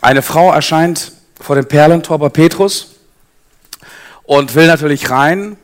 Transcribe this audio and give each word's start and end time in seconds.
eine 0.00 0.22
Frau 0.22 0.52
erscheint 0.52 1.12
vor 1.40 1.56
dem 1.56 1.66
Perlentor 1.66 2.18
bei 2.18 2.28
Petrus 2.28 2.96
und 4.24 4.54
will 4.54 4.66
natürlich 4.66 5.10
rein 5.10 5.56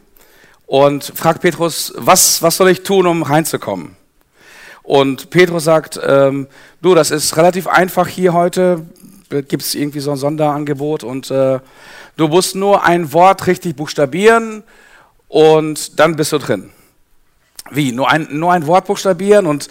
und 0.67 1.05
fragt 1.05 1.43
Petrus, 1.43 1.92
was, 1.96 2.42
was 2.42 2.56
soll 2.56 2.71
ich 2.71 2.82
tun, 2.82 3.06
um 3.06 3.22
reinzukommen? 3.22 3.96
Und 4.82 5.30
Petrus 5.30 5.64
sagt, 5.64 6.00
ähm, 6.04 6.48
du, 6.80 6.95
das 6.95 7.10
ist 7.10 7.37
relativ 7.37 7.66
einfach 7.66 8.08
hier 8.08 8.32
heute, 8.32 8.87
gibt 9.29 9.63
es 9.63 9.74
irgendwie 9.74 10.01
so 10.01 10.10
ein 10.10 10.17
Sonderangebot 10.17 11.04
und 11.04 11.30
äh, 11.30 11.60
du 12.17 12.28
musst 12.28 12.54
nur 12.54 12.85
ein 12.85 13.12
Wort 13.12 13.46
richtig 13.46 13.76
buchstabieren 13.76 14.62
und 15.28 15.99
dann 15.99 16.16
bist 16.16 16.33
du 16.33 16.38
drin. 16.38 16.70
Wie? 17.70 17.92
Nur 17.92 18.10
ein, 18.10 18.28
nur 18.30 18.52
ein 18.52 18.66
Wort 18.66 18.87
buchstabieren 18.87 19.46
und 19.46 19.69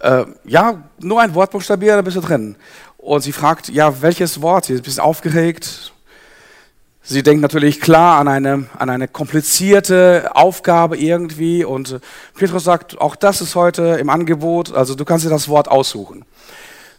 äh, 0.00 0.24
ja, 0.44 0.82
nur 1.00 1.20
ein 1.20 1.34
Wort 1.34 1.50
buchstabieren, 1.50 1.96
dann 1.96 2.04
bist 2.04 2.16
du 2.16 2.20
drin. 2.20 2.56
Und 3.04 3.20
sie 3.20 3.32
fragt, 3.32 3.68
ja, 3.68 4.00
welches 4.00 4.40
Wort? 4.40 4.64
Sie 4.64 4.72
ist 4.72 4.80
ein 4.80 4.84
bisschen 4.84 5.02
aufgeregt. 5.02 5.92
Sie 7.02 7.22
denkt 7.22 7.42
natürlich 7.42 7.78
klar 7.82 8.18
an 8.18 8.28
eine, 8.28 8.66
an 8.78 8.88
eine 8.88 9.08
komplizierte 9.08 10.30
Aufgabe 10.34 10.96
irgendwie. 10.96 11.64
Und 11.64 12.00
Petrus 12.34 12.64
sagt, 12.64 12.98
auch 12.98 13.14
das 13.14 13.42
ist 13.42 13.56
heute 13.56 13.98
im 14.00 14.08
Angebot, 14.08 14.72
also 14.72 14.94
du 14.94 15.04
kannst 15.04 15.26
dir 15.26 15.28
das 15.28 15.48
Wort 15.48 15.68
aussuchen. 15.68 16.24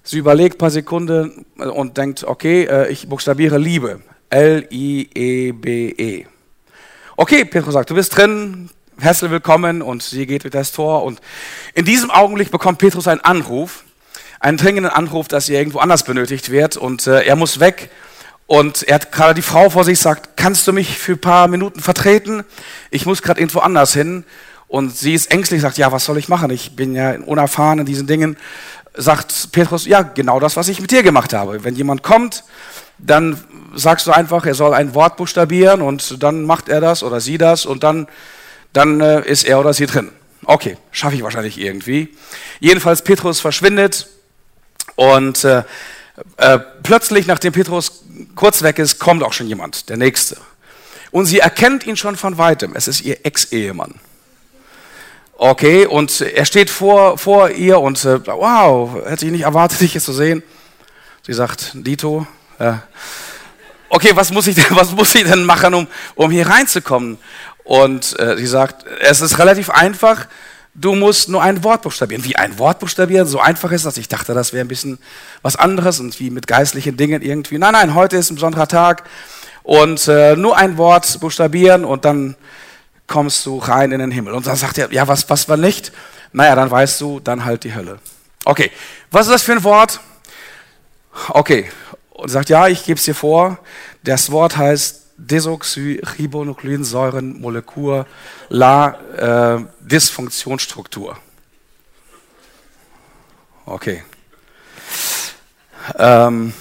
Sie 0.03 0.20
überlegt 0.20 0.57
ein 0.57 0.59
paar 0.59 0.70
Sekunden 0.70 1.44
und 1.57 1.97
denkt, 1.97 2.23
okay, 2.23 2.66
äh, 2.66 2.91
ich 2.91 3.09
buchstabiere 3.09 3.58
Liebe. 3.58 4.02
L-I-E-B-E. 4.30 6.22
-E. 6.22 6.25
Okay, 7.17 7.45
Petrus 7.45 7.73
sagt, 7.73 7.89
du 7.89 7.95
bist 7.95 8.16
drin, 8.16 8.69
herzlich 8.99 9.31
willkommen 9.31 9.81
und 9.81 10.03
sie 10.03 10.27
geht 10.27 10.44
durch 10.44 10.53
das 10.53 10.72
Tor. 10.72 11.02
Und 11.02 11.19
in 11.73 11.83
diesem 11.83 12.11
Augenblick 12.11 12.52
bekommt 12.52 12.77
Petrus 12.77 13.08
einen 13.08 13.22
Anruf 13.22 13.84
einen 14.45 14.58
dringenden 14.58 14.91
Anruf, 14.91 15.27
dass 15.27 15.49
er 15.49 15.58
irgendwo 15.58 15.80
anders 15.80 16.04
benötigt 16.04 16.52
wird 16.52 16.77
und 16.77 17.08
äh, 17.08 17.23
er 17.23 17.36
muss 17.36 17.59
weg. 17.59 17.90
Und 18.45 18.84
er 18.84 18.95
hat 18.95 19.12
gerade 19.12 19.34
die 19.34 19.41
Frau 19.41 19.72
vor 19.72 19.84
sich, 19.84 20.00
sagt, 20.00 20.38
kannst 20.38 20.67
du 20.67 20.72
mich 20.72 21.00
für 21.00 21.14
ein 21.14 21.19
paar 21.19 21.47
Minuten 21.47 21.80
vertreten? 21.80 22.44
Ich 22.92 23.08
muss 23.08 23.23
gerade 23.23 23.39
irgendwo 23.39 23.61
anders 23.61 23.94
hin. 23.94 24.23
Und 24.67 24.95
sie 24.95 25.16
ist 25.16 25.31
ängstlich, 25.31 25.61
sagt, 25.61 25.80
ja, 25.80 25.92
was 25.92 26.06
soll 26.06 26.19
ich 26.19 26.30
machen? 26.30 26.52
Ich 26.52 26.75
bin 26.75 26.94
ja 26.94 27.16
unerfahren 27.25 27.80
in 27.80 27.88
diesen 27.88 28.06
Dingen. 28.06 28.38
Sagt 28.94 29.52
Petrus, 29.52 29.88
ja, 29.88 30.03
genau 30.03 30.39
das, 30.39 30.56
was 30.56 30.67
ich 30.67 30.80
mit 30.80 30.91
dir 30.91 31.02
gemacht 31.02 31.34
habe. 31.34 31.64
Wenn 31.64 31.75
jemand 31.75 32.03
kommt, 32.03 32.44
dann 33.00 33.44
sagst 33.73 34.06
du 34.06 34.12
einfach, 34.12 34.45
er 34.45 34.53
soll 34.53 34.75
ein 34.75 34.94
Wort 34.94 35.17
buchstabieren 35.17 35.81
und 35.81 36.22
dann 36.22 36.44
macht 36.44 36.69
er 36.69 36.81
das 36.81 37.02
oder 37.02 37.19
sie 37.19 37.39
das 37.39 37.66
und 37.66 37.81
dann, 37.81 38.08
dann 38.73 39.02
äh, 39.02 39.28
ist 39.28 39.44
er 39.45 39.59
oder 39.59 39.73
sie 39.73 39.88
drin. 39.88 40.12
Okay, 40.44 40.78
schaffe 40.91 41.16
ich 41.16 41.23
wahrscheinlich 41.23 41.59
irgendwie. 41.59 42.16
Jedenfalls, 42.59 43.02
Petrus 43.02 43.39
verschwindet 43.39 44.08
und 44.95 45.44
äh, 45.44 45.64
äh, 46.38 46.59
plötzlich, 46.83 47.28
nachdem 47.28 47.53
Petrus 47.53 48.03
kurz 48.36 48.61
weg 48.61 48.80
ist, 48.80 49.00
kommt 49.00 49.23
auch 49.23 49.33
schon 49.33 49.47
jemand, 49.47 49.89
der 49.89 49.97
Nächste. 49.97 50.38
Und 51.11 51.25
sie 51.25 51.39
erkennt 51.39 51.86
ihn 51.86 51.97
schon 51.97 52.16
von 52.16 52.38
weitem. 52.38 52.75
Es 52.75 52.88
ist 52.88 53.02
ihr 53.02 53.25
Ex-Ehemann. 53.25 53.95
Okay, 55.38 55.86
und 55.86 56.22
er 56.22 56.45
steht 56.45 56.69
vor, 56.69 57.17
vor 57.17 57.50
ihr 57.50 57.80
und 57.80 58.03
äh, 58.06 58.25
wow, 58.25 59.06
hätte 59.06 59.25
ich 59.25 59.31
nicht 59.31 59.41
erwartet, 59.41 59.81
dich 59.81 59.94
jetzt 59.94 60.06
zu 60.06 60.13
sehen. 60.13 60.44
Sie 61.23 61.33
sagt, 61.33 61.72
Dito, 61.73 62.25
äh, 62.59 62.73
okay, 63.89 64.11
was 64.13 64.31
muss 64.31 64.47
ich 64.47 64.56
denn, 64.56 64.66
was 64.69 64.91
muss 64.91 65.13
ich 65.16 65.23
denn 65.23 65.44
machen, 65.44 65.73
um, 65.73 65.88
um 66.16 66.31
hier 66.31 66.47
reinzukommen? 66.47 67.17
Und 67.66 68.17
äh, 68.19 68.38
sie 68.38 68.45
sagt, 68.45 68.86
es 69.02 69.22
ist 69.22 69.39
relativ 69.39 69.69
einfach, 69.69 70.28
Du 70.78 70.94
musst 70.94 71.30
nur 71.30 71.42
ein 71.42 71.64
Wort 71.64 71.84
buchstabieren. 71.84 72.26
Wie 72.26 72.36
ein 72.36 72.59
Wort 72.59 72.80
buchstabieren? 72.80 73.26
So 73.26 73.40
einfach 73.40 73.72
ist 73.72 73.86
das. 73.86 73.95
Ich 73.95 74.09
dachte, 74.09 74.34
das 74.34 74.52
wäre 74.52 74.66
ein 74.66 74.68
bisschen 74.68 75.00
was 75.42 75.56
anderes 75.56 76.02
und 76.02 76.20
wie 76.20 76.30
mit 76.30 76.48
geistlichen 76.48 76.98
Dingen 76.98 77.22
irgendwie. 77.22 77.58
Nein, 77.58 77.72
nein, 77.72 77.95
heute 77.95 78.18
ist 78.18 78.30
ein 78.30 78.36
besonderer 78.36 78.68
Tag 78.68 79.03
und 79.64 80.06
äh, 80.09 80.36
nur 80.36 80.58
ein 80.58 80.78
Wort 80.78 81.22
buchstabieren 81.22 81.86
und 81.86 82.03
dann 82.03 82.36
kommst 83.08 83.46
du 83.46 83.58
rein 83.58 83.94
in 83.94 84.00
den 84.00 84.12
Himmel. 84.12 84.34
Und 84.34 84.47
dann 84.47 84.58
sagt 84.58 84.78
er, 84.78 84.91
ja, 84.91 85.08
was, 85.08 85.30
was 85.30 85.47
war 85.47 85.56
nicht? 85.56 85.94
Naja, 86.34 86.56
dann 86.56 86.69
weißt 86.69 87.00
du, 87.00 87.22
dann 87.22 87.46
halt 87.46 87.64
die 87.64 87.74
Hölle. 87.74 88.00
Okay, 88.44 88.69
was 89.12 89.28
ist 89.28 89.34
das 89.34 89.44
für 89.44 89.53
ein 89.53 89.64
Wort? 89.64 90.02
Okay, 91.30 91.72
und 92.09 92.30
sagt, 92.30 92.50
ja, 92.50 92.68
ich 92.68 92.84
gebe 92.84 92.97
es 92.97 93.06
dir 93.06 93.16
vor. 93.16 93.59
Das 94.03 94.30
Wort 94.30 94.58
heißt 94.58 95.04
Desoxyribonukleinsäurenmolekül 95.18 98.06
La 98.50 99.00
äh, 99.18 99.59
Dysfunktionsstruktur. 99.80 101.18
Okay. 103.66 104.03
Ähm, 105.98 106.53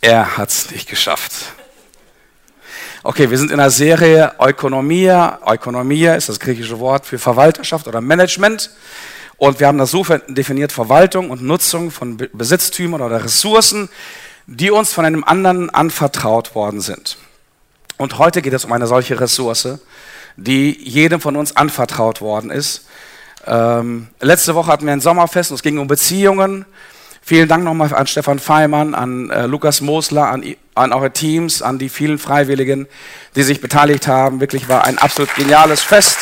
er 0.00 0.36
hat 0.36 0.48
es 0.48 0.70
nicht 0.70 0.88
geschafft. 0.88 1.52
Okay, 3.02 3.30
wir 3.30 3.38
sind 3.38 3.50
in 3.50 3.58
der 3.58 3.70
Serie 3.70 4.34
Ökonomia. 4.40 5.40
Ökonomia 5.46 6.14
ist 6.14 6.28
das 6.28 6.38
griechische 6.38 6.78
Wort 6.80 7.06
für 7.06 7.18
Verwalterschaft 7.18 7.88
oder 7.88 8.00
Management. 8.00 8.70
Und 9.38 9.58
wir 9.58 9.68
haben 9.68 9.78
das 9.78 9.90
so 9.90 10.04
definiert, 10.28 10.70
Verwaltung 10.70 11.30
und 11.30 11.42
Nutzung 11.42 11.90
von 11.90 12.16
Besitztümern 12.16 13.00
oder 13.00 13.24
Ressourcen, 13.24 13.88
die 14.52 14.72
uns 14.72 14.92
von 14.92 15.04
einem 15.04 15.22
anderen 15.22 15.70
anvertraut 15.70 16.56
worden 16.56 16.80
sind. 16.80 17.16
Und 17.98 18.18
heute 18.18 18.42
geht 18.42 18.52
es 18.52 18.64
um 18.64 18.72
eine 18.72 18.88
solche 18.88 19.20
Ressource, 19.20 19.78
die 20.36 20.76
jedem 20.82 21.20
von 21.20 21.36
uns 21.36 21.56
anvertraut 21.56 22.20
worden 22.20 22.50
ist. 22.50 22.86
Ähm, 23.46 24.08
letzte 24.20 24.56
Woche 24.56 24.72
hatten 24.72 24.86
wir 24.86 24.92
ein 24.92 25.00
Sommerfest 25.00 25.52
und 25.52 25.54
es 25.54 25.62
ging 25.62 25.78
um 25.78 25.86
Beziehungen. 25.86 26.66
Vielen 27.22 27.48
Dank 27.48 27.62
nochmal 27.62 27.94
an 27.94 28.08
Stefan 28.08 28.40
Feimann, 28.40 28.96
an 28.96 29.30
äh, 29.30 29.46
Lukas 29.46 29.82
Mosler, 29.82 30.26
an, 30.26 30.56
an 30.74 30.92
eure 30.92 31.12
Teams, 31.12 31.62
an 31.62 31.78
die 31.78 31.88
vielen 31.88 32.18
Freiwilligen, 32.18 32.88
die 33.36 33.44
sich 33.44 33.60
beteiligt 33.60 34.08
haben. 34.08 34.40
Wirklich 34.40 34.68
war 34.68 34.82
ein 34.84 34.98
absolut 34.98 35.32
geniales 35.36 35.80
Fest. 35.80 36.18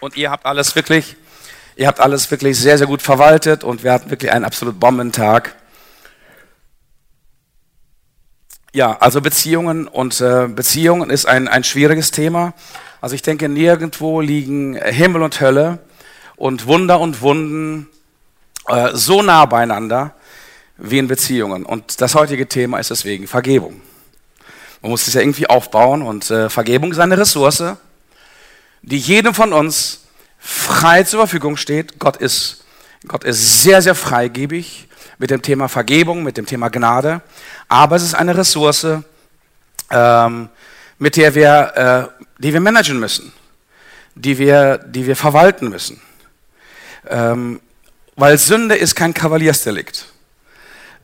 Und 0.00 0.16
ihr 0.16 0.30
habt 0.30 0.46
alles 0.46 0.74
wirklich 0.76 1.16
Ihr 1.76 1.88
habt 1.88 1.98
alles 1.98 2.30
wirklich 2.30 2.56
sehr, 2.58 2.78
sehr 2.78 2.86
gut 2.86 3.02
verwaltet 3.02 3.64
und 3.64 3.82
wir 3.82 3.92
hatten 3.92 4.10
wirklich 4.10 4.30
einen 4.30 4.44
absolut 4.44 4.78
Bombentag. 4.78 5.56
Ja, 8.72 8.96
also 8.98 9.20
Beziehungen 9.20 9.88
und 9.88 10.20
äh, 10.20 10.46
Beziehungen 10.46 11.10
ist 11.10 11.26
ein, 11.26 11.48
ein 11.48 11.64
schwieriges 11.64 12.12
Thema. 12.12 12.54
Also 13.00 13.16
ich 13.16 13.22
denke, 13.22 13.48
nirgendwo 13.48 14.20
liegen 14.20 14.76
Himmel 14.76 15.22
und 15.22 15.40
Hölle 15.40 15.80
und 16.36 16.66
Wunder 16.66 17.00
und 17.00 17.22
Wunden 17.22 17.88
äh, 18.68 18.90
so 18.92 19.22
nah 19.22 19.44
beieinander 19.46 20.14
wie 20.76 20.98
in 20.98 21.08
Beziehungen. 21.08 21.66
Und 21.66 22.00
das 22.00 22.14
heutige 22.14 22.48
Thema 22.48 22.78
ist 22.78 22.90
deswegen 22.90 23.26
Vergebung. 23.26 23.80
Man 24.80 24.90
muss 24.90 25.06
es 25.08 25.14
ja 25.14 25.20
irgendwie 25.20 25.48
aufbauen 25.48 26.02
und 26.02 26.30
äh, 26.30 26.48
Vergebung 26.50 26.92
ist 26.92 26.98
eine 26.98 27.18
Ressource, 27.18 27.64
die 28.82 28.98
jedem 28.98 29.34
von 29.34 29.52
uns 29.52 30.03
frei 30.44 31.02
zur 31.04 31.20
Verfügung 31.20 31.56
steht. 31.56 31.98
Gott 31.98 32.18
ist, 32.18 32.64
Gott 33.08 33.24
ist 33.24 33.62
sehr, 33.62 33.80
sehr 33.80 33.94
freigebig 33.94 34.88
mit 35.18 35.30
dem 35.30 35.40
Thema 35.40 35.68
Vergebung, 35.68 36.22
mit 36.22 36.36
dem 36.36 36.44
Thema 36.44 36.68
Gnade. 36.68 37.22
Aber 37.66 37.96
es 37.96 38.02
ist 38.02 38.14
eine 38.14 38.36
Ressource, 38.36 38.86
ähm, 39.90 40.48
mit 40.98 41.16
der 41.16 41.34
wir, 41.34 42.10
äh, 42.18 42.24
die 42.42 42.52
wir 42.52 42.60
managen 42.60 43.00
müssen, 43.00 43.32
die 44.14 44.36
wir, 44.36 44.78
die 44.78 45.06
wir 45.06 45.16
verwalten 45.16 45.70
müssen. 45.70 46.00
Ähm, 47.08 47.60
weil 48.16 48.36
Sünde 48.36 48.76
ist 48.76 48.94
kein 48.94 49.14
Kavaliersdelikt. 49.14 50.12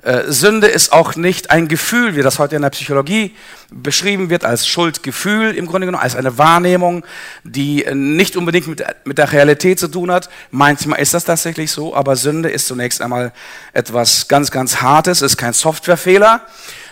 Äh, 0.02 0.30
Sünde 0.32 0.66
ist 0.66 0.92
auch 0.92 1.14
nicht 1.14 1.50
ein 1.50 1.68
Gefühl, 1.68 2.16
wie 2.16 2.22
das 2.22 2.38
heute 2.38 2.56
in 2.56 2.62
der 2.62 2.70
Psychologie 2.70 3.34
beschrieben 3.70 4.30
wird, 4.30 4.44
als 4.44 4.66
Schuldgefühl 4.66 5.54
im 5.54 5.66
Grunde 5.66 5.86
genommen, 5.86 6.02
als 6.02 6.16
eine 6.16 6.38
Wahrnehmung, 6.38 7.04
die 7.44 7.84
nicht 7.92 8.36
unbedingt 8.36 8.66
mit, 9.04 9.18
der 9.18 9.32
Realität 9.32 9.78
zu 9.78 9.88
tun 9.88 10.10
hat. 10.10 10.30
Manchmal 10.50 11.00
ist 11.00 11.12
das 11.12 11.24
tatsächlich 11.24 11.70
so, 11.70 11.94
aber 11.94 12.16
Sünde 12.16 12.48
ist 12.48 12.66
zunächst 12.66 13.02
einmal 13.02 13.32
etwas 13.72 14.26
ganz, 14.26 14.50
ganz 14.50 14.80
Hartes, 14.80 15.22
ist 15.22 15.36
kein 15.36 15.52
Softwarefehler. 15.52 16.42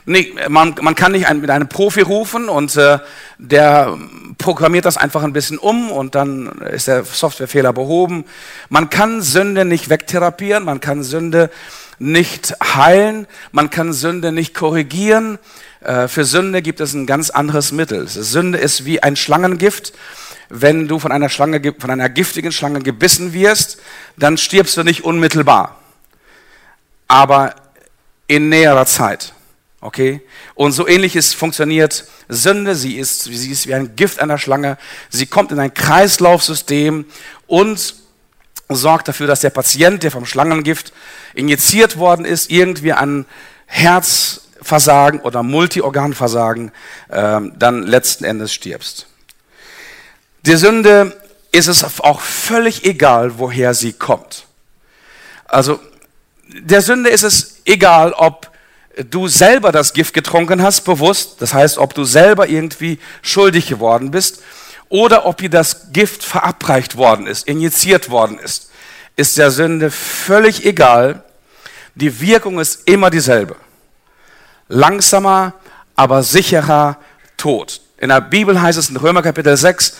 Nee, 0.04 0.34
man, 0.49 0.75
man 0.81 0.94
kann 0.94 1.12
nicht 1.12 1.31
mit 1.34 1.50
einem 1.50 1.69
Profi 1.69 2.00
rufen 2.00 2.49
und 2.49 2.76
äh, 2.76 2.99
der 3.38 3.99
programmiert 4.38 4.84
das 4.84 4.96
einfach 4.96 5.22
ein 5.22 5.32
bisschen 5.32 5.58
um 5.58 5.90
und 5.90 6.14
dann 6.14 6.46
ist 6.72 6.88
der 6.88 7.04
Softwarefehler 7.04 7.72
behoben. 7.72 8.25
Man 8.69 8.88
kann 8.88 9.20
Sünde 9.20 9.64
nicht 9.64 9.90
wegtherapieren, 9.90 10.64
man 10.64 10.81
kann 10.81 11.02
Sünde 11.02 11.50
nicht 11.99 12.55
heilen, 12.62 13.27
man 13.53 13.71
kann 13.71 13.93
Sünde 13.93 14.33
nicht 14.33 14.55
korrigieren. 14.55 15.39
Äh, 15.81 16.09
für 16.09 16.25
Sünde 16.25 16.62
gibt 16.62 16.81
es 16.81 16.95
ein 16.95 17.06
ganz 17.06 17.31
anderes 17.31 17.73
Mittel. 17.73 18.06
Sünde 18.09 18.59
ist 18.59 18.85
wie 18.85 19.03
ein 19.03 19.17
Schlangengift. 19.17 19.93
Wenn 20.49 20.89
du 20.89 20.99
von 20.99 21.12
einer, 21.12 21.29
Schlange, 21.29 21.75
von 21.79 21.91
einer 21.91 22.09
giftigen 22.09 22.53
Schlange 22.53 22.81
gebissen 22.81 23.33
wirst, 23.33 23.79
dann 24.17 24.39
stirbst 24.39 24.77
du 24.77 24.83
nicht 24.83 25.05
unmittelbar, 25.05 25.77
aber 27.06 27.55
in 28.27 28.49
näherer 28.49 28.87
Zeit. 28.87 29.35
Okay? 29.81 30.23
Und 30.55 30.73
so 30.73 30.89
ähnliches 30.89 31.35
funktioniert 31.35 32.05
Sünde. 32.29 32.75
Sie 32.75 32.97
ist, 32.97 33.25
sie 33.25 33.50
ist 33.50 33.67
wie 33.67 33.75
ein 33.75 33.95
Gift 33.95 34.21
einer 34.21 34.39
Schlange. 34.39 34.79
Sie 35.09 35.27
kommt 35.27 35.53
in 35.53 35.59
ein 35.59 35.73
Kreislaufsystem 35.73 37.05
und 37.47 37.95
sorgt 38.69 39.09
dafür, 39.09 39.26
dass 39.26 39.41
der 39.41 39.50
Patient, 39.50 40.03
der 40.03 40.11
vom 40.11 40.26
Schlangengift 40.26 40.93
injiziert 41.35 41.97
worden 41.97 42.25
ist, 42.25 42.50
irgendwie 42.50 42.93
an 42.93 43.25
Herzversagen 43.67 45.20
oder 45.20 45.43
Multiorganversagen 45.43 46.73
äh, 47.09 47.41
dann 47.56 47.82
letzten 47.85 48.25
Endes 48.25 48.53
stirbst. 48.53 49.06
Die 50.43 50.56
Sünde 50.56 51.17
ist 51.50 51.67
es 51.67 51.85
auch 52.00 52.20
völlig 52.20 52.85
egal, 52.85 53.38
woher 53.38 53.75
sie 53.75 53.93
kommt. 53.93 54.47
Also 55.47 55.81
der 56.47 56.82
Sünde 56.82 57.11
ist 57.11 57.23
es 57.23 57.61
egal, 57.64 58.12
ob 58.12 58.50
du 59.11 59.29
selber 59.29 59.73
das 59.73 59.93
Gift 59.93 60.14
getrunken 60.14 60.62
hast, 60.62 60.82
bewusst, 60.82 61.41
das 61.41 61.55
heißt, 61.55 61.79
ob 61.79 61.94
du 61.94 62.05
selber 62.05 62.49
irgendwie 62.49 62.99
schuldig 63.23 63.67
geworden 63.69 64.11
bist, 64.11 64.43
oder 64.88 65.26
ob 65.26 65.38
dir 65.38 65.50
das 65.50 65.93
Gift 65.93 66.25
verabreicht 66.25 66.96
worden 66.96 67.26
ist, 67.26 67.46
injiziert 67.46 68.11
worden 68.11 68.38
ist, 68.38 68.70
ist 69.17 69.37
der 69.37 69.50
Sünde 69.50 69.90
völlig 69.90 70.64
egal. 70.64 71.23
Die 71.94 72.20
Wirkung 72.20 72.61
ist 72.61 72.88
immer 72.88 73.11
dieselbe. 73.11 73.56
Langsamer, 74.69 75.55
aber 75.96 76.23
sicherer 76.23 76.99
Tod. 77.37 77.81
In 77.99 78.11
der 78.11 78.20
Bibel 78.20 78.61
heißt 78.61 78.79
es 78.79 78.90
in 78.90 78.96
Römer 78.96 79.23
Kapitel 79.23 79.56
6, 79.56 79.96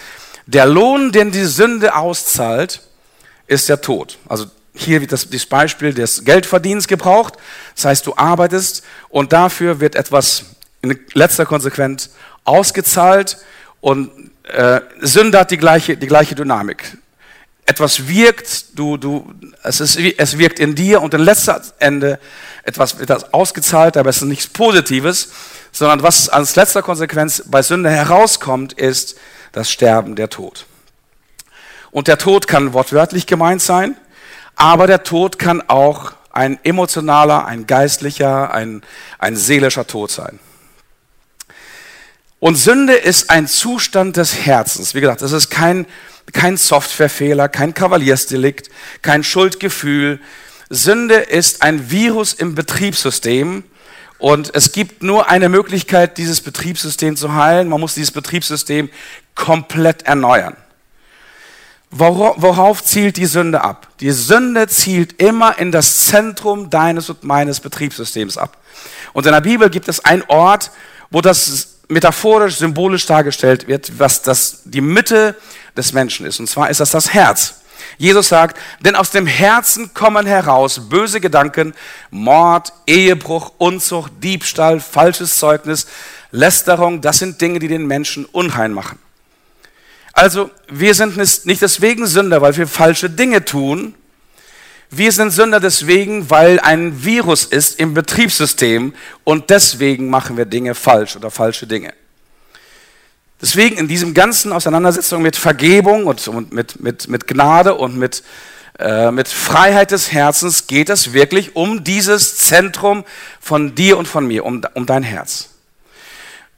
der 0.47 0.67
Lohn, 0.67 1.13
den 1.13 1.33
die 1.33 1.45
Sünde 1.45 1.95
auszahlt, 1.95 2.83
ist 3.47 3.69
der 3.69 3.81
Tod. 3.81 4.19
Also 4.29 4.47
hier 4.75 5.01
wird 5.01 5.13
das, 5.13 5.29
das 5.29 5.45
Beispiel 5.47 5.93
des 5.93 6.25
Geldverdienens 6.25 6.87
gebraucht. 6.87 7.35
Das 7.75 7.87
heißt, 7.87 8.07
du 8.07 8.15
arbeitest 8.17 8.85
und 9.09 9.33
dafür 9.33 9.81
wird 9.81 9.97
etwas 9.97 10.45
in 10.81 10.99
letzter 11.15 11.45
Konsequenz 11.45 12.11
ausgezahlt 12.45 13.39
und 13.81 14.31
äh, 14.49 14.81
Sünde 15.01 15.39
hat 15.39 15.51
die 15.51 15.59
gleiche, 15.59 15.97
die 15.97 16.07
gleiche 16.07 16.35
Dynamik. 16.35 16.97
Etwas 17.67 18.09
wirkt, 18.09 18.79
du, 18.79 18.97
du, 18.97 19.35
es, 19.63 19.81
ist, 19.81 19.99
es 19.99 20.39
wirkt 20.39 20.59
in 20.59 20.75
dir 20.75 21.03
und 21.03 21.13
in 21.13 21.21
letzter 21.21 21.61
Ende 21.79 22.19
etwas 22.65 22.99
wird 22.99 23.11
das 23.11 23.33
ausgezahlt, 23.33 23.97
aber 23.97 24.11
es 24.11 24.19
ist 24.19 24.23
nichts 24.23 24.47
Positives, 24.47 25.31
sondern 25.73 26.03
was 26.03 26.29
als 26.29 26.57
letzter 26.57 26.83
Konsequenz 26.83 27.43
bei 27.47 27.63
Sünde 27.63 27.91
herauskommt, 27.91 28.73
ist 28.73 29.19
das 29.53 29.71
Sterben, 29.71 30.17
der 30.17 30.31
Tod. 30.31 30.67
Und 31.91 32.09
der 32.09 32.19
Tod 32.19 32.47
kann 32.47 32.73
wortwörtlich 32.73 33.27
gemeint 33.27 33.63
sein, 33.63 33.97
aber 34.57 34.87
der 34.87 35.03
Tod 35.03 35.39
kann 35.39 35.63
auch 35.69 36.13
ein 36.31 36.59
emotionaler, 36.63 37.47
ein 37.47 37.67
geistlicher, 37.67 38.53
ein, 38.53 38.83
ein 39.19 39.37
seelischer 39.37 39.87
Tod 39.87 40.11
sein. 40.11 40.39
Und 42.41 42.57
Sünde 42.57 42.95
ist 42.95 43.31
ein 43.31 43.49
Zustand 43.49 44.17
des 44.17 44.47
Herzens. 44.47 44.95
Wie 44.95 45.01
gesagt, 45.01 45.23
es 45.23 45.33
ist 45.33 45.51
kein, 45.51 45.87
kein 46.33 46.57
Softwarefehler, 46.57 47.49
kein 47.49 47.75
Kavaliersdelikt, 47.75 48.71
kein 49.03 49.25
Schuldgefühl. 49.25 50.21
Sünde 50.71 51.17
ist 51.17 51.63
ein 51.63 51.91
Virus 51.91 52.35
im 52.35 52.55
Betriebssystem 52.55 53.65
und 54.19 54.55
es 54.55 54.73
gibt 54.73 55.03
nur 55.03 55.29
eine 55.29 55.49
Möglichkeit, 55.49 56.19
dieses 56.19 56.41
Betriebssystem 56.41 57.17
zu 57.17 57.35
heilen. 57.35 57.69
Man 57.69 57.81
muss 57.81 57.95
dieses 57.95 58.13
Betriebssystem 58.13 58.89
komplett 59.35 60.03
erneuern. 60.03 60.57
Worauf 61.91 62.85
zielt 62.85 63.17
die 63.17 63.27
Sünde 63.27 63.63
ab? 63.63 63.89
Die 64.01 64.11
Sünde 64.11 64.69
zielt 64.69 65.23
immer 65.23 65.59
in 65.59 65.73
das 65.73 66.05
Zentrum 66.05 66.69
deines 66.69 67.09
und 67.09 67.25
meines 67.25 67.61
Betriebssystems 67.61 68.37
ab. 68.37 68.59
Und 69.15 69.25
in 69.25 69.33
der 69.33 69.41
Bibel 69.41 69.71
gibt 69.71 69.89
es 69.89 70.05
einen 70.05 70.23
Ort, 70.29 70.71
wo 71.11 71.23
das 71.23 71.78
metaphorisch, 71.89 72.57
symbolisch 72.57 73.07
dargestellt 73.07 73.67
wird, 73.67 73.99
was 73.99 74.23
das 74.23 74.61
die 74.65 74.81
Mitte 74.81 75.37
des 75.77 75.93
Menschen 75.93 76.27
ist. 76.27 76.39
Und 76.41 76.49
zwar 76.49 76.71
ist 76.71 76.81
das 76.81 76.91
das 76.91 77.13
Herz. 77.13 77.55
Jesus 77.97 78.29
sagt, 78.29 78.59
denn 78.81 78.95
aus 78.95 79.11
dem 79.11 79.27
Herzen 79.27 79.95
kommen 79.95 80.27
heraus 80.27 80.89
böse 80.89 81.21
Gedanken, 81.21 81.75
Mord, 82.11 82.73
Ehebruch, 82.87 83.53
Unzucht, 83.59 84.13
Diebstahl, 84.23 84.81
falsches 84.81 85.37
Zeugnis, 85.39 85.87
Lästerung, 86.31 87.01
das 87.01 87.19
sind 87.19 87.41
Dinge, 87.41 87.59
die 87.59 87.69
den 87.69 87.87
Menschen 87.87 88.25
unrein 88.27 88.73
machen. 88.73 88.99
Also 90.13 90.51
wir 90.69 90.95
sind 90.95 91.17
nicht 91.17 91.63
deswegen 91.63 92.07
Sünder, 92.07 92.43
weil 92.43 92.57
wir 92.57 92.67
falsche 92.67 93.09
Dinge 93.09 93.45
tun. 93.45 93.95
Wir 94.91 95.13
sind 95.13 95.31
Sünder 95.33 95.61
deswegen, 95.61 96.31
weil 96.31 96.61
ein 96.61 97.05
Virus 97.05 97.45
ist 97.45 97.79
im 97.79 97.93
Betriebssystem 97.93 98.95
und 99.23 99.51
deswegen 99.51 100.09
machen 100.09 100.39
wir 100.39 100.47
Dinge 100.47 100.75
falsch 100.75 101.15
oder 101.15 101.31
falsche 101.31 101.67
Dinge. 101.67 101.93
Deswegen 103.41 103.77
in 103.77 103.87
diesem 103.87 104.15
ganzen 104.15 104.53
Auseinandersetzung 104.53 105.21
mit 105.21 105.37
Vergebung 105.37 106.07
und, 106.07 106.53
mit, 106.53 106.81
mit, 106.81 107.09
mit 107.09 107.27
Gnade 107.27 107.75
und 107.75 107.99
mit, 107.99 108.25
äh, 108.79 109.11
mit 109.11 109.29
Freiheit 109.29 109.91
des 109.91 110.11
Herzens 110.11 110.67
geht 110.67 110.89
es 110.89 111.13
wirklich 111.13 111.55
um 111.55 111.85
dieses 111.85 112.39
Zentrum 112.39 113.05
von 113.41 113.75
dir 113.75 113.99
und 113.99 114.09
von 114.09 114.27
mir, 114.27 114.45
um, 114.45 114.63
um 114.73 114.87
dein 114.87 115.03
Herz. 115.03 115.51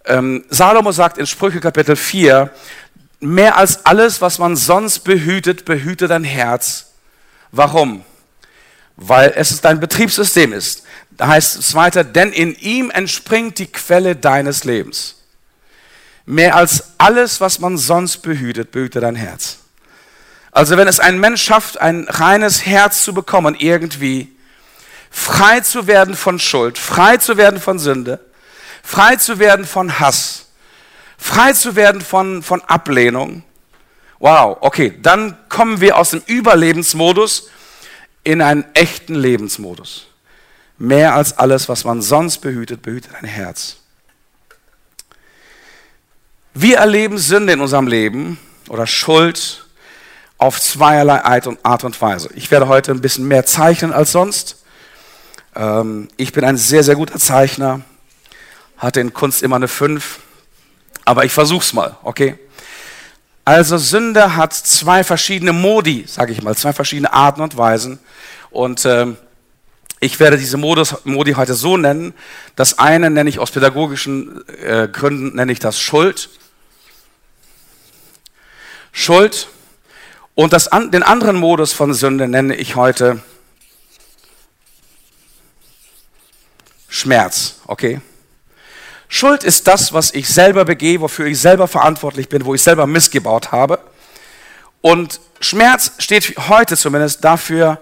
Ähm, 0.04 0.44
Salomo 0.48 0.92
sagt 0.92 1.18
in 1.18 1.26
Sprüche 1.26 1.60
Kapitel 1.60 1.96
4, 1.96 2.50
mehr 3.18 3.56
als 3.56 3.84
alles, 3.84 4.22
was 4.22 4.38
man 4.38 4.54
sonst 4.56 5.00
behütet, 5.00 5.64
behüte 5.64 6.06
dein 6.06 6.24
Herz. 6.24 6.92
Warum? 7.52 8.04
Weil 9.02 9.32
es 9.34 9.62
dein 9.62 9.80
Betriebssystem 9.80 10.52
ist. 10.52 10.84
Da 11.10 11.28
heißt 11.28 11.56
es 11.56 11.74
weiter, 11.74 12.04
denn 12.04 12.32
in 12.32 12.54
ihm 12.54 12.90
entspringt 12.90 13.58
die 13.58 13.66
Quelle 13.66 14.14
deines 14.14 14.64
Lebens. 14.64 15.16
Mehr 16.26 16.54
als 16.54 16.92
alles, 16.98 17.40
was 17.40 17.58
man 17.60 17.78
sonst 17.78 18.18
behütet, 18.18 18.70
behüte 18.72 19.00
dein 19.00 19.16
Herz. 19.16 19.58
Also 20.52 20.76
wenn 20.76 20.86
es 20.86 21.00
ein 21.00 21.18
Mensch 21.18 21.42
schafft, 21.42 21.80
ein 21.80 22.06
reines 22.08 22.66
Herz 22.66 23.02
zu 23.02 23.14
bekommen, 23.14 23.56
irgendwie 23.58 24.36
frei 25.10 25.60
zu 25.60 25.86
werden 25.86 26.14
von 26.14 26.38
Schuld, 26.38 26.76
frei 26.76 27.16
zu 27.16 27.36
werden 27.38 27.58
von 27.58 27.78
Sünde, 27.78 28.20
frei 28.82 29.16
zu 29.16 29.38
werden 29.38 29.64
von 29.64 29.98
Hass, 29.98 30.46
frei 31.16 31.52
zu 31.54 31.74
werden 31.74 32.00
von, 32.00 32.42
von 32.42 32.60
Ablehnung. 32.62 33.44
Wow, 34.18 34.58
okay, 34.60 34.98
dann 35.00 35.36
kommen 35.48 35.80
wir 35.80 35.96
aus 35.96 36.10
dem 36.10 36.22
Überlebensmodus 36.26 37.48
in 38.24 38.42
einen 38.42 38.64
echten 38.74 39.14
Lebensmodus. 39.14 40.06
Mehr 40.78 41.14
als 41.14 41.36
alles, 41.38 41.68
was 41.68 41.84
man 41.84 42.02
sonst 42.02 42.38
behütet, 42.38 42.82
behütet 42.82 43.14
ein 43.14 43.26
Herz. 43.26 43.76
Wir 46.54 46.78
erleben 46.78 47.18
Sünde 47.18 47.52
in 47.52 47.60
unserem 47.60 47.86
Leben 47.86 48.38
oder 48.68 48.86
Schuld 48.86 49.66
auf 50.38 50.60
zweierlei 50.60 51.22
Art 51.22 51.84
und 51.84 52.00
Weise. 52.00 52.30
Ich 52.34 52.50
werde 52.50 52.68
heute 52.68 52.92
ein 52.92 53.00
bisschen 53.00 53.28
mehr 53.28 53.44
zeichnen 53.44 53.92
als 53.92 54.12
sonst. 54.12 54.64
Ähm, 55.54 56.08
ich 56.16 56.32
bin 56.32 56.44
ein 56.44 56.56
sehr, 56.56 56.82
sehr 56.82 56.96
guter 56.96 57.18
Zeichner, 57.18 57.82
hatte 58.78 59.00
in 59.00 59.12
Kunst 59.12 59.42
immer 59.42 59.56
eine 59.56 59.68
5 59.68 60.20
aber 61.10 61.24
ich 61.24 61.32
versuch's 61.32 61.72
mal, 61.72 61.96
okay? 62.04 62.38
Also 63.50 63.78
Sünde 63.78 64.36
hat 64.36 64.54
zwei 64.54 65.02
verschiedene 65.02 65.52
Modi, 65.52 66.04
sage 66.06 66.30
ich 66.30 66.40
mal, 66.40 66.54
zwei 66.54 66.72
verschiedene 66.72 67.12
Arten 67.12 67.40
und 67.40 67.56
Weisen. 67.56 67.98
Und 68.52 68.84
ähm, 68.84 69.16
ich 69.98 70.20
werde 70.20 70.38
diese 70.38 70.56
Modus, 70.56 70.94
Modi 71.02 71.32
heute 71.32 71.54
so 71.54 71.76
nennen. 71.76 72.14
Das 72.54 72.78
eine 72.78 73.10
nenne 73.10 73.28
ich 73.28 73.40
aus 73.40 73.50
pädagogischen 73.50 74.48
äh, 74.62 74.86
Gründen, 74.86 75.34
nenne 75.34 75.50
ich 75.50 75.58
das 75.58 75.80
Schuld. 75.80 76.30
Schuld. 78.92 79.48
Und 80.36 80.52
das, 80.52 80.68
an, 80.68 80.92
den 80.92 81.02
anderen 81.02 81.34
Modus 81.34 81.72
von 81.72 81.92
Sünde 81.92 82.28
nenne 82.28 82.54
ich 82.54 82.76
heute 82.76 83.20
Schmerz, 86.88 87.56
okay? 87.66 88.00
Schuld 89.12 89.42
ist 89.42 89.66
das, 89.66 89.92
was 89.92 90.14
ich 90.14 90.28
selber 90.28 90.64
begehe, 90.64 91.00
wofür 91.00 91.26
ich 91.26 91.40
selber 91.40 91.66
verantwortlich 91.66 92.28
bin, 92.28 92.44
wo 92.44 92.54
ich 92.54 92.62
selber 92.62 92.86
missgebaut 92.86 93.50
habe. 93.50 93.80
Und 94.82 95.20
Schmerz 95.40 95.92
steht 95.98 96.32
heute 96.48 96.76
zumindest 96.76 97.24
dafür, 97.24 97.80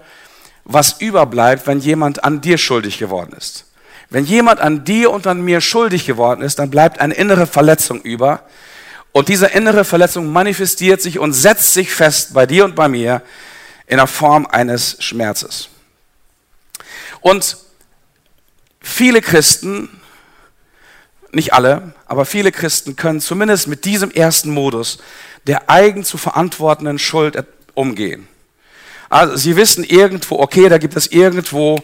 was 0.65 0.99
überbleibt, 0.99 1.67
wenn 1.67 1.79
jemand 1.79 2.23
an 2.23 2.41
dir 2.41 2.57
schuldig 2.57 2.97
geworden 2.97 3.33
ist. 3.37 3.65
Wenn 4.09 4.25
jemand 4.25 4.59
an 4.59 4.83
dir 4.85 5.11
und 5.11 5.27
an 5.27 5.41
mir 5.41 5.61
schuldig 5.61 6.07
geworden 6.07 6.41
ist, 6.41 6.57
dann 6.57 6.71
bleibt 6.71 6.99
eine 6.99 7.13
innere 7.13 7.45
Verletzung 7.45 8.01
über. 8.01 8.41
Und 9.11 9.29
diese 9.29 9.45
innere 9.45 9.85
Verletzung 9.85 10.33
manifestiert 10.33 10.99
sich 10.99 11.19
und 11.19 11.33
setzt 11.33 11.75
sich 11.75 11.91
fest 11.91 12.33
bei 12.33 12.47
dir 12.47 12.65
und 12.65 12.75
bei 12.75 12.87
mir 12.87 13.21
in 13.85 13.97
der 13.97 14.07
Form 14.07 14.47
eines 14.47 14.97
Schmerzes. 14.99 15.69
Und 17.21 17.57
viele 18.81 19.21
Christen 19.21 19.98
nicht 21.31 21.53
alle, 21.53 21.93
aber 22.05 22.25
viele 22.25 22.51
Christen 22.51 22.95
können 22.95 23.21
zumindest 23.21 23.67
mit 23.67 23.85
diesem 23.85 24.11
ersten 24.11 24.51
Modus 24.51 24.97
der 25.47 25.69
eigen 25.69 26.03
zu 26.03 26.17
verantwortenden 26.17 26.99
Schuld 26.99 27.43
umgehen. 27.73 28.27
Also 29.09 29.35
sie 29.35 29.55
wissen 29.55 29.83
irgendwo, 29.83 30.39
okay, 30.39 30.69
da 30.69 30.77
gibt 30.77 30.95
es 30.95 31.07
irgendwo 31.07 31.79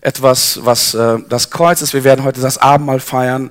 etwas, 0.00 0.60
was 0.64 0.94
äh, 0.94 1.18
das 1.28 1.50
Kreuz 1.50 1.82
ist. 1.82 1.92
Wir 1.92 2.04
werden 2.04 2.24
heute 2.24 2.40
das 2.40 2.58
Abendmahl 2.58 3.00
feiern. 3.00 3.50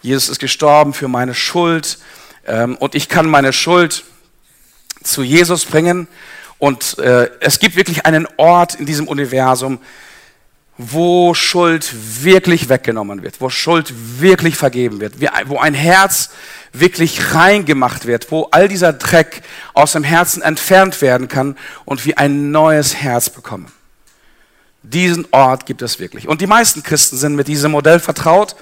Jesus 0.00 0.28
ist 0.28 0.38
gestorben 0.38 0.92
für 0.92 1.08
meine 1.08 1.34
Schuld 1.34 1.98
ähm, 2.46 2.76
und 2.76 2.94
ich 2.94 3.08
kann 3.08 3.28
meine 3.28 3.52
Schuld 3.52 4.04
zu 5.02 5.22
Jesus 5.22 5.64
bringen 5.64 6.06
Und 6.58 6.98
äh, 6.98 7.30
es 7.40 7.60
gibt 7.60 7.76
wirklich 7.76 8.04
einen 8.04 8.26
Ort 8.36 8.74
in 8.74 8.86
diesem 8.86 9.06
Universum, 9.06 9.78
wo 10.78 11.34
Schuld 11.34 11.92
wirklich 12.22 12.68
weggenommen 12.68 13.22
wird, 13.22 13.40
wo 13.40 13.50
Schuld 13.50 13.92
wirklich 14.20 14.56
vergeben 14.56 15.00
wird, 15.00 15.14
wo 15.46 15.58
ein 15.58 15.74
Herz 15.74 16.30
wirklich 16.72 17.34
reingemacht 17.34 18.06
wird, 18.06 18.30
wo 18.30 18.44
all 18.52 18.68
dieser 18.68 18.92
Dreck 18.92 19.42
aus 19.74 19.92
dem 19.92 20.04
Herzen 20.04 20.40
entfernt 20.40 21.02
werden 21.02 21.26
kann 21.26 21.56
und 21.84 22.06
wir 22.06 22.18
ein 22.18 22.52
neues 22.52 22.94
Herz 22.94 23.28
bekommen. 23.28 23.66
Diesen 24.84 25.26
Ort 25.32 25.66
gibt 25.66 25.82
es 25.82 25.98
wirklich. 25.98 26.28
Und 26.28 26.40
die 26.40 26.46
meisten 26.46 26.84
Christen 26.84 27.16
sind 27.16 27.34
mit 27.34 27.48
diesem 27.48 27.72
Modell 27.72 27.98
vertraut. 27.98 28.54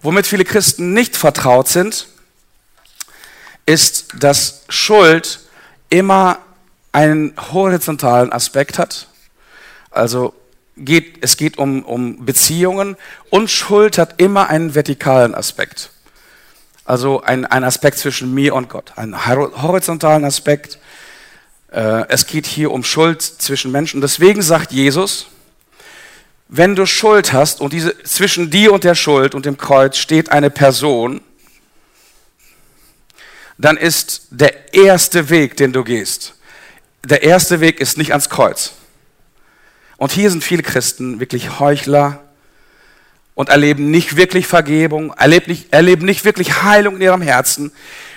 Womit 0.00 0.28
viele 0.28 0.44
Christen 0.44 0.92
nicht 0.92 1.16
vertraut 1.16 1.66
sind, 1.66 2.06
ist, 3.66 4.14
dass 4.20 4.62
Schuld 4.68 5.40
immer 5.90 6.38
einen 6.92 7.34
horizontalen 7.52 8.32
Aspekt 8.32 8.78
hat. 8.78 9.08
Also 9.90 10.34
geht, 10.84 11.18
es 11.20 11.36
geht 11.36 11.58
um, 11.58 11.84
um 11.84 12.24
Beziehungen 12.24 12.96
und 13.30 13.50
Schuld 13.50 13.98
hat 13.98 14.20
immer 14.20 14.48
einen 14.48 14.74
vertikalen 14.74 15.34
Aspekt. 15.34 15.90
Also 16.84 17.22
ein, 17.22 17.44
ein 17.44 17.64
Aspekt 17.64 17.98
zwischen 17.98 18.32
mir 18.32 18.54
und 18.54 18.68
Gott, 18.68 18.92
einen 18.96 19.26
horizontalen 19.26 20.24
Aspekt. 20.24 20.78
Äh, 21.70 22.08
es 22.08 22.26
geht 22.26 22.46
hier 22.46 22.70
um 22.70 22.82
Schuld 22.82 23.20
zwischen 23.20 23.70
Menschen. 23.70 24.00
Deswegen 24.00 24.40
sagt 24.40 24.72
Jesus, 24.72 25.26
wenn 26.48 26.74
du 26.74 26.86
Schuld 26.86 27.32
hast 27.32 27.60
und 27.60 27.74
diese, 27.74 28.02
zwischen 28.04 28.50
dir 28.50 28.72
und 28.72 28.84
der 28.84 28.94
Schuld 28.94 29.34
und 29.34 29.44
dem 29.44 29.58
Kreuz 29.58 29.98
steht 29.98 30.32
eine 30.32 30.48
Person, 30.48 31.20
dann 33.58 33.76
ist 33.76 34.28
der 34.30 34.72
erste 34.72 35.28
Weg, 35.28 35.56
den 35.56 35.72
du 35.72 35.84
gehst, 35.84 36.34
der 37.04 37.22
erste 37.22 37.60
Weg 37.60 37.80
ist 37.80 37.98
nicht 37.98 38.12
ans 38.12 38.30
Kreuz. 38.30 38.72
Und 39.98 40.12
hier 40.12 40.30
sind 40.30 40.42
viele 40.42 40.62
Christen 40.62 41.20
wirklich 41.20 41.58
Heuchler 41.58 42.20
und 43.34 43.50
erleben 43.50 43.90
nicht 43.90 44.16
wirklich 44.16 44.46
Vergebung, 44.46 45.12
erleben 45.12 45.50
nicht, 45.50 45.72
erleben 45.72 46.06
nicht 46.06 46.24
wirklich 46.24 46.62
Heilung 46.62 46.96
in 46.96 47.02
ihrem 47.02 47.20
Herzen, 47.20 47.72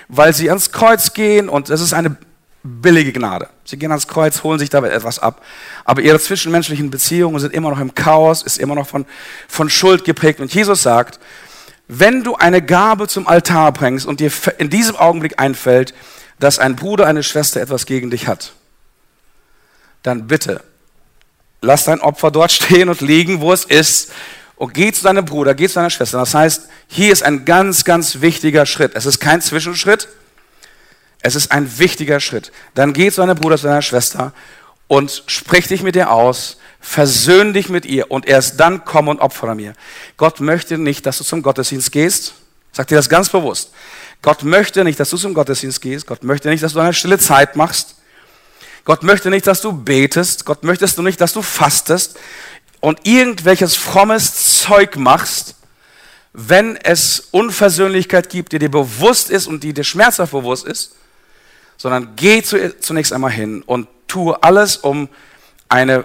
weil 0.08 0.32
sie 0.32 0.48
ans 0.48 0.72
Kreuz 0.72 1.12
gehen 1.12 1.48
und 1.48 1.68
es 1.70 1.80
ist 1.80 1.92
eine 1.92 2.16
billige 2.62 3.12
Gnade. 3.12 3.48
Sie 3.64 3.76
gehen 3.76 3.90
ans 3.90 4.06
Kreuz, 4.06 4.44
holen 4.44 4.60
sich 4.60 4.70
damit 4.70 4.92
etwas 4.92 5.18
ab. 5.18 5.42
Aber 5.84 6.02
ihre 6.02 6.20
zwischenmenschlichen 6.20 6.90
Beziehungen 6.90 7.40
sind 7.40 7.52
immer 7.52 7.70
noch 7.70 7.80
im 7.80 7.94
Chaos, 7.94 8.42
ist 8.42 8.58
immer 8.58 8.76
noch 8.76 8.86
von, 8.86 9.04
von 9.48 9.68
Schuld 9.68 10.04
geprägt. 10.04 10.38
Und 10.38 10.54
Jesus 10.54 10.82
sagt, 10.82 11.18
wenn 11.88 12.22
du 12.22 12.36
eine 12.36 12.62
Gabe 12.62 13.08
zum 13.08 13.26
Altar 13.26 13.72
bringst 13.72 14.06
und 14.06 14.20
dir 14.20 14.30
in 14.58 14.70
diesem 14.70 14.94
Augenblick 14.94 15.40
einfällt, 15.40 15.94
dass 16.38 16.60
ein 16.60 16.76
Bruder, 16.76 17.06
eine 17.06 17.24
Schwester 17.24 17.60
etwas 17.60 17.86
gegen 17.86 18.10
dich 18.10 18.28
hat, 18.28 18.52
dann 20.02 20.28
bitte 20.28 20.62
lass 21.62 21.84
dein 21.84 22.00
Opfer 22.00 22.30
dort 22.30 22.52
stehen 22.52 22.88
und 22.88 23.00
liegen, 23.00 23.40
wo 23.40 23.52
es 23.52 23.64
ist, 23.64 24.12
und 24.56 24.74
geh 24.74 24.92
zu 24.92 25.02
deinem 25.02 25.24
Bruder, 25.24 25.54
geh 25.54 25.66
zu 25.66 25.74
deiner 25.74 25.90
Schwester. 25.90 26.18
Das 26.18 26.34
heißt, 26.34 26.68
hier 26.86 27.12
ist 27.12 27.24
ein 27.24 27.44
ganz, 27.44 27.84
ganz 27.84 28.20
wichtiger 28.20 28.64
Schritt. 28.66 28.92
Es 28.94 29.06
ist 29.06 29.18
kein 29.18 29.40
Zwischenschritt, 29.40 30.08
es 31.20 31.34
ist 31.34 31.50
ein 31.50 31.78
wichtiger 31.78 32.20
Schritt. 32.20 32.52
Dann 32.74 32.92
geh 32.92 33.10
zu 33.10 33.22
deinem 33.22 33.36
Bruder, 33.36 33.56
zu 33.56 33.66
deiner 33.66 33.82
Schwester 33.82 34.32
und 34.88 35.24
sprich 35.26 35.66
dich 35.68 35.82
mit 35.82 35.96
ihr 35.96 36.10
aus, 36.10 36.58
versöhn 36.80 37.54
dich 37.54 37.70
mit 37.70 37.86
ihr 37.86 38.10
und 38.10 38.26
erst 38.26 38.60
dann 38.60 38.84
komm 38.84 39.08
und 39.08 39.20
opfere 39.20 39.54
mir. 39.54 39.72
Gott 40.16 40.40
möchte 40.40 40.78
nicht, 40.78 41.06
dass 41.06 41.18
du 41.18 41.24
zum 41.24 41.42
Gottesdienst 41.42 41.90
gehst. 41.92 42.34
Sag 42.72 42.88
dir 42.88 42.96
das 42.96 43.08
ganz 43.08 43.28
bewusst. 43.28 43.72
Gott 44.20 44.42
möchte 44.44 44.84
nicht, 44.84 44.98
dass 45.00 45.10
du 45.10 45.16
zum 45.16 45.34
Gottesdienst 45.34 45.80
gehst. 45.80 46.06
Gott 46.06 46.24
möchte 46.24 46.48
nicht, 46.48 46.62
dass 46.62 46.74
du 46.74 46.80
eine 46.80 46.94
stille 46.94 47.18
Zeit 47.18 47.56
machst. 47.56 47.96
Gott 48.84 49.02
möchte 49.02 49.30
nicht, 49.30 49.46
dass 49.46 49.60
du 49.60 49.72
betest. 49.72 50.44
Gott 50.44 50.64
möchte 50.64 51.02
nicht, 51.02 51.20
dass 51.20 51.32
du 51.32 51.42
fastest 51.42 52.18
und 52.80 53.06
irgendwelches 53.06 53.76
frommes 53.76 54.60
Zeug 54.60 54.96
machst, 54.96 55.54
wenn 56.32 56.76
es 56.76 57.28
Unversöhnlichkeit 57.30 58.28
gibt, 58.28 58.52
die 58.52 58.58
dir 58.58 58.70
bewusst 58.70 59.30
ist 59.30 59.46
und 59.46 59.62
die 59.62 59.72
dir 59.72 59.84
schmerzhaft 59.84 60.32
bewusst 60.32 60.66
ist, 60.66 60.96
sondern 61.76 62.16
geh 62.16 62.42
zunächst 62.42 63.12
einmal 63.12 63.30
hin 63.30 63.62
und 63.62 63.88
tue 64.08 64.42
alles, 64.42 64.78
um 64.78 65.08
eine, 65.68 66.04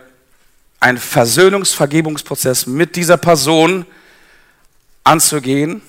einen 0.79 0.97
Versöhnungsvergebungsprozess 0.97 2.67
mit 2.67 2.95
dieser 2.95 3.17
Person 3.17 3.85
anzugehen. 5.03 5.81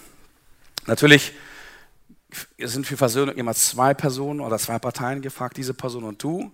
Natürlich 0.87 1.33
sind 2.59 2.87
für 2.87 2.97
Versöhnung 2.97 3.35
immer 3.35 3.55
zwei 3.55 3.93
Personen 3.93 4.41
oder 4.41 4.59
zwei 4.59 4.79
Parteien 4.79 5.21
gefragt, 5.21 5.57
diese 5.57 5.75
Person 5.75 6.05
und 6.05 6.23
du. 6.23 6.51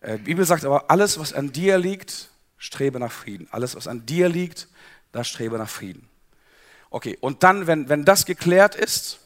Äh, 0.00 0.18
die 0.18 0.24
Bibel 0.24 0.44
sagt 0.44 0.64
aber, 0.64 0.90
alles, 0.90 1.18
was 1.18 1.32
an 1.32 1.52
dir 1.52 1.78
liegt, 1.78 2.30
strebe 2.58 2.98
nach 2.98 3.12
Frieden. 3.12 3.48
Alles, 3.50 3.76
was 3.76 3.88
an 3.88 4.06
dir 4.06 4.28
liegt, 4.28 4.68
das 5.12 5.28
strebe 5.28 5.58
nach 5.58 5.68
Frieden. 5.68 6.08
Okay, 6.90 7.18
und 7.20 7.42
dann, 7.42 7.66
wenn, 7.66 7.88
wenn 7.88 8.04
das 8.04 8.26
geklärt 8.26 8.74
ist, 8.74 9.20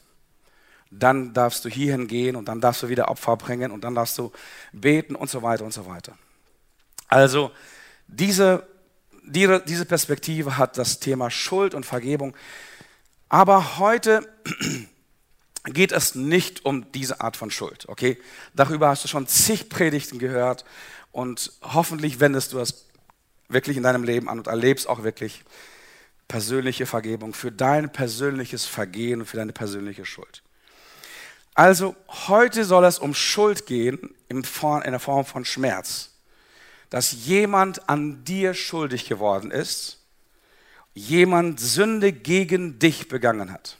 dann 0.89 1.33
darfst 1.33 1.63
du 1.63 1.69
hierhin 1.69 2.07
gehen 2.07 2.35
und 2.35 2.45
dann 2.45 2.59
darfst 2.59 2.83
du 2.83 2.89
wieder 2.89 3.07
Opfer 3.07 3.37
bringen 3.37 3.71
und 3.71 3.83
dann 3.83 3.95
darfst 3.95 4.17
du 4.17 4.31
beten 4.73 5.15
und 5.15 5.29
so 5.29 5.41
weiter 5.41 5.63
und 5.63 5.73
so 5.73 5.85
weiter. 5.85 6.17
Also 7.07 7.51
diese, 8.07 8.67
diese, 9.23 9.61
diese 9.61 9.85
Perspektive 9.85 10.57
hat 10.57 10.77
das 10.77 10.99
Thema 10.99 11.31
Schuld 11.31 11.73
und 11.73 11.85
Vergebung. 11.85 12.35
Aber 13.29 13.79
heute 13.79 14.27
geht 15.65 15.91
es 15.91 16.15
nicht 16.15 16.65
um 16.65 16.91
diese 16.91 17.21
Art 17.21 17.37
von 17.37 17.51
Schuld, 17.51 17.87
okay? 17.87 18.17
Darüber 18.53 18.89
hast 18.89 19.03
du 19.03 19.07
schon 19.07 19.27
zig 19.27 19.69
Predigten 19.69 20.19
gehört 20.19 20.65
und 21.11 21.51
hoffentlich 21.61 22.19
wendest 22.19 22.53
du 22.53 22.57
das 22.57 22.85
wirklich 23.49 23.77
in 23.77 23.83
deinem 23.83 24.03
Leben 24.03 24.29
an 24.29 24.39
und 24.39 24.47
erlebst 24.47 24.87
auch 24.87 25.03
wirklich 25.03 25.43
persönliche 26.27 26.85
Vergebung 26.85 27.33
für 27.33 27.51
dein 27.51 27.91
persönliches 27.91 28.65
Vergehen 28.65 29.19
und 29.19 29.25
für 29.25 29.37
deine 29.37 29.51
persönliche 29.51 30.05
Schuld. 30.05 30.41
Also 31.53 31.95
heute 32.07 32.63
soll 32.63 32.85
es 32.85 32.97
um 32.97 33.13
Schuld 33.13 33.65
gehen 33.65 34.15
in 34.29 34.41
der 34.41 34.99
Form 34.99 35.25
von 35.25 35.43
Schmerz. 35.43 36.11
Dass 36.89 37.11
jemand 37.25 37.89
an 37.89 38.23
dir 38.23 38.53
schuldig 38.53 39.07
geworden 39.07 39.51
ist, 39.51 39.99
jemand 40.93 41.59
Sünde 41.59 42.13
gegen 42.13 42.79
dich 42.79 43.09
begangen 43.09 43.51
hat. 43.51 43.77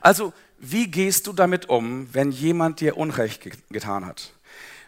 Also 0.00 0.32
wie 0.58 0.90
gehst 0.90 1.26
du 1.26 1.32
damit 1.32 1.68
um, 1.68 2.12
wenn 2.12 2.30
jemand 2.30 2.80
dir 2.80 2.96
Unrecht 2.96 3.40
getan 3.70 4.04
hat? 4.04 4.32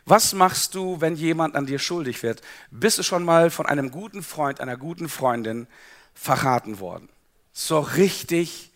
Was 0.05 0.33
machst 0.33 0.75
du, 0.75 1.01
wenn 1.01 1.15
jemand 1.15 1.55
an 1.55 1.67
dir 1.67 1.79
schuldig 1.79 2.23
wird? 2.23 2.43
Bist 2.71 2.99
du 2.99 3.03
schon 3.03 3.25
mal 3.25 3.51
von 3.51 3.67
einem 3.67 3.91
guten 3.91 4.23
Freund, 4.23 4.61
einer 4.61 4.77
guten 4.77 5.09
Freundin 5.09 5.69
verraten 6.15 6.81
worden? 6.81 7.09
So 7.53 7.79
richtig 7.81 8.73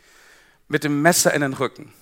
mit 0.69 0.85
dem 0.85 1.02
Messer 1.02 1.35
in 1.35 1.40
den 1.40 1.52
Rücken 1.55 1.93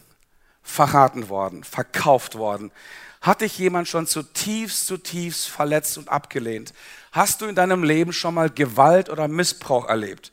verraten 0.63 1.29
worden, 1.29 1.63
verkauft 1.63 2.37
worden. 2.37 2.73
Hat 3.21 3.43
dich 3.43 3.59
jemand 3.59 3.87
schon 3.87 4.07
zutiefst, 4.07 4.87
zutiefst 4.87 5.49
verletzt 5.49 5.97
und 5.99 6.09
abgelehnt? 6.09 6.75
Hast 7.13 7.41
du 7.41 7.47
in 7.47 7.55
deinem 7.55 7.85
Leben 7.85 8.13
schon 8.13 8.35
mal 8.35 8.51
Gewalt 8.51 9.09
oder 9.09 9.29
Missbrauch 9.29 9.87
erlebt? 9.89 10.33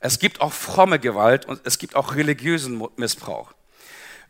Es 0.00 0.18
gibt 0.18 0.40
auch 0.40 0.52
fromme 0.52 0.98
Gewalt 0.98 1.44
und 1.44 1.60
es 1.64 1.78
gibt 1.78 1.94
auch 1.94 2.14
religiösen 2.14 2.82
Missbrauch. 2.96 3.52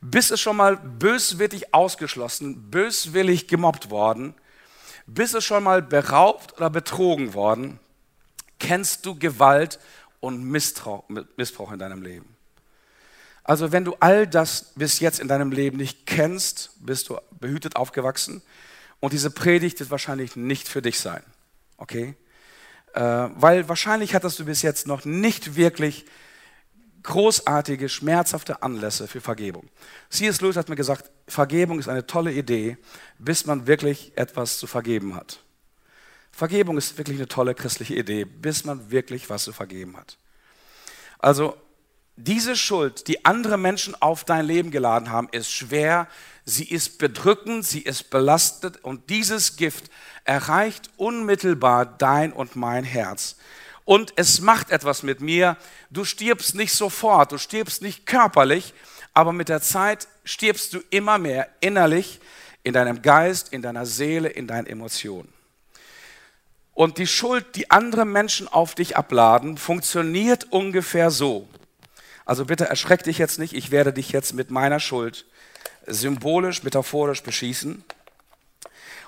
Bist 0.00 0.30
du 0.30 0.36
schon 0.36 0.56
mal 0.56 0.76
böswillig 0.76 1.72
ausgeschlossen, 1.72 2.70
böswillig 2.70 3.48
gemobbt 3.48 3.90
worden? 3.90 4.34
Bist 5.06 5.34
du 5.34 5.40
schon 5.40 5.62
mal 5.62 5.82
beraubt 5.82 6.56
oder 6.56 6.70
betrogen 6.70 7.34
worden? 7.34 7.78
Kennst 8.58 9.06
du 9.06 9.14
Gewalt 9.18 9.78
und 10.20 10.44
Missbrauch 10.44 11.72
in 11.72 11.78
deinem 11.78 12.02
Leben? 12.02 12.36
Also 13.44 13.72
wenn 13.72 13.84
du 13.84 13.96
all 14.00 14.26
das 14.26 14.72
bis 14.74 15.00
jetzt 15.00 15.20
in 15.20 15.28
deinem 15.28 15.50
Leben 15.52 15.76
nicht 15.76 16.06
kennst, 16.06 16.70
bist 16.84 17.08
du 17.08 17.18
behütet 17.38 17.76
aufgewachsen 17.76 18.42
und 19.00 19.12
diese 19.12 19.30
Predigt 19.30 19.80
wird 19.80 19.90
wahrscheinlich 19.90 20.36
nicht 20.36 20.68
für 20.68 20.82
dich 20.82 21.00
sein. 21.00 21.22
Okay? 21.76 22.14
Äh, 22.94 23.00
weil 23.34 23.68
wahrscheinlich 23.68 24.14
hattest 24.14 24.38
du 24.38 24.44
bis 24.44 24.62
jetzt 24.62 24.86
noch 24.86 25.04
nicht 25.04 25.56
wirklich 25.56 26.06
großartige, 27.02 27.88
schmerzhafte 27.88 28.62
Anlässe 28.62 29.08
für 29.08 29.20
Vergebung. 29.20 29.68
C.S. 30.10 30.40
Lewis 30.40 30.56
hat 30.56 30.68
mir 30.68 30.76
gesagt, 30.76 31.10
Vergebung 31.26 31.78
ist 31.78 31.88
eine 31.88 32.06
tolle 32.06 32.32
Idee, 32.32 32.76
bis 33.18 33.46
man 33.46 33.66
wirklich 33.66 34.12
etwas 34.16 34.58
zu 34.58 34.66
vergeben 34.66 35.14
hat. 35.14 35.40
Vergebung 36.30 36.76
ist 36.78 36.96
wirklich 36.98 37.18
eine 37.18 37.28
tolle 37.28 37.54
christliche 37.54 37.94
Idee, 37.94 38.24
bis 38.24 38.64
man 38.64 38.90
wirklich 38.90 39.30
was 39.30 39.44
zu 39.44 39.52
vergeben 39.52 39.96
hat. 39.96 40.18
Also 41.18 41.56
diese 42.26 42.56
Schuld, 42.56 43.08
die 43.08 43.24
andere 43.24 43.56
Menschen 43.56 43.94
auf 44.00 44.24
dein 44.24 44.46
Leben 44.46 44.70
geladen 44.70 45.10
haben, 45.10 45.28
ist 45.32 45.50
schwer, 45.52 46.08
sie 46.44 46.64
ist 46.64 46.98
bedrückend, 46.98 47.66
sie 47.66 47.80
ist 47.80 48.10
belastet 48.10 48.82
und 48.82 49.10
dieses 49.10 49.56
Gift 49.56 49.90
erreicht 50.24 50.90
unmittelbar 50.96 51.86
dein 51.86 52.32
und 52.32 52.56
mein 52.56 52.84
Herz 52.84 53.36
und 53.90 54.12
es 54.14 54.40
macht 54.40 54.70
etwas 54.70 55.02
mit 55.02 55.20
mir. 55.20 55.56
Du 55.90 56.04
stirbst 56.04 56.54
nicht 56.54 56.72
sofort, 56.72 57.32
du 57.32 57.38
stirbst 57.38 57.82
nicht 57.82 58.06
körperlich, 58.06 58.72
aber 59.14 59.32
mit 59.32 59.48
der 59.48 59.62
Zeit 59.62 60.06
stirbst 60.22 60.72
du 60.72 60.78
immer 60.90 61.18
mehr 61.18 61.48
innerlich 61.58 62.20
in 62.62 62.72
deinem 62.72 63.02
Geist, 63.02 63.52
in 63.52 63.62
deiner 63.62 63.86
Seele, 63.86 64.28
in 64.28 64.46
deinen 64.46 64.68
Emotionen. 64.68 65.32
Und 66.72 66.98
die 66.98 67.08
Schuld, 67.08 67.56
die 67.56 67.72
andere 67.72 68.04
Menschen 68.04 68.46
auf 68.46 68.76
dich 68.76 68.96
abladen, 68.96 69.58
funktioniert 69.58 70.52
ungefähr 70.52 71.10
so. 71.10 71.48
Also 72.24 72.44
bitte 72.44 72.66
erschreck 72.66 73.02
dich 73.02 73.18
jetzt 73.18 73.38
nicht, 73.38 73.54
ich 73.54 73.70
werde 73.70 73.92
dich 73.92 74.10
jetzt 74.12 74.34
mit 74.34 74.50
meiner 74.50 74.80
Schuld 74.80 75.26
symbolisch, 75.86 76.62
metaphorisch 76.62 77.22
beschießen. 77.22 77.84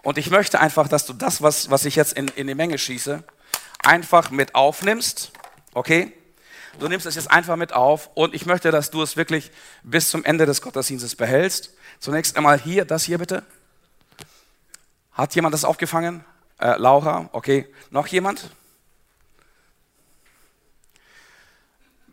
Und 0.03 0.19
ich 0.19 0.31
möchte 0.31 0.61
einfach, 0.61 0.89
dass 0.89 1.07
du 1.07 1.13
das, 1.13 1.43
was, 1.43 1.71
was 1.71 1.85
ich 1.85 1.97
jetzt 1.97 2.15
in, 2.15 2.29
in 2.29 2.47
die 2.47 2.55
Menge 2.55 2.79
schieße, 2.79 3.23
einfach 3.83 4.31
mit 4.31 4.55
aufnimmst. 4.55 5.33
Okay? 5.75 6.13
Du 6.79 6.89
nimmst 6.89 7.07
es 7.07 7.15
jetzt 7.15 7.31
einfach 7.31 7.57
mit 7.57 7.73
auf 7.73 8.11
und 8.15 8.35
ich 8.35 8.47
möchte, 8.47 8.71
dass 8.71 8.91
du 8.91 9.03
es 9.03 9.17
wirklich 9.17 9.51
bis 9.83 10.11
zum 10.11 10.25
Ende 10.25 10.47
des 10.47 10.63
Gottesdienstes 10.63 11.17
behältst. 11.17 11.75
Zunächst 12.01 12.37
einmal 12.37 12.59
hier, 12.59 12.85
das 12.85 13.05
hier 13.05 13.19
bitte. 13.19 13.45
Hat 15.13 15.35
jemand 15.35 15.53
das 15.53 15.65
aufgefangen? 15.65 16.25
Äh, 16.59 16.79
Laura, 16.79 17.29
okay. 17.33 17.67
Noch 17.91 18.07
jemand? 18.07 18.51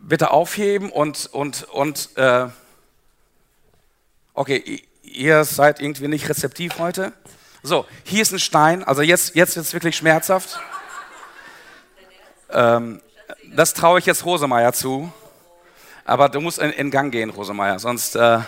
Bitte 0.00 0.30
aufheben 0.30 0.90
und, 0.90 1.26
und, 1.32 1.64
und 1.64 2.16
äh, 2.16 2.48
okay, 4.34 4.82
ihr 5.02 5.44
seid 5.44 5.80
irgendwie 5.80 6.08
nicht 6.08 6.28
rezeptiv 6.28 6.78
heute. 6.78 7.12
So, 7.62 7.86
hier 8.04 8.22
ist 8.22 8.32
ein 8.32 8.38
Stein, 8.38 8.82
also 8.82 9.02
jetzt, 9.02 9.34
jetzt 9.34 9.56
wird 9.56 9.66
es 9.66 9.72
wirklich 9.74 9.96
schmerzhaft. 9.96 10.58
Ähm, 12.50 13.02
das 13.54 13.74
traue 13.74 13.98
ich 13.98 14.06
jetzt 14.06 14.24
Rosemeyer 14.24 14.72
zu. 14.72 15.12
Aber 16.04 16.28
du 16.28 16.40
musst 16.40 16.58
in, 16.58 16.70
in 16.70 16.90
Gang 16.90 17.12
gehen, 17.12 17.30
Rosemeyer, 17.30 17.78
sonst. 17.78 18.16
Äh 18.16 18.40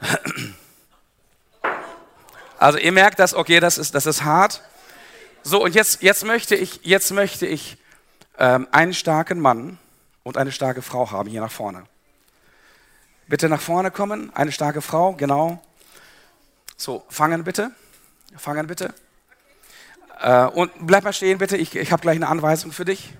also 2.58 2.78
ihr 2.78 2.92
merkt 2.92 3.18
das, 3.18 3.34
okay, 3.34 3.60
das 3.60 3.78
ist, 3.78 3.94
das 3.94 4.06
ist 4.06 4.24
hart. 4.24 4.60
So, 5.42 5.62
und 5.62 5.74
jetzt, 5.74 6.02
jetzt 6.02 6.24
möchte 6.24 6.54
ich, 6.54 6.80
jetzt 6.82 7.12
möchte 7.12 7.46
ich 7.46 7.76
ähm, 8.38 8.66
einen 8.72 8.94
starken 8.94 9.40
Mann 9.40 9.78
und 10.22 10.36
eine 10.36 10.52
starke 10.52 10.82
Frau 10.82 11.10
haben 11.10 11.28
hier 11.28 11.40
nach 11.40 11.50
vorne. 11.50 11.84
Bitte 13.28 13.48
nach 13.48 13.60
vorne 13.60 13.90
kommen, 13.90 14.34
eine 14.34 14.52
starke 14.52 14.82
Frau, 14.82 15.14
genau. 15.14 15.62
So, 16.76 17.04
fangen 17.08 17.44
bitte. 17.44 17.70
Fangen 18.36 18.66
bitte. 18.66 18.94
Äh, 20.20 20.46
und 20.46 20.72
bleib 20.80 21.04
mal 21.04 21.12
stehen, 21.12 21.38
bitte. 21.38 21.56
Ich, 21.56 21.74
ich 21.76 21.92
habe 21.92 22.02
gleich 22.02 22.16
eine 22.16 22.28
Anweisung 22.28 22.72
für 22.72 22.84
dich. 22.84 23.14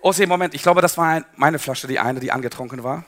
Oh, 0.00 0.12
see, 0.12 0.26
Moment, 0.26 0.54
ich 0.54 0.62
glaube, 0.62 0.82
das 0.82 0.98
war 0.98 1.24
meine 1.36 1.58
Flasche, 1.58 1.86
die 1.86 1.98
eine, 1.98 2.20
die 2.20 2.32
angetrunken 2.32 2.82
war. 2.82 3.04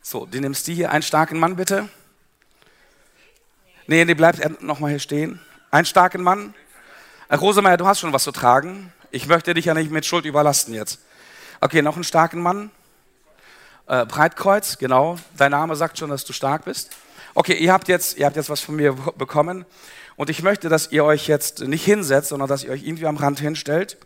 So, 0.00 0.26
die 0.26 0.40
nimmst 0.40 0.66
die 0.66 0.74
hier. 0.74 0.90
Einen 0.90 1.02
starken 1.02 1.38
Mann, 1.38 1.56
bitte. 1.56 1.88
Nee, 3.86 4.04
nee, 4.04 4.14
bleibt 4.14 4.62
nochmal 4.62 4.90
hier 4.90 4.98
stehen. 4.98 5.40
Einen 5.70 5.84
starken 5.84 6.22
Mann. 6.22 6.54
Äh, 7.28 7.36
Rosemeyer, 7.36 7.76
du 7.76 7.86
hast 7.86 8.00
schon 8.00 8.12
was 8.12 8.24
zu 8.24 8.32
tragen. 8.32 8.92
Ich 9.14 9.28
möchte 9.28 9.54
dich 9.54 9.66
ja 9.66 9.74
nicht 9.74 9.92
mit 9.92 10.04
Schuld 10.04 10.24
überlasten 10.24 10.74
jetzt. 10.74 10.98
Okay, 11.60 11.82
noch 11.82 11.94
einen 11.94 12.02
starken 12.02 12.42
Mann. 12.42 12.72
Äh, 13.86 14.06
Breitkreuz, 14.06 14.76
genau. 14.76 15.18
Dein 15.36 15.52
Name 15.52 15.76
sagt 15.76 15.98
schon, 15.98 16.10
dass 16.10 16.24
du 16.24 16.32
stark 16.32 16.64
bist. 16.64 16.90
Okay, 17.32 17.54
ihr 17.54 17.72
habt 17.72 17.86
jetzt, 17.86 18.18
ihr 18.18 18.26
habt 18.26 18.34
jetzt 18.34 18.50
was 18.50 18.58
von 18.58 18.74
mir 18.74 18.92
bekommen. 19.16 19.66
Und 20.16 20.30
ich 20.30 20.42
möchte, 20.42 20.68
dass 20.68 20.90
ihr 20.90 21.04
euch 21.04 21.28
jetzt 21.28 21.60
nicht 21.60 21.84
hinsetzt, 21.84 22.30
sondern 22.30 22.48
dass 22.48 22.64
ihr 22.64 22.72
euch 22.72 22.82
irgendwie 22.82 23.06
am 23.06 23.16
Rand 23.16 23.38
hinstellt 23.38 23.98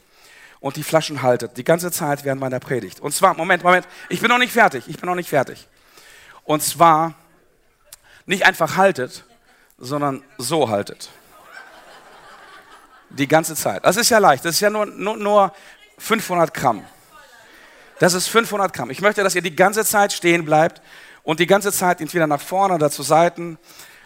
und 0.61 0.77
die 0.77 0.83
Flaschen 0.83 1.23
haltet. 1.23 1.57
Die 1.57 1.65
ganze 1.65 1.91
Zeit 1.91 2.27
während 2.27 2.43
meiner 2.43 2.61
Predigt. 2.61 3.01
Und 3.01 3.15
zwar, 3.15 3.33
Moment, 3.33 3.65
Moment, 3.65 3.89
ich 4.11 4.21
bin 4.21 4.29
noch 4.29 4.37
nicht 4.37 4.53
fertig. 4.53 4.85
Ich 4.89 4.99
bin 4.99 5.09
noch 5.09 5.17
nicht 5.17 5.31
fertig. 5.31 5.69
Und 6.45 6.63
zwar 6.63 7.15
nicht 8.27 8.45
einfach 8.45 8.77
haltet, 8.77 9.25
sondern 9.79 10.23
so 10.37 10.69
haltet. 10.69 11.09
Die 13.11 13.29
ganze 13.29 13.55
Zeit. 13.55 13.85
Das 13.85 13.97
ist 13.97 14.11
ja 14.11 14.19
leicht. 14.19 14.45
Das 14.45 14.55
ist 14.55 14.61
ja 14.61 14.71
nur, 14.71 14.87
nur, 14.87 15.17
nur 15.17 15.53
500 15.99 16.53
Gramm. 16.53 16.85
Das 17.99 18.15
ist 18.15 18.29
500 18.29 18.73
Gramm. 18.73 18.91
Ich 18.91 19.01
möchte, 19.01 19.23
dass 19.23 19.35
ihr 19.35 19.43
die 19.43 19.57
ganze 19.57 19.85
Zeit 19.85 20.13
stehen 20.13 20.45
bleibt 20.45 20.83
und 21.23 21.41
die 21.41 21.47
ganze 21.47 21.73
Zeit 21.73 22.01
entweder 22.01 22.27
nach 22.27 22.41
vorne 22.41 22.75
oder 22.75 22.91
zu 22.91 23.03
Seiten 23.03 23.59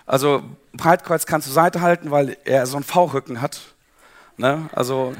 also 0.06 0.42
Breitkreuz 0.72 1.26
kann 1.26 1.42
zur 1.42 1.52
Seite 1.52 1.80
halten, 1.80 2.10
weil 2.10 2.36
er 2.44 2.66
so 2.66 2.76
einen 2.76 2.84
V-Rücken 2.84 3.40
hat. 3.40 3.60
Ne? 4.36 4.68
Also, 4.72 5.14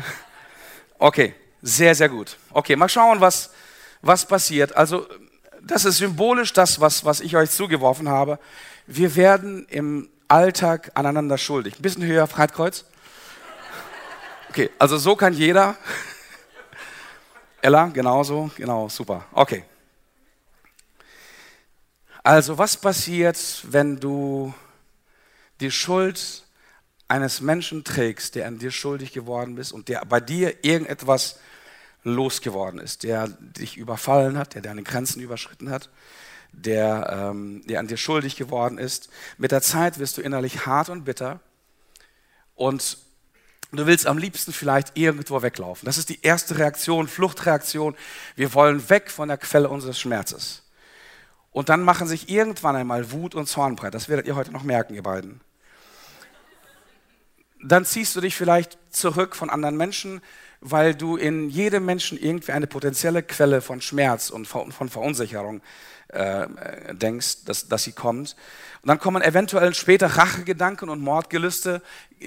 okay, 0.98 1.34
sehr, 1.62 1.94
sehr 1.94 2.08
gut. 2.08 2.36
Okay, 2.50 2.76
mal 2.76 2.88
schauen, 2.88 3.20
was, 3.20 3.50
was 4.00 4.26
passiert. 4.26 4.76
Also, 4.76 5.06
das 5.60 5.84
ist 5.84 5.98
symbolisch 5.98 6.52
das, 6.52 6.80
was, 6.80 7.04
was 7.04 7.20
ich 7.20 7.36
euch 7.36 7.50
zugeworfen 7.50 8.08
habe. 8.08 8.38
Wir 8.86 9.14
werden 9.14 9.66
im 9.68 10.08
Alltag 10.26 10.90
aneinander 10.94 11.38
schuldig. 11.38 11.78
Ein 11.78 11.82
bisschen 11.82 12.04
höher, 12.04 12.26
Breitkreuz. 12.26 12.84
Okay, 14.52 14.68
also 14.78 14.98
so 14.98 15.16
kann 15.16 15.32
jeder. 15.32 15.78
Ella, 17.62 17.86
genauso, 17.86 18.50
genau, 18.54 18.86
super. 18.90 19.24
Okay. 19.32 19.64
Also, 22.22 22.58
was 22.58 22.76
passiert, 22.76 23.38
wenn 23.62 23.98
du 23.98 24.52
die 25.60 25.70
Schuld 25.70 26.44
eines 27.08 27.40
Menschen 27.40 27.82
trägst, 27.82 28.34
der 28.34 28.46
an 28.46 28.58
dir 28.58 28.70
schuldig 28.70 29.14
geworden 29.14 29.56
ist 29.56 29.72
und 29.72 29.88
der 29.88 30.04
bei 30.04 30.20
dir 30.20 30.62
irgendetwas 30.62 31.40
losgeworden 32.04 32.78
ist, 32.78 33.04
der 33.04 33.28
dich 33.28 33.78
überfallen 33.78 34.36
hat, 34.36 34.52
der 34.52 34.60
deine 34.60 34.82
Grenzen 34.82 35.22
überschritten 35.22 35.70
hat, 35.70 35.88
der, 36.52 37.30
ähm, 37.30 37.62
der 37.66 37.80
an 37.80 37.86
dir 37.86 37.96
schuldig 37.96 38.36
geworden 38.36 38.76
ist. 38.76 39.08
Mit 39.38 39.50
der 39.50 39.62
Zeit 39.62 39.98
wirst 39.98 40.18
du 40.18 40.20
innerlich 40.20 40.66
hart 40.66 40.90
und 40.90 41.04
bitter 41.04 41.40
und 42.54 42.98
du 43.78 43.86
willst 43.86 44.06
am 44.06 44.18
liebsten 44.18 44.52
vielleicht 44.52 44.96
irgendwo 44.96 45.42
weglaufen. 45.42 45.86
Das 45.86 45.98
ist 45.98 46.08
die 46.08 46.20
erste 46.22 46.58
Reaktion, 46.58 47.08
Fluchtreaktion. 47.08 47.96
Wir 48.36 48.52
wollen 48.54 48.88
weg 48.90 49.10
von 49.10 49.28
der 49.28 49.38
Quelle 49.38 49.68
unseres 49.68 49.98
Schmerzes. 49.98 50.62
Und 51.50 51.68
dann 51.68 51.82
machen 51.82 52.06
sich 52.06 52.28
irgendwann 52.28 52.76
einmal 52.76 53.12
Wut 53.12 53.34
und 53.34 53.46
Zorn 53.46 53.76
breit. 53.76 53.94
Das 53.94 54.08
werdet 54.08 54.26
ihr 54.26 54.36
heute 54.36 54.52
noch 54.52 54.62
merken, 54.62 54.94
ihr 54.94 55.02
beiden 55.02 55.40
dann 57.62 57.84
ziehst 57.84 58.14
du 58.16 58.20
dich 58.20 58.34
vielleicht 58.34 58.78
zurück 58.90 59.36
von 59.36 59.48
anderen 59.48 59.76
Menschen, 59.76 60.20
weil 60.62 60.94
du 60.94 61.16
in 61.16 61.50
jedem 61.50 61.84
Menschen 61.84 62.18
irgendwie 62.18 62.52
eine 62.52 62.66
potenzielle 62.66 63.22
Quelle 63.22 63.60
von 63.60 63.80
Schmerz 63.80 64.30
und 64.30 64.46
von 64.46 64.88
Verunsicherung 64.88 65.60
äh, 66.08 66.46
denkst, 66.94 67.44
dass, 67.44 67.68
dass 67.68 67.84
sie 67.84 67.92
kommt. 67.92 68.36
Und 68.82 68.88
dann 68.88 68.98
kommen 68.98 69.22
eventuell 69.22 69.74
später 69.74 70.06
Rachegedanken 70.06 70.88
und 70.88 71.00
Mordgelüste. 71.00 71.82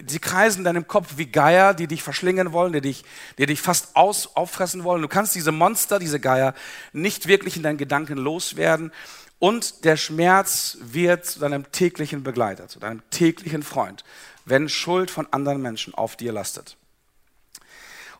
Sie 0.08 0.20
kreisen 0.20 0.60
in 0.60 0.66
deinem 0.66 0.88
Kopf 0.88 1.14
wie 1.18 1.28
Geier, 1.28 1.74
die 1.74 1.88
dich 1.88 2.04
verschlingen 2.04 2.52
wollen, 2.52 2.74
die 2.74 2.82
dich, 2.82 3.06
die 3.38 3.46
dich 3.46 3.62
fast 3.62 3.96
aus, 3.96 4.36
auffressen 4.36 4.84
wollen. 4.84 5.02
Du 5.02 5.08
kannst 5.08 5.36
diese 5.36 5.52
Monster, 5.52 6.00
diese 6.00 6.20
Geier 6.20 6.54
nicht 6.94 7.28
wirklich 7.28 7.58
in 7.58 7.64
deinen 7.64 7.78
Gedanken 7.78 8.18
loswerden. 8.18 8.92
Und 9.40 9.84
der 9.84 9.98
Schmerz 9.98 10.78
wird 10.82 11.26
zu 11.26 11.40
deinem 11.40 11.72
täglichen 11.72 12.24
Begleiter, 12.24 12.68
zu 12.68 12.80
deinem 12.80 13.02
täglichen 13.10 13.64
Freund 13.64 14.04
wenn 14.46 14.70
Schuld 14.70 15.12
von 15.12 15.28
anderen 15.32 15.62
Menschen 15.62 15.94
auf 15.94 16.16
dir 16.16 16.32
lastet. 16.32 16.78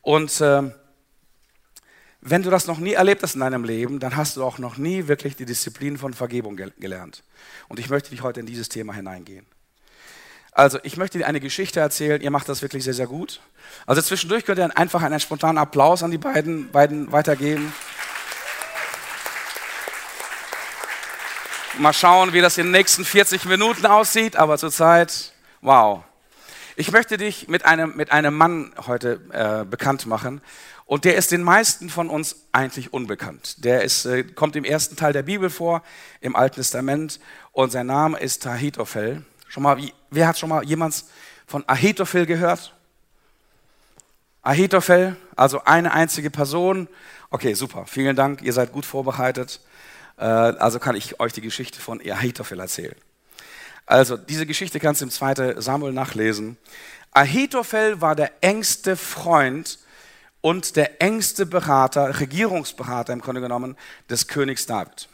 Und 0.06 0.40
äh, 0.40 0.62
wenn 2.22 2.44
du 2.44 2.52
das 2.52 2.68
noch 2.68 2.78
nie 2.78 2.94
erlebt 2.94 3.24
hast 3.24 3.34
in 3.34 3.42
deinem 3.42 3.64
Leben, 3.64 4.00
dann 4.00 4.16
hast 4.16 4.38
du 4.38 4.44
auch 4.44 4.60
noch 4.60 4.78
nie 4.78 5.08
wirklich 5.08 5.36
die 5.36 5.46
Disziplin 5.46 5.98
von 5.98 6.14
Vergebung 6.14 6.56
gel 6.56 6.72
gelernt. 6.78 7.24
Und 7.70 7.80
ich 7.80 7.90
möchte 7.90 8.12
dich 8.12 8.22
heute 8.22 8.40
in 8.40 8.46
dieses 8.46 8.70
Thema 8.70 8.94
hineingehen. 8.94 9.48
Also, 10.52 10.78
ich 10.84 10.96
möchte 10.96 11.18
dir 11.18 11.26
eine 11.26 11.40
Geschichte 11.40 11.80
erzählen. 11.80 12.22
Ihr 12.22 12.30
macht 12.30 12.48
das 12.48 12.62
wirklich 12.62 12.84
sehr, 12.84 12.94
sehr 12.94 13.08
gut. 13.08 13.42
Also, 13.88 14.00
zwischendurch 14.00 14.46
könnt 14.46 14.60
ihr 14.60 14.78
einfach 14.78 15.02
einen 15.02 15.20
spontanen 15.20 15.58
Applaus 15.58 16.04
an 16.04 16.12
die 16.12 16.20
beiden, 16.20 16.70
beiden 16.70 17.12
weitergeben. 17.12 17.74
Mal 21.80 21.94
schauen, 21.94 22.32
wie 22.32 22.42
das 22.42 22.60
in 22.60 22.68
den 22.68 22.74
nächsten 22.74 23.06
40 23.06 23.46
Minuten 23.46 23.88
aussieht, 23.88 24.36
aber 24.36 24.60
zurzeit, 24.60 25.34
wow. 25.62 26.04
Ich 26.78 26.92
möchte 26.92 27.16
dich 27.16 27.48
mit 27.48 27.64
einem, 27.64 27.96
mit 27.96 28.12
einem 28.12 28.36
Mann 28.36 28.74
heute 28.86 29.22
äh, 29.32 29.64
bekannt 29.64 30.06
machen. 30.08 30.42
Und 30.86 31.06
der 31.06 31.16
ist 31.16 31.32
den 31.32 31.42
meisten 31.42 31.90
von 31.90 32.10
uns 32.10 32.48
eigentlich 32.52 32.92
unbekannt. 32.92 33.64
Der 33.64 33.84
ist, 33.84 34.06
äh, 34.06 34.24
kommt 34.24 34.58
im 34.58 34.66
ersten 34.66 34.98
Teil 34.98 35.14
der 35.14 35.24
Bibel 35.24 35.50
vor, 35.50 35.84
im 36.20 36.36
Alten 36.36 36.56
Testament. 36.56 37.22
Und 37.54 37.72
sein 37.72 37.88
Name 37.88 38.20
ist 38.20 38.46
Ahitophel. 38.46 39.24
Schon 39.48 39.64
mal, 39.64 39.78
wer 40.10 40.28
hat 40.28 40.38
schon 40.38 40.50
mal 40.50 40.66
jemand 40.66 41.06
von 41.48 41.64
Ahitophel 41.66 42.26
gehört? 42.26 42.76
Ahitophel, 44.42 45.16
also 45.38 45.64
eine 45.64 45.94
einzige 45.94 46.30
Person. 46.30 46.90
Okay, 47.30 47.54
super, 47.54 47.86
vielen 47.88 48.18
Dank, 48.18 48.42
ihr 48.42 48.52
seid 48.52 48.74
gut 48.74 48.86
vorbereitet. 48.86 49.62
Äh, 50.18 50.26
also 50.26 50.80
kann 50.80 50.98
ich 50.98 51.22
euch 51.22 51.32
die 51.32 51.42
Geschichte 51.42 51.80
von 51.80 52.02
Ahitophel 52.02 52.60
erzählen. 52.60 52.96
Also, 53.86 54.18
diese 54.18 54.46
Geschichte 54.46 54.80
kannst 54.80 55.02
du 55.02 55.06
im 55.06 55.12
2. 55.12 55.62
Samuel 55.62 55.94
nachlesen. 55.94 56.58
Ahitophel 57.12 58.02
war 58.02 58.16
der 58.16 58.32
engste 58.42 58.96
Freund 58.98 59.80
und 60.42 60.76
der 60.76 61.02
engste 61.02 61.46
Berater, 61.46 62.20
Regierungsberater 62.20 63.14
im 63.14 63.22
Grunde 63.22 63.42
genommen, 63.42 63.78
des 64.10 64.28
Königs 64.28 64.66
David. 64.66 65.08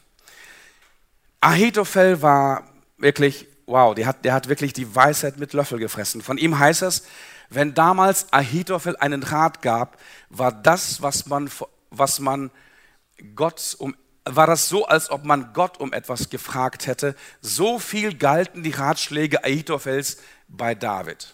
Ahitophel 1.41 2.21
war 2.21 2.63
wirklich, 2.97 3.47
wow, 3.65 3.95
der 3.95 4.07
hat, 4.07 4.25
der 4.25 4.33
hat 4.33 4.47
wirklich 4.47 4.73
die 4.73 4.95
Weisheit 4.95 5.37
mit 5.37 5.53
Löffel 5.53 5.79
gefressen. 5.79 6.21
Von 6.21 6.37
ihm 6.37 6.57
heißt 6.57 6.81
es, 6.81 7.03
wenn 7.49 7.73
damals 7.73 8.31
Ahitophel 8.31 8.95
einen 8.97 9.23
Rat 9.23 9.61
gab, 9.61 9.99
war 10.29 10.51
das, 10.51 11.01
was 11.01 11.25
man, 11.25 11.49
was 11.89 12.19
man 12.19 12.51
Gott 13.35 13.75
um 13.77 13.95
war 14.25 14.47
das 14.47 14.69
so, 14.69 14.85
als 14.85 15.09
ob 15.09 15.25
man 15.25 15.53
Gott 15.53 15.79
um 15.79 15.93
etwas 15.93 16.29
gefragt 16.29 16.87
hätte. 16.87 17.15
So 17.41 17.79
viel 17.79 18.15
galten 18.15 18.63
die 18.63 18.71
Ratschläge 18.71 19.43
Ahitophels 19.43 20.17
bei 20.47 20.75
David. 20.75 21.33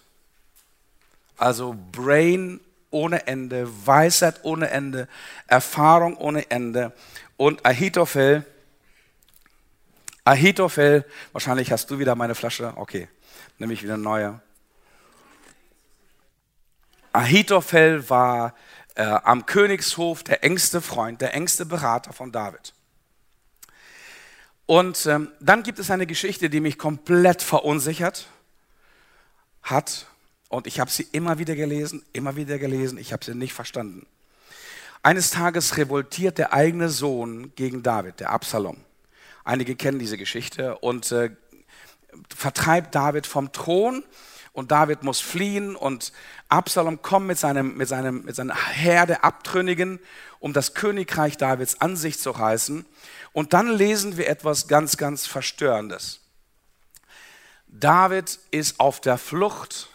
Also 1.37 1.75
Brain 1.91 2.59
ohne 2.89 3.27
Ende, 3.27 3.67
Weisheit 3.85 4.43
ohne 4.43 4.69
Ende, 4.69 5.07
Erfahrung 5.47 6.17
ohne 6.17 6.49
Ende. 6.49 6.93
Und 7.35 7.65
Ahitophel, 7.65 8.45
Ahitophel, 10.23 11.05
wahrscheinlich 11.33 11.71
hast 11.71 11.91
du 11.91 11.99
wieder 11.99 12.15
meine 12.15 12.35
Flasche, 12.35 12.73
okay, 12.75 13.07
nehme 13.59 13.73
ich 13.73 13.83
wieder 13.83 13.95
eine 13.95 14.03
neue. 14.03 14.41
Ahitophel 17.11 18.09
war 18.09 18.53
äh, 18.95 19.03
am 19.03 19.45
Königshof 19.45 20.23
der 20.23 20.43
engste 20.43 20.81
Freund, 20.81 21.21
der 21.21 21.33
engste 21.33 21.65
Berater 21.65 22.13
von 22.13 22.31
David. 22.31 22.73
Und 24.67 25.05
ähm, 25.05 25.31
dann 25.39 25.63
gibt 25.63 25.79
es 25.79 25.89
eine 25.89 26.05
Geschichte, 26.05 26.49
die 26.49 26.59
mich 26.59 26.77
komplett 26.77 27.41
verunsichert 27.41 28.27
hat. 29.63 30.05
Und 30.49 30.67
ich 30.67 30.79
habe 30.79 30.91
sie 30.91 31.07
immer 31.13 31.39
wieder 31.39 31.55
gelesen, 31.55 32.03
immer 32.13 32.35
wieder 32.35 32.59
gelesen. 32.59 32.97
Ich 32.97 33.13
habe 33.13 33.23
sie 33.23 33.33
nicht 33.33 33.53
verstanden. 33.53 34.05
Eines 35.03 35.29
Tages 35.29 35.77
revoltiert 35.77 36.37
der 36.37 36.53
eigene 36.53 36.89
Sohn 36.89 37.53
gegen 37.55 37.81
David, 37.81 38.19
der 38.19 38.31
Absalom. 38.31 38.77
Einige 39.45 39.77
kennen 39.77 39.99
diese 39.99 40.17
Geschichte 40.17 40.77
und 40.79 41.13
äh, 41.13 41.29
vertreibt 42.35 42.93
David 42.93 43.25
vom 43.25 43.53
Thron 43.53 44.03
und 44.51 44.71
David 44.71 45.03
muss 45.03 45.21
fliehen 45.21 45.77
und 45.77 46.11
Absalom 46.49 47.01
kommt 47.01 47.27
mit 47.27 47.37
seinem, 47.37 47.77
mit 47.77 47.87
seinem, 47.87 48.25
mit 48.25 48.35
seiner 48.35 48.55
Herde 48.55 49.23
Abtrünnigen, 49.23 49.99
um 50.39 50.51
das 50.51 50.73
Königreich 50.73 51.37
Davids 51.37 51.79
an 51.79 51.95
sich 51.95 52.19
zu 52.19 52.31
reißen. 52.31 52.85
Und 53.37 53.53
dann 53.53 53.69
lesen 53.69 54.17
wir 54.17 54.27
etwas 54.29 54.67
ganz, 54.67 54.97
ganz 54.97 55.27
Verstörendes. 55.27 56.21
David 57.67 58.39
ist 58.49 58.79
auf 58.79 58.99
der 58.99 59.19
Flucht 59.19 59.89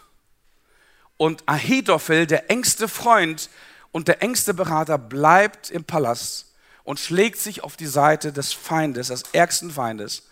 und 1.17 1.43
Ahitophel, 1.45 2.25
der 2.25 2.49
engste 2.49 2.87
Freund 2.87 3.49
und 3.91 4.07
der 4.07 4.21
engste 4.21 4.53
Berater, 4.53 4.97
bleibt 4.97 5.71
im 5.71 5.83
Palast 5.83 6.53
und 6.85 7.01
schlägt 7.01 7.37
sich 7.37 7.65
auf 7.65 7.75
die 7.75 7.85
Seite 7.85 8.31
des 8.31 8.53
Feindes, 8.53 9.09
des 9.09 9.23
ärgsten 9.33 9.71
Feindes 9.71 10.23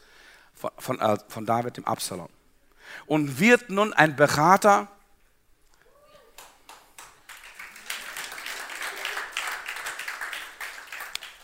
von, 0.54 0.72
von, 0.78 1.00
äh, 1.02 1.18
von 1.28 1.46
David, 1.46 1.76
dem 1.76 1.86
Absalom 1.88 2.30
und 3.08 3.42
wird 3.42 3.70
nun 3.70 3.92
ein 3.92 4.16
Berater 4.16 4.88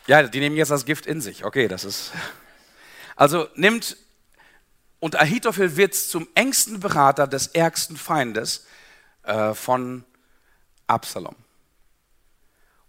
Ja, 0.08 0.24
die 0.24 0.39
nehmen 0.39 0.56
jetzt 0.56 0.72
das 0.72 0.86
Gift 0.86 1.06
in 1.06 1.20
sich. 1.20 1.43
Okay, 1.43 1.67
das 1.67 1.84
ist. 1.84 2.12
Also 3.15 3.48
nimmt 3.56 3.98
und 5.00 5.15
Ahitophel 5.20 5.76
wird 5.78 5.93
zum 5.93 6.28
engsten 6.34 6.80
Berater 6.80 7.28
des 7.28 7.48
ärgsten 7.48 7.98
Feindes 7.98 8.65
äh, 9.24 9.54
von 9.54 10.06
Absalom. 10.88 11.36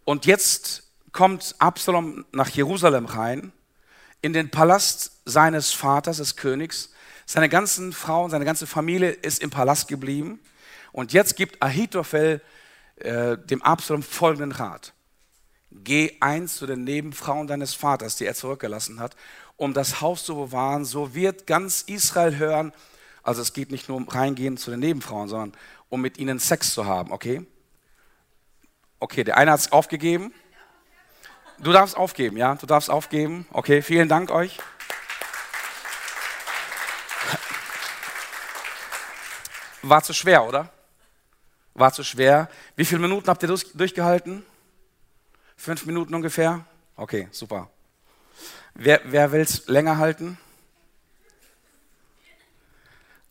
Und 0.04 0.24
jetzt 0.24 0.84
kommt 1.12 1.54
Absalom 1.58 2.24
nach 2.32 2.48
Jerusalem 2.48 3.06
rein, 3.06 3.52
in 4.22 4.32
den 4.32 4.50
Palast 4.50 5.12
seines 5.24 5.72
Vaters, 5.72 6.16
des 6.16 6.36
Königs, 6.36 6.92
seine 7.26 7.48
ganzen 7.48 7.92
Frauen, 7.92 8.30
seine 8.30 8.44
ganze 8.44 8.66
Familie 8.66 9.10
ist 9.10 9.42
im 9.42 9.50
Palast 9.50 9.88
geblieben. 9.88 10.40
Und 10.92 11.12
jetzt 11.12 11.36
gibt 11.36 11.62
Ahitophel 11.62 12.40
äh, 12.96 13.36
dem 13.36 13.60
Absalom 13.62 14.02
folgenden 14.02 14.52
Rat. 14.52 14.94
Geh 15.70 16.16
eins 16.20 16.56
zu 16.56 16.66
den 16.66 16.84
Nebenfrauen 16.84 17.46
deines 17.46 17.74
Vaters, 17.74 18.16
die 18.16 18.24
er 18.24 18.34
zurückgelassen 18.34 19.00
hat, 19.00 19.16
um 19.56 19.74
das 19.74 20.00
Haus 20.00 20.24
zu 20.24 20.36
bewahren. 20.36 20.84
So 20.84 21.14
wird 21.14 21.46
ganz 21.46 21.82
Israel 21.82 22.36
hören. 22.36 22.72
Also 23.22 23.42
es 23.42 23.52
geht 23.52 23.70
nicht 23.70 23.88
nur 23.88 23.98
um 23.98 24.08
reingehen 24.08 24.56
zu 24.56 24.70
den 24.70 24.80
Nebenfrauen, 24.80 25.28
sondern 25.28 25.52
um 25.90 26.00
mit 26.00 26.18
ihnen 26.18 26.38
Sex 26.38 26.72
zu 26.72 26.86
haben, 26.86 27.12
okay? 27.12 27.46
Okay, 29.00 29.24
der 29.24 29.36
eine 29.36 29.52
hat 29.52 29.60
es 29.60 29.72
aufgegeben. 29.72 30.32
Du 31.58 31.72
darfst 31.72 31.96
aufgeben, 31.96 32.36
ja? 32.36 32.54
Du 32.54 32.66
darfst 32.66 32.90
aufgeben. 32.90 33.46
Okay, 33.52 33.82
vielen 33.82 34.08
Dank 34.08 34.30
euch. 34.30 34.58
War 39.82 40.02
zu 40.02 40.12
schwer, 40.12 40.44
oder? 40.44 40.70
War 41.74 41.92
zu 41.92 42.02
schwer. 42.02 42.48
Wie 42.76 42.84
viele 42.84 43.00
Minuten 43.00 43.28
habt 43.28 43.42
ihr 43.42 43.48
durchgehalten? 43.48 44.44
Fünf 45.58 45.86
Minuten 45.86 46.14
ungefähr? 46.14 46.64
Okay, 46.94 47.26
super. 47.32 47.68
Wer, 48.74 49.00
wer 49.06 49.32
will 49.32 49.40
es 49.40 49.66
länger 49.66 49.98
halten? 49.98 50.38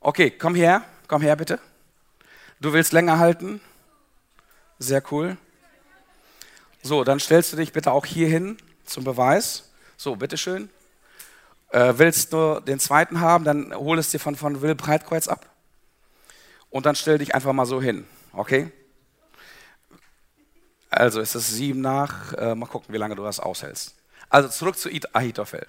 Okay, 0.01 0.29
komm 0.29 0.53
her, 0.53 0.83
komm 1.07 1.21
her 1.21 1.37
bitte. 1.37 1.59
Du 2.59 2.73
willst 2.73 2.91
länger 2.91 3.17
halten? 3.17 3.61
Sehr 4.77 5.01
cool. 5.09 5.37
So, 6.83 7.05
dann 7.05 7.21
stellst 7.21 7.53
du 7.53 7.57
dich 7.57 7.71
bitte 7.71 7.93
auch 7.93 8.05
hier 8.05 8.27
hin 8.27 8.57
zum 8.83 9.05
Beweis. 9.05 9.71
So, 9.95 10.17
bitteschön. 10.17 10.69
Äh, 11.69 11.93
willst 11.95 12.33
du 12.33 12.59
den 12.59 12.81
zweiten 12.81 13.21
haben, 13.21 13.45
dann 13.45 13.73
hol 13.73 13.97
es 13.99 14.11
dir 14.11 14.19
von, 14.19 14.35
von 14.35 14.61
Will 14.61 14.75
Breitkreuz 14.75 15.29
ab 15.29 15.49
und 16.69 16.85
dann 16.85 16.95
stell 16.95 17.19
dich 17.19 17.33
einfach 17.33 17.53
mal 17.53 17.65
so 17.65 17.81
hin, 17.81 18.05
okay? 18.33 18.71
Also 20.89 21.19
ist 21.19 21.35
es 21.35 21.49
sieben 21.49 21.81
nach, 21.81 22.33
äh, 22.33 22.55
mal 22.55 22.65
gucken, 22.65 22.93
wie 22.93 22.97
lange 22.97 23.15
du 23.15 23.23
das 23.23 23.39
aushältst. 23.39 23.95
Also 24.29 24.49
zurück 24.49 24.77
zu 24.77 24.89
Ahitophel. 25.13 25.67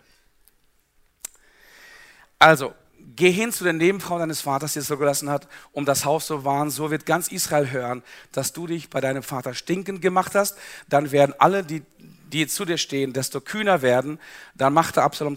Also, 2.38 2.72
geh 3.16 3.30
hin 3.30 3.52
zu 3.52 3.64
der 3.64 3.72
Nebenfrau 3.72 4.18
deines 4.18 4.40
Vaters, 4.40 4.74
die 4.74 4.78
es 4.78 4.86
so 4.86 4.96
gelassen 4.96 5.28
hat, 5.28 5.48
um 5.72 5.84
das 5.84 6.04
Haus 6.04 6.26
zu 6.26 6.44
wahren. 6.44 6.70
So 6.70 6.90
wird 6.90 7.06
ganz 7.06 7.28
Israel 7.28 7.70
hören, 7.70 8.02
dass 8.32 8.52
du 8.52 8.66
dich 8.66 8.90
bei 8.90 9.00
deinem 9.00 9.22
Vater 9.22 9.54
stinkend 9.54 10.02
gemacht 10.02 10.34
hast. 10.34 10.56
Dann 10.88 11.10
werden 11.10 11.34
alle, 11.38 11.64
die, 11.64 11.82
die 12.32 12.46
zu 12.46 12.64
dir 12.64 12.78
stehen, 12.78 13.12
desto 13.12 13.40
kühner 13.40 13.82
werden. 13.82 14.20
Dann 14.54 14.72
machte 14.72 15.02
Absalom 15.02 15.36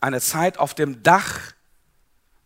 eine 0.00 0.20
Zeit 0.20 0.58
auf 0.58 0.74
dem 0.74 1.02
Dach 1.02 1.38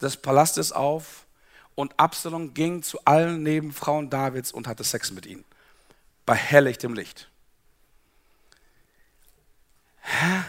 des 0.01 0.17
Palastes 0.17 0.73
auf 0.73 1.27
und 1.75 1.99
Absalom 1.99 2.55
ging 2.55 2.83
zu 2.83 3.05
allen 3.05 3.43
Nebenfrauen 3.43 4.11
Davids 4.11 4.53
und 4.53 4.67
hatte 4.67 4.85
Sex 4.85 5.11
mit 5.13 5.27
ihnen. 5.27 5.45
Bei 6.25 6.35
helllichtem 6.35 6.95
Licht. 6.95 7.29
Hä? 10.03 10.43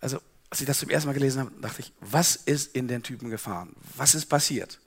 Also, 0.00 0.20
als 0.50 0.60
ich 0.60 0.66
das 0.66 0.78
zum 0.78 0.90
ersten 0.90 1.08
Mal 1.08 1.14
gelesen 1.14 1.40
habe, 1.40 1.60
dachte 1.60 1.80
ich, 1.80 1.92
was 2.00 2.36
ist 2.36 2.74
in 2.74 2.88
den 2.88 3.02
Typen 3.02 3.30
gefahren? 3.30 3.74
Was 3.96 4.14
ist 4.14 4.26
passiert? 4.26 4.78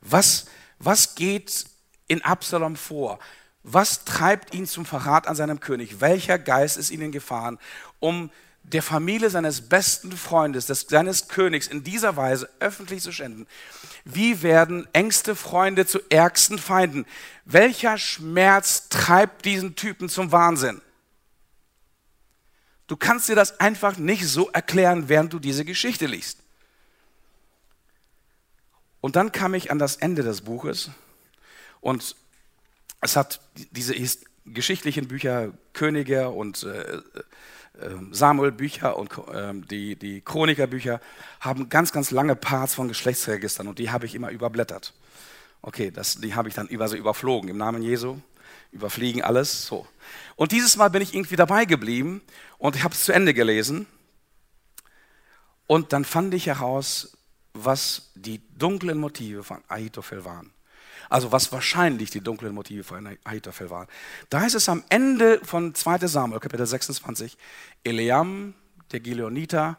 Was, 0.00 0.46
was 0.78 1.14
geht 1.14 1.64
in 2.08 2.22
Absalom 2.22 2.76
vor? 2.76 3.18
Was 3.62 4.04
treibt 4.04 4.54
ihn 4.54 4.66
zum 4.66 4.84
Verrat 4.84 5.28
an 5.28 5.36
seinem 5.36 5.60
König? 5.60 6.00
Welcher 6.00 6.38
Geist 6.38 6.76
ist 6.76 6.90
ihnen 6.90 7.12
gefahren, 7.12 7.58
um 8.00 8.30
der 8.64 8.82
Familie 8.82 9.30
seines 9.30 9.68
besten 9.68 10.12
Freundes, 10.12 10.66
des, 10.66 10.86
seines 10.88 11.28
Königs 11.28 11.66
in 11.66 11.84
dieser 11.84 12.16
Weise 12.16 12.48
öffentlich 12.60 13.02
zu 13.02 13.12
schänden? 13.12 13.46
Wie 14.04 14.42
werden 14.42 14.88
engste 14.92 15.36
Freunde 15.36 15.86
zu 15.86 16.00
ärgsten 16.10 16.58
Feinden? 16.58 17.06
Welcher 17.44 17.98
Schmerz 17.98 18.88
treibt 18.88 19.44
diesen 19.44 19.76
Typen 19.76 20.08
zum 20.08 20.32
Wahnsinn? 20.32 20.80
Du 22.86 22.96
kannst 22.96 23.28
dir 23.28 23.36
das 23.36 23.60
einfach 23.60 23.96
nicht 23.96 24.26
so 24.26 24.50
erklären, 24.50 25.08
während 25.08 25.32
du 25.32 25.38
diese 25.38 25.64
Geschichte 25.64 26.06
liest. 26.06 26.38
Und 29.00 29.16
dann 29.16 29.32
kam 29.32 29.54
ich 29.54 29.70
an 29.70 29.78
das 29.78 29.96
Ende 29.96 30.22
des 30.22 30.42
Buches 30.42 30.90
und 31.80 32.16
es 33.00 33.16
hat 33.16 33.40
diese 33.72 33.94
geschichtlichen 34.44 35.08
Bücher 35.08 35.52
Könige 35.72 36.30
und 36.30 36.62
äh, 36.62 37.02
Samuel-Bücher 38.10 38.96
und 38.96 39.10
ähm, 39.34 39.66
die, 39.66 39.96
die 39.96 40.20
Chroniker-Bücher 40.20 41.00
haben 41.40 41.68
ganz, 41.68 41.92
ganz 41.92 42.10
lange 42.10 42.36
Parts 42.36 42.74
von 42.74 42.88
Geschlechtsregistern 42.88 43.66
und 43.66 43.78
die 43.78 43.90
habe 43.90 44.06
ich 44.06 44.14
immer 44.14 44.30
überblättert. 44.30 44.92
Okay, 45.62 45.90
das, 45.90 46.16
die 46.16 46.34
habe 46.34 46.48
ich 46.48 46.54
dann 46.54 46.66
über, 46.68 46.88
so 46.88 46.96
überflogen 46.96 47.48
im 47.48 47.56
Namen 47.56 47.82
Jesu, 47.82 48.18
überfliegen 48.72 49.22
alles. 49.22 49.66
So. 49.66 49.86
Und 50.36 50.52
dieses 50.52 50.76
Mal 50.76 50.90
bin 50.90 51.02
ich 51.02 51.14
irgendwie 51.14 51.36
dabei 51.36 51.64
geblieben 51.64 52.20
und 52.58 52.76
ich 52.76 52.84
habe 52.84 52.94
es 52.94 53.04
zu 53.04 53.12
Ende 53.12 53.32
gelesen. 53.32 53.86
Und 55.66 55.92
dann 55.92 56.04
fand 56.04 56.34
ich 56.34 56.46
heraus, 56.46 57.16
was 57.54 58.10
die 58.14 58.42
dunklen 58.58 58.98
Motive 58.98 59.44
von 59.44 59.62
Ahitophel 59.68 60.24
waren. 60.24 60.52
Also 61.12 61.30
was 61.30 61.52
wahrscheinlich 61.52 62.08
die 62.08 62.22
dunklen 62.22 62.54
Motive 62.54 62.84
von 62.84 63.18
Ahitophel 63.24 63.68
waren. 63.68 63.86
Da 64.30 64.40
heißt 64.40 64.54
es 64.54 64.66
am 64.70 64.82
Ende 64.88 65.40
von 65.44 65.74
2 65.74 66.06
Samuel, 66.06 66.40
Kapitel 66.40 66.64
26, 66.64 67.36
Eliam, 67.84 68.54
der 68.92 69.00
Gileoniter, 69.00 69.76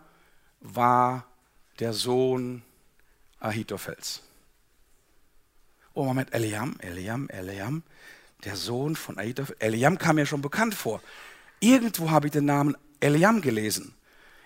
war 0.59 1.25
der 1.79 1.91
Sohn 1.93 2.61
Ahitophels. 3.39 4.21
Oh, 5.95 6.03
Moment, 6.03 6.31
Eliam, 6.35 6.75
Eliam, 6.77 7.27
Eliam, 7.29 7.81
der 8.43 8.55
Sohn 8.55 8.95
von 8.95 9.17
Ahitophel. 9.17 9.55
Eliam 9.57 9.97
kam 9.97 10.17
mir 10.17 10.27
schon 10.27 10.43
bekannt 10.43 10.75
vor. 10.75 11.01
Irgendwo 11.59 12.11
habe 12.11 12.27
ich 12.27 12.33
den 12.33 12.45
Namen 12.45 12.77
Eliam 12.99 13.41
gelesen. 13.41 13.95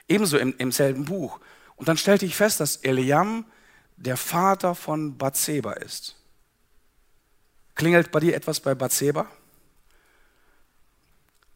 Ebenso 0.08 0.38
im, 0.38 0.56
im 0.58 0.71
selben 0.71 1.04
Buch. 1.04 1.41
Und 1.76 1.89
dann 1.89 1.97
stellte 1.97 2.26
ich 2.26 2.38
fest, 2.38 2.62
dass 2.62 2.78
Eliam 2.78 3.43
der 3.97 4.15
Vater 4.15 4.73
von 4.73 5.17
Bathseba 5.17 5.73
ist. 5.73 6.16
Klingelt 7.78 8.12
bei 8.12 8.20
dir 8.20 8.36
etwas 8.36 8.60
bei 8.60 8.74
Bathseba? 8.74 9.28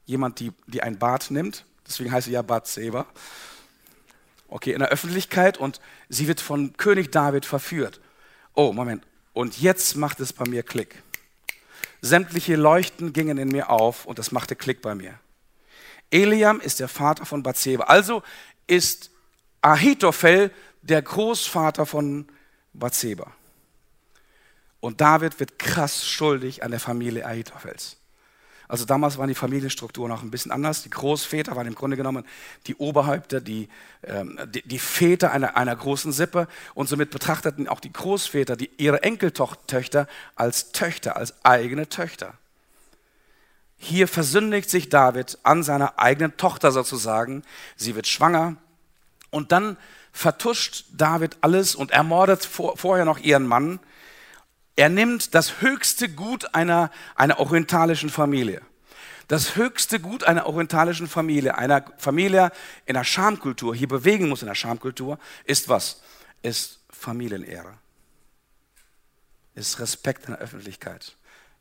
Jemand, 0.05 0.39
die, 0.39 0.53
die 0.67 0.83
ein 0.83 0.99
Bad 0.99 1.31
nimmt, 1.31 1.65
deswegen 1.87 2.11
heißt 2.11 2.27
sie 2.27 2.33
ja 2.33 2.43
Bathseba. 2.43 3.07
Okay, 4.47 4.71
in 4.71 4.79
der 4.79 4.89
Öffentlichkeit 4.89 5.57
und 5.57 5.81
sie 6.09 6.27
wird 6.27 6.39
von 6.39 6.77
König 6.77 7.11
David 7.11 7.45
verführt. 7.45 7.99
Oh, 8.53 8.71
Moment. 8.71 9.03
Und 9.33 9.59
jetzt 9.59 9.95
macht 9.95 10.19
es 10.19 10.31
bei 10.31 10.47
mir 10.47 10.61
Klick. 10.61 11.01
Sämtliche 12.01 12.55
Leuchten 12.55 13.13
gingen 13.13 13.39
in 13.39 13.47
mir 13.47 13.71
auf 13.71 14.05
und 14.05 14.19
das 14.19 14.31
machte 14.31 14.55
Klick 14.55 14.81
bei 14.83 14.93
mir. 14.93 15.19
Eliam 16.11 16.59
ist 16.59 16.79
der 16.79 16.87
Vater 16.87 17.25
von 17.25 17.41
Bathseba. 17.41 17.85
Also 17.85 18.21
ist 18.67 19.09
Ahitophel 19.61 20.51
der 20.83 21.01
Großvater 21.01 21.87
von 21.87 22.27
Bathseba. 22.73 23.33
Und 24.81 24.99
David 24.99 25.39
wird 25.39 25.57
krass 25.59 26.05
schuldig 26.05 26.63
an 26.63 26.71
der 26.71 26.79
Familie 26.79 27.25
Ahitophels. 27.25 27.97
Also 28.67 28.85
damals 28.85 29.17
waren 29.17 29.27
die 29.27 29.35
Familienstrukturen 29.35 30.09
noch 30.09 30.23
ein 30.23 30.31
bisschen 30.31 30.51
anders. 30.51 30.81
Die 30.81 30.89
Großväter 30.89 31.57
waren 31.57 31.67
im 31.67 31.75
Grunde 31.75 31.97
genommen 31.97 32.25
die 32.67 32.75
Oberhäupter, 32.75 33.41
die, 33.41 33.67
ähm, 34.01 34.39
die, 34.45 34.61
die, 34.61 34.79
Väter 34.79 35.31
einer, 35.31 35.57
einer 35.57 35.75
großen 35.75 36.13
Sippe. 36.13 36.47
Und 36.73 36.87
somit 36.87 37.11
betrachteten 37.11 37.67
auch 37.67 37.81
die 37.81 37.91
Großväter 37.91 38.55
die, 38.55 38.71
ihre 38.77 39.03
Enkeltöchter 39.03 40.07
als 40.35 40.71
Töchter, 40.71 41.17
als 41.17 41.43
eigene 41.43 41.89
Töchter. 41.89 42.33
Hier 43.75 44.07
versündigt 44.07 44.69
sich 44.69 44.87
David 44.87 45.37
an 45.43 45.63
seiner 45.63 45.99
eigenen 45.99 46.37
Tochter 46.37 46.71
sozusagen. 46.71 47.43
Sie 47.75 47.95
wird 47.95 48.07
schwanger. 48.07 48.55
Und 49.31 49.51
dann 49.51 49.75
vertuscht 50.13 50.85
David 50.93 51.35
alles 51.41 51.75
und 51.75 51.91
ermordet 51.91 52.45
vor, 52.45 52.77
vorher 52.77 53.03
noch 53.03 53.19
ihren 53.19 53.47
Mann 53.47 53.79
er 54.75 54.89
nimmt 54.89 55.35
das 55.35 55.61
höchste 55.61 56.09
Gut 56.09 56.55
einer, 56.55 56.91
einer 57.15 57.39
orientalischen 57.39 58.09
Familie. 58.09 58.61
Das 59.27 59.55
höchste 59.55 59.99
Gut 59.99 60.23
einer 60.23 60.45
orientalischen 60.45 61.07
Familie, 61.07 61.57
einer 61.57 61.85
Familie 61.97 62.51
in 62.85 62.95
der 62.95 63.03
Schamkultur, 63.03 63.75
hier 63.75 63.87
bewegen 63.87 64.27
muss 64.27 64.41
in 64.41 64.47
der 64.47 64.55
Schamkultur, 64.55 65.19
ist 65.45 65.69
was? 65.69 66.01
Ist 66.41 66.79
Familienehre. 66.89 67.77
Ist 69.55 69.79
Respekt 69.79 70.25
in 70.25 70.33
der 70.33 70.41
Öffentlichkeit. 70.41 71.15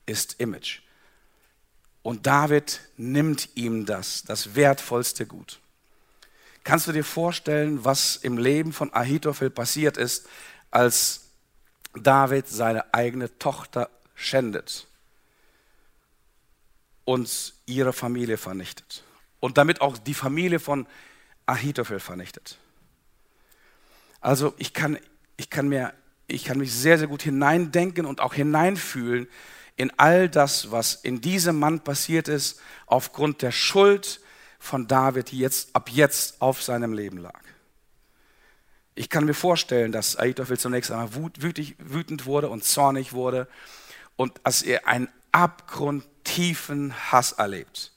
Ist 0.06 0.40
Image. 0.40 0.80
Und 2.02 2.26
David 2.26 2.80
nimmt 2.96 3.50
ihm 3.54 3.86
das, 3.86 4.24
das 4.24 4.54
wertvollste 4.54 5.26
Gut. 5.26 5.60
Kannst 6.64 6.86
du 6.86 6.92
dir 6.92 7.04
vorstellen, 7.04 7.84
was 7.84 8.16
im 8.16 8.38
Leben 8.38 8.72
von 8.72 8.92
Ahitophel 8.92 9.50
passiert 9.50 9.96
ist, 9.96 10.26
als 10.70 11.29
David 11.94 12.48
seine 12.48 12.94
eigene 12.94 13.36
Tochter 13.38 13.90
schändet 14.14 14.86
und 17.04 17.54
ihre 17.66 17.92
Familie 17.92 18.36
vernichtet 18.36 19.02
und 19.40 19.58
damit 19.58 19.80
auch 19.80 19.98
die 19.98 20.14
Familie 20.14 20.60
von 20.60 20.86
Ahitophel 21.46 21.98
vernichtet. 21.98 22.58
Also 24.20 24.54
ich 24.58 24.74
kann, 24.74 24.98
ich 25.36 25.50
kann, 25.50 25.68
mir, 25.68 25.92
ich 26.26 26.44
kann 26.44 26.58
mich 26.58 26.72
sehr, 26.72 26.98
sehr 26.98 27.08
gut 27.08 27.22
hineindenken 27.22 28.06
und 28.06 28.20
auch 28.20 28.34
hineinfühlen 28.34 29.26
in 29.76 29.90
all 29.98 30.28
das, 30.28 30.70
was 30.70 30.94
in 30.94 31.22
diesem 31.22 31.58
Mann 31.58 31.80
passiert 31.80 32.28
ist, 32.28 32.60
aufgrund 32.86 33.40
der 33.40 33.50
Schuld 33.50 34.20
von 34.58 34.86
David, 34.86 35.30
die 35.30 35.38
jetzt 35.38 35.74
ab 35.74 35.88
jetzt 35.90 36.42
auf 36.42 36.62
seinem 36.62 36.92
Leben 36.92 37.16
lag. 37.16 37.40
Ich 38.94 39.08
kann 39.08 39.24
mir 39.24 39.34
vorstellen, 39.34 39.92
dass 39.92 40.16
Ahitophel 40.16 40.58
zunächst 40.58 40.90
einmal 40.90 41.10
wütend 41.14 42.26
wurde 42.26 42.48
und 42.48 42.64
zornig 42.64 43.12
wurde 43.12 43.48
und 44.16 44.40
als 44.42 44.62
er 44.62 44.86
einen 44.86 45.08
abgrundtiefen 45.32 46.94
Hass 47.10 47.32
erlebt. 47.32 47.92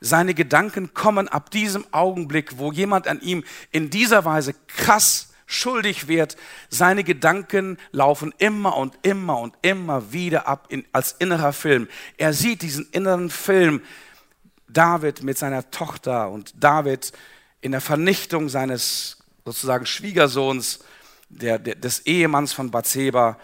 Seine 0.00 0.34
Gedanken 0.34 0.94
kommen 0.94 1.28
ab 1.28 1.50
diesem 1.50 1.84
Augenblick, 1.92 2.58
wo 2.58 2.72
jemand 2.72 3.08
an 3.08 3.20
ihm 3.20 3.44
in 3.72 3.90
dieser 3.90 4.24
Weise 4.24 4.54
krass 4.68 5.30
schuldig 5.46 6.06
wird. 6.06 6.36
Seine 6.68 7.02
Gedanken 7.02 7.78
laufen 7.90 8.32
immer 8.38 8.76
und 8.76 8.96
immer 9.02 9.38
und 9.38 9.54
immer 9.62 10.12
wieder 10.12 10.46
ab 10.46 10.66
in, 10.68 10.84
als 10.92 11.12
innerer 11.12 11.52
Film. 11.52 11.88
Er 12.16 12.32
sieht 12.32 12.62
diesen 12.62 12.88
inneren 12.90 13.30
Film, 13.30 13.82
David 14.68 15.22
mit 15.22 15.38
seiner 15.38 15.70
Tochter 15.70 16.30
und 16.30 16.52
David 16.62 17.12
in 17.60 17.72
der 17.72 17.80
Vernichtung 17.80 18.48
seines 18.48 19.17
sozusagen 19.52 19.86
Schwiegersohns, 19.86 20.80
der, 21.30 21.58
der, 21.58 21.74
des 21.74 22.00
Ehemanns 22.06 22.52
von 22.52 22.70
Bathseba. 22.70 23.38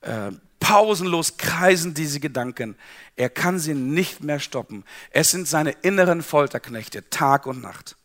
Äh, 0.00 0.32
pausenlos 0.58 1.36
kreisen 1.36 1.94
diese 1.94 2.20
Gedanken. 2.20 2.76
Er 3.16 3.30
kann 3.30 3.58
sie 3.58 3.74
nicht 3.74 4.22
mehr 4.22 4.40
stoppen. 4.40 4.84
Es 5.10 5.30
sind 5.30 5.46
seine 5.46 5.70
inneren 5.82 6.22
Folterknechte, 6.22 7.08
Tag 7.10 7.46
und 7.46 7.62
Nacht. 7.62 7.96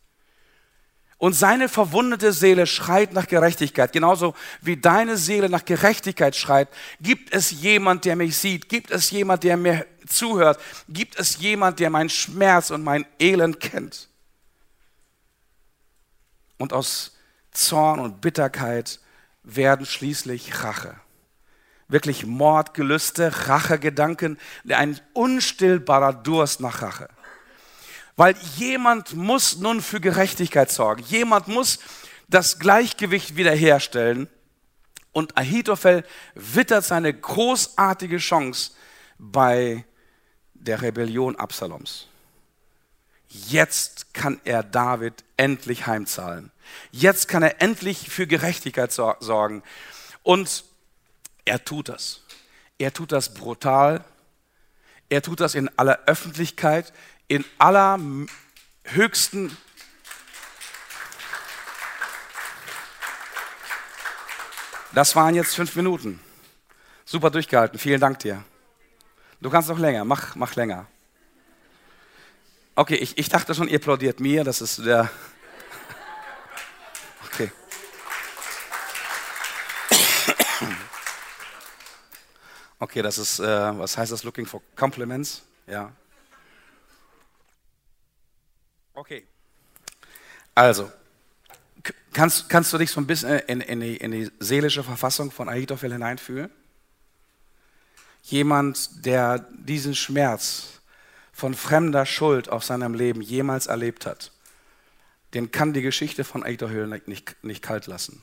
Und 1.18 1.32
seine 1.32 1.68
verwundete 1.68 2.32
Seele 2.32 2.66
schreit 2.66 3.12
nach 3.12 3.26
Gerechtigkeit, 3.26 3.92
genauso 3.92 4.34
wie 4.60 4.76
deine 4.76 5.16
Seele 5.16 5.48
nach 5.48 5.64
Gerechtigkeit 5.64 6.36
schreit. 6.36 6.68
Gibt 7.00 7.34
es 7.34 7.50
jemand, 7.50 8.04
der 8.04 8.14
mich 8.14 8.36
sieht? 8.36 8.68
Gibt 8.68 8.90
es 8.90 9.10
jemand, 9.10 9.42
der 9.42 9.56
mir 9.56 9.86
zuhört? 10.06 10.60
Gibt 10.88 11.18
es 11.18 11.38
jemand, 11.38 11.80
der 11.80 11.90
meinen 11.90 12.10
Schmerz 12.10 12.70
und 12.70 12.84
mein 12.84 13.06
Elend 13.18 13.58
kennt? 13.58 14.08
Und 16.58 16.72
aus 16.72 17.13
Zorn 17.54 18.00
und 18.00 18.20
Bitterkeit 18.20 19.00
werden 19.42 19.86
schließlich 19.86 20.62
Rache. 20.62 20.96
Wirklich 21.88 22.26
Mordgelüste, 22.26 23.48
Rachegedanken, 23.48 24.38
ein 24.68 25.00
unstillbarer 25.12 26.12
Durst 26.12 26.60
nach 26.60 26.82
Rache. 26.82 27.08
Weil 28.16 28.36
jemand 28.56 29.14
muss 29.14 29.56
nun 29.58 29.80
für 29.80 30.00
Gerechtigkeit 30.00 30.70
sorgen. 30.70 31.02
Jemand 31.04 31.48
muss 31.48 31.78
das 32.28 32.58
Gleichgewicht 32.58 33.36
wiederherstellen. 33.36 34.28
Und 35.12 35.36
Ahitophel 35.36 36.04
wittert 36.34 36.84
seine 36.84 37.12
großartige 37.12 38.18
Chance 38.18 38.72
bei 39.18 39.84
der 40.54 40.82
Rebellion 40.82 41.36
Absaloms. 41.36 42.08
Jetzt 43.28 44.14
kann 44.14 44.40
er 44.44 44.62
David 44.62 45.24
endlich 45.36 45.86
heimzahlen. 45.86 46.50
Jetzt 46.90 47.28
kann 47.28 47.42
er 47.42 47.60
endlich 47.60 48.10
für 48.10 48.26
Gerechtigkeit 48.26 48.92
sorgen. 48.92 49.62
Und 50.22 50.64
er 51.44 51.64
tut 51.64 51.88
das. 51.88 52.22
Er 52.78 52.92
tut 52.92 53.12
das 53.12 53.34
brutal. 53.34 54.04
Er 55.08 55.22
tut 55.22 55.40
das 55.40 55.54
in 55.54 55.70
aller 55.78 56.00
Öffentlichkeit, 56.06 56.92
in 57.28 57.44
aller 57.58 57.98
höchsten 58.84 59.56
Das 64.94 65.16
waren 65.16 65.34
jetzt 65.34 65.56
fünf 65.56 65.74
Minuten. 65.74 66.20
Super 67.04 67.30
durchgehalten. 67.30 67.80
Vielen 67.80 68.00
Dank 68.00 68.20
dir. 68.20 68.44
Du 69.40 69.50
kannst 69.50 69.68
noch 69.68 69.78
länger. 69.78 70.04
Mach, 70.04 70.36
mach 70.36 70.54
länger. 70.54 70.86
Okay, 72.76 72.94
ich, 72.94 73.18
ich 73.18 73.28
dachte 73.28 73.54
schon, 73.56 73.66
ihr 73.66 73.78
applaudiert 73.78 74.20
mir. 74.20 74.44
Das 74.44 74.60
ist 74.60 74.86
der. 74.86 75.10
Okay. 77.34 77.50
Okay, 82.78 83.02
das 83.02 83.18
ist, 83.18 83.40
äh, 83.40 83.78
was 83.78 83.98
heißt 83.98 84.12
das? 84.12 84.22
Looking 84.22 84.46
for 84.46 84.62
compliments? 84.76 85.42
Ja. 85.66 85.90
Okay. 88.92 89.26
Also, 90.54 90.92
kannst, 92.12 92.48
kannst 92.48 92.72
du 92.72 92.78
dich 92.78 92.90
so 92.92 93.00
ein 93.00 93.06
bisschen 93.06 93.40
in, 93.40 93.60
in, 93.60 93.80
die, 93.80 93.96
in 93.96 94.12
die 94.12 94.30
seelische 94.38 94.84
Verfassung 94.84 95.32
von 95.32 95.48
Ahitophel 95.48 95.92
hineinfühlen? 95.92 96.50
Jemand, 98.22 99.04
der 99.04 99.40
diesen 99.50 99.96
Schmerz 99.96 100.80
von 101.32 101.54
fremder 101.54 102.06
Schuld 102.06 102.48
auf 102.48 102.62
seinem 102.62 102.94
Leben 102.94 103.20
jemals 103.20 103.66
erlebt 103.66 104.06
hat, 104.06 104.30
den 105.34 105.50
kann 105.50 105.72
die 105.72 105.82
Geschichte 105.82 106.24
von 106.24 106.44
Ahitophel 106.44 106.86
nicht, 107.06 107.44
nicht 107.44 107.62
kalt 107.62 107.86
lassen. 107.86 108.22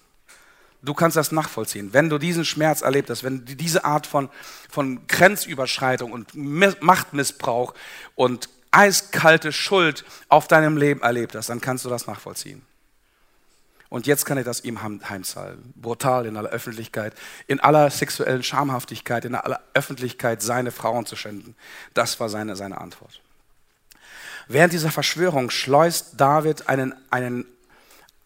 Du 0.84 0.96
kannst 0.96 1.16
das 1.16 1.32
nachvollziehen. 1.32 1.94
Wenn 1.94 2.10
du 2.10 2.18
diesen 2.18 2.44
Schmerz 2.44 2.82
erlebt 2.82 3.10
hast, 3.10 3.24
wenn 3.24 3.46
diese 3.46 3.86
Art 3.86 4.08
von, 4.08 4.30
von 4.70 5.06
Grenzüberschreitung 5.08 6.12
und 6.12 6.32
Machtmissbrauch 6.34 7.76
und 8.16 8.50
eiskalte 8.72 9.52
Schuld 9.52 10.06
auf 10.28 10.48
deinem 10.48 10.78
Leben 10.78 11.02
erlebt 11.02 11.36
hast, 11.36 11.50
dann 11.50 11.62
kannst 11.62 11.86
du 11.86 11.90
das 11.90 12.08
nachvollziehen. 12.08 12.64
Und 13.90 14.08
jetzt 14.08 14.26
kann 14.26 14.38
er 14.38 14.46
das 14.46 14.64
ihm 14.64 14.82
heimzahlen. 14.82 15.74
Brutal 15.76 16.26
in 16.26 16.38
aller 16.38 16.50
Öffentlichkeit, 16.50 17.14
in 17.48 17.60
aller 17.60 17.90
sexuellen 17.90 18.42
Schamhaftigkeit, 18.42 19.26
in 19.26 19.36
aller 19.36 19.62
Öffentlichkeit 19.74 20.42
seine 20.42 20.72
Frauen 20.72 21.06
zu 21.06 21.18
schänden. 21.18 21.56
Das 21.94 22.20
war 22.22 22.30
seine, 22.30 22.56
seine 22.56 22.80
Antwort. 22.80 23.22
Während 24.54 24.74
dieser 24.74 24.92
Verschwörung 24.92 25.50
schleust 25.50 26.20
David 26.20 26.68
einen, 26.68 26.94
einen 27.10 27.46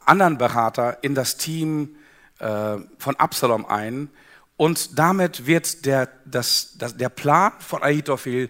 anderen 0.05 0.37
Berater 0.37 1.03
in 1.03 1.15
das 1.15 1.37
Team 1.37 1.95
äh, 2.39 2.77
von 2.97 3.15
Absalom 3.17 3.65
ein. 3.65 4.09
Und 4.57 4.97
damit 4.97 5.45
wird 5.45 5.85
der, 5.85 6.09
das, 6.25 6.77
das, 6.77 6.97
der 6.97 7.09
Plan 7.09 7.51
von 7.59 7.83
Ahitophel 7.83 8.49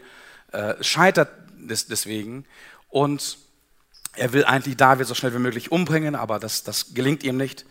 äh, 0.51 0.75
scheitert 0.81 1.29
des, 1.57 1.87
deswegen. 1.87 2.45
Und 2.89 3.37
er 4.15 4.31
will 4.31 4.45
eigentlich 4.45 4.77
David 4.77 5.07
so 5.07 5.15
schnell 5.15 5.33
wie 5.33 5.39
möglich 5.39 5.71
umbringen, 5.71 6.15
aber 6.15 6.39
das, 6.39 6.63
das 6.63 6.93
gelingt 6.93 7.23
ihm 7.23 7.37
nicht. 7.37 7.65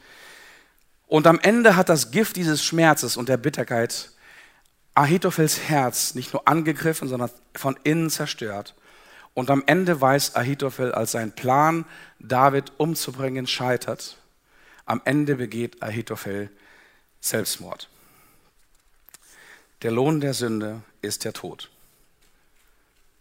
Und 1.07 1.27
am 1.27 1.39
Ende 1.41 1.77
hat 1.77 1.89
das 1.89 2.11
Gift 2.11 2.37
dieses 2.37 2.63
Schmerzes 2.63 3.17
und 3.17 3.29
der 3.29 3.37
Bitterkeit 3.37 4.11
Ahitophels 4.95 5.61
Herz 5.61 6.15
nicht 6.15 6.33
nur 6.33 6.47
angegriffen, 6.47 7.09
sondern 7.09 7.31
von 7.55 7.79
innen 7.85 8.11
zerstört. 8.11 8.75
Und 9.35 9.51
am 9.51 9.65
Ende 9.67 10.01
weiß 10.01 10.37
Ahitophel, 10.37 10.93
als 10.93 11.13
sein 11.13 11.33
Plan, 11.33 11.85
David 12.21 12.73
umzubringen, 12.79 13.47
scheitert. 13.47 14.17
Am 14.87 15.03
Ende 15.05 15.37
begeht 15.37 15.83
Ahitophel 15.83 16.51
Selbstmord. 17.21 17.89
Der 19.83 19.91
Lohn 19.91 20.21
der 20.21 20.35
Sünde 20.35 20.83
ist 21.03 21.25
der 21.25 21.33
Tod. 21.33 21.71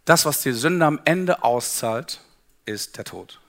Das, 0.04 0.24
was 0.24 0.40
die 0.42 0.52
Sünde 0.52 0.86
am 0.86 1.00
Ende 1.04 1.42
auszahlt, 1.42 2.20
ist 2.64 2.96
der 2.96 3.04
Tod. 3.04 3.40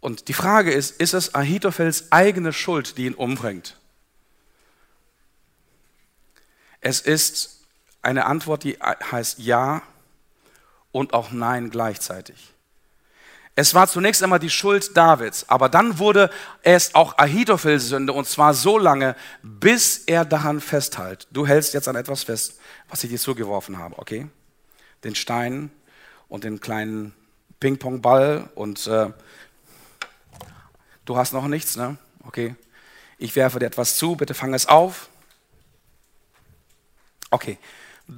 Und 0.00 0.28
die 0.28 0.34
Frage 0.34 0.72
ist, 0.72 1.00
ist 1.00 1.14
es 1.14 1.34
Ahitophels 1.34 2.12
eigene 2.12 2.52
Schuld, 2.52 2.96
die 2.96 3.06
ihn 3.06 3.14
umbringt? 3.14 3.78
Es 6.80 7.00
ist 7.00 7.60
eine 8.02 8.26
Antwort, 8.26 8.64
die 8.64 8.78
heißt 8.80 9.38
Ja 9.38 9.82
und 10.92 11.14
auch 11.14 11.32
Nein 11.32 11.70
gleichzeitig. 11.70 12.52
Es 13.54 13.74
war 13.74 13.86
zunächst 13.86 14.22
einmal 14.22 14.38
die 14.38 14.48
Schuld 14.48 14.96
Davids, 14.96 15.46
aber 15.48 15.68
dann 15.68 15.98
wurde 15.98 16.30
es 16.62 16.94
auch 16.94 17.18
Ahitophels 17.18 17.88
Sünde 17.88 18.14
und 18.14 18.26
zwar 18.26 18.54
so 18.54 18.78
lange, 18.78 19.14
bis 19.42 19.98
er 20.06 20.24
daran 20.24 20.60
festhält. 20.60 21.28
Du 21.30 21.46
hältst 21.46 21.74
jetzt 21.74 21.86
an 21.86 21.96
etwas 21.96 22.22
fest, 22.22 22.58
was 22.88 23.04
ich 23.04 23.10
dir 23.10 23.18
zugeworfen 23.18 23.76
habe, 23.76 23.98
okay? 23.98 24.26
Den 25.04 25.14
Stein 25.14 25.70
und 26.28 26.44
den 26.44 26.60
kleinen 26.60 27.14
Ping-Pong-Ball 27.60 28.48
und 28.54 28.86
äh, 28.86 29.10
du 31.04 31.16
hast 31.16 31.34
noch 31.34 31.46
nichts, 31.46 31.76
ne? 31.76 31.98
Okay. 32.24 32.54
Ich 33.18 33.36
werfe 33.36 33.58
dir 33.58 33.66
etwas 33.66 33.98
zu, 33.98 34.16
bitte 34.16 34.32
fang 34.32 34.54
es 34.54 34.66
auf. 34.66 35.10
Okay. 37.30 37.58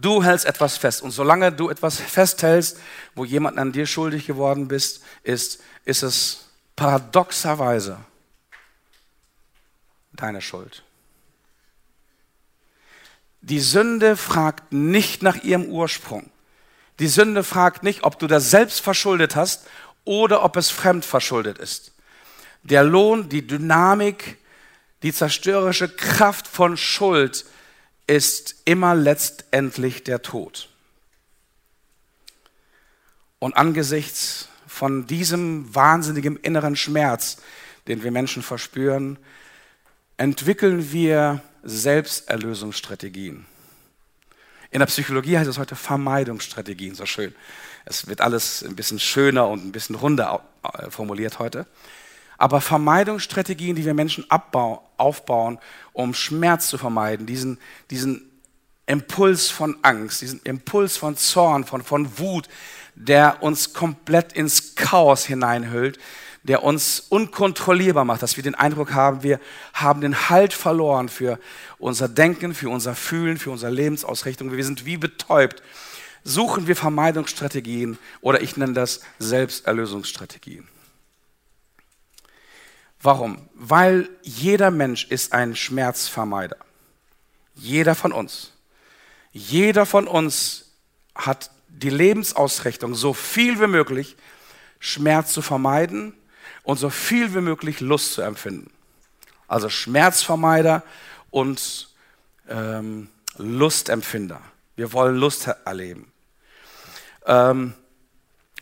Du 0.01 0.23
hältst 0.23 0.47
etwas 0.47 0.77
fest 0.77 1.03
und 1.03 1.11
solange 1.11 1.53
du 1.53 1.71
etwas 1.71 1.99
festhältst, 1.99 2.79
wo 3.15 3.25
jemand 3.25 3.59
an 3.59 3.73
dir 3.73 3.87
schuldig 3.87 4.27
geworden 4.27 4.69
bist, 4.69 5.03
ist, 5.23 5.63
ist 5.85 6.03
es 6.03 6.49
paradoxerweise 6.77 7.99
deine 10.13 10.41
Schuld. 10.41 10.83
Die 13.41 13.61
Sünde 13.61 14.17
fragt 14.17 14.73
nicht 14.73 15.23
nach 15.23 15.37
ihrem 15.43 15.67
Ursprung. 15.67 16.31
Die 16.99 17.09
Sünde 17.09 17.45
fragt 17.45 17.83
nicht, 17.83 18.05
ob 18.05 18.19
du 18.19 18.27
das 18.27 18.51
selbst 18.51 18.81
verschuldet 18.81 19.37
hast 19.37 19.67
oder 20.05 20.45
ob 20.45 20.57
es 20.57 20.71
fremd 20.71 21.05
verschuldet 21.05 21.59
ist. 21.59 21.93
Der 22.63 22.85
Lohn, 22.85 23.29
die 23.29 23.47
Dynamik, 23.47 24.39
die 25.03 25.13
zerstörerische 25.13 25.89
Kraft 25.89 26.49
von 26.49 26.77
Schuld 26.79 27.45
ist 28.07 28.57
immer 28.65 28.95
letztendlich 28.95 30.05
der 30.05 30.23
Tod. 30.23 30.69
Und 33.39 33.57
angesichts 33.57 34.49
von 34.67 35.07
diesem 35.07 35.75
wahnsinnigen 35.75 36.37
inneren 36.37 36.77
Schmerz, 36.77 37.39
den 37.87 38.03
wir 38.03 38.11
Menschen 38.11 38.43
verspüren, 38.43 39.19
entwickeln 40.17 40.93
wir 40.93 41.43
Selbsterlösungsstrategien. 41.63 43.47
In 44.71 44.81
der 44.81 44.87
Psychologie 44.87 45.39
heißt 45.39 45.49
es 45.49 45.59
heute 45.59 45.77
Vermeidungsstrategien, 45.77 46.95
so 46.95 47.07
schön. 47.07 47.35
Es 47.85 48.09
wird 48.09 48.21
alles 48.21 48.65
ein 48.65 48.75
bisschen 48.75 48.99
schöner 48.99 49.49
und 49.49 49.65
ein 49.65 49.73
bisschen 49.73 49.95
runder 49.95 50.43
formuliert 50.89 51.39
heute. 51.39 51.67
Aber 52.39 52.61
Vermeidungsstrategien, 52.61 53.77
die 53.77 53.85
wir 53.85 53.95
Menschen 53.95 54.31
abbauen, 54.31 54.79
aufbauen, 54.97 55.59
um 55.93 56.15
Schmerz 56.15 56.69
zu 56.69 56.79
vermeiden, 56.79 57.27
diesen, 57.27 57.59
diesen 57.91 58.31
Impuls 58.87 59.51
von 59.51 59.77
Angst, 59.83 60.21
diesen 60.21 60.41
Impuls 60.43 60.97
von 60.97 61.17
Zorn, 61.17 61.65
von, 61.65 61.83
von 61.83 62.19
Wut, 62.19 62.49
der 62.95 63.43
uns 63.43 63.73
komplett 63.73 64.33
ins 64.33 64.75
Chaos 64.75 65.25
hineinhüllt, 65.25 65.99
der 66.43 66.63
uns 66.63 67.01
unkontrollierbar 67.09 68.05
macht, 68.05 68.23
dass 68.23 68.37
wir 68.37 68.45
den 68.45 68.55
Eindruck 68.55 68.93
haben, 68.93 69.23
wir 69.23 69.41
haben 69.73 70.03
den 70.03 70.29
Halt 70.29 70.53
verloren 70.53 71.09
für 71.09 71.39
unser 71.79 72.09
Denken, 72.09 72.55
für 72.55 72.69
unser 72.69 72.95
Fühlen, 72.95 73.39
für 73.39 73.51
unsere 73.51 73.73
Lebensausrichtung. 73.73 74.53
Wir 74.53 74.65
sind 74.65 74.85
wie 74.85 74.99
betäubt. 74.99 75.63
Suchen 76.23 76.67
wir 76.67 76.77
Vermeidungsstrategien 76.77 77.99
oder 78.21 78.43
ich 78.43 78.57
nenne 78.57 78.75
das 78.75 79.01
Selbsterlösungsstrategien. 79.19 80.69
Warum? 83.05 83.51
Weil 83.53 84.09
jeder 84.23 84.71
Mensch 84.71 85.05
ist 85.05 85.35
ein 85.35 85.55
Schmerzvermeider. 85.55 86.57
Jeder 87.55 87.95
von 87.95 88.13
uns. 88.13 88.55
Jeder 89.31 89.85
von 89.85 90.09
uns 90.09 90.73
hat 91.15 91.51
die 91.69 91.91
Lebensausrichtung, 91.91 92.95
so 92.95 93.13
viel 93.13 93.61
wie 93.61 93.67
möglich 93.67 94.17
Schmerz 94.79 95.35
zu 95.35 95.43
vermeiden 95.43 96.15
und 96.63 96.79
so 96.79 96.89
viel 96.89 97.35
wie 97.35 97.43
möglich 97.43 97.81
Lust 97.81 98.15
zu 98.15 98.23
empfinden. 98.23 98.71
Also 99.49 99.69
Schmerzvermeider 99.69 100.83
und 101.31 101.91
ähm, 102.49 103.11
Lustempfinder. 103.37 104.41
Wir 104.77 104.95
wollen 104.95 105.17
Lust 105.17 105.47
erleben. 105.67 106.11
Ähm, 107.27 107.75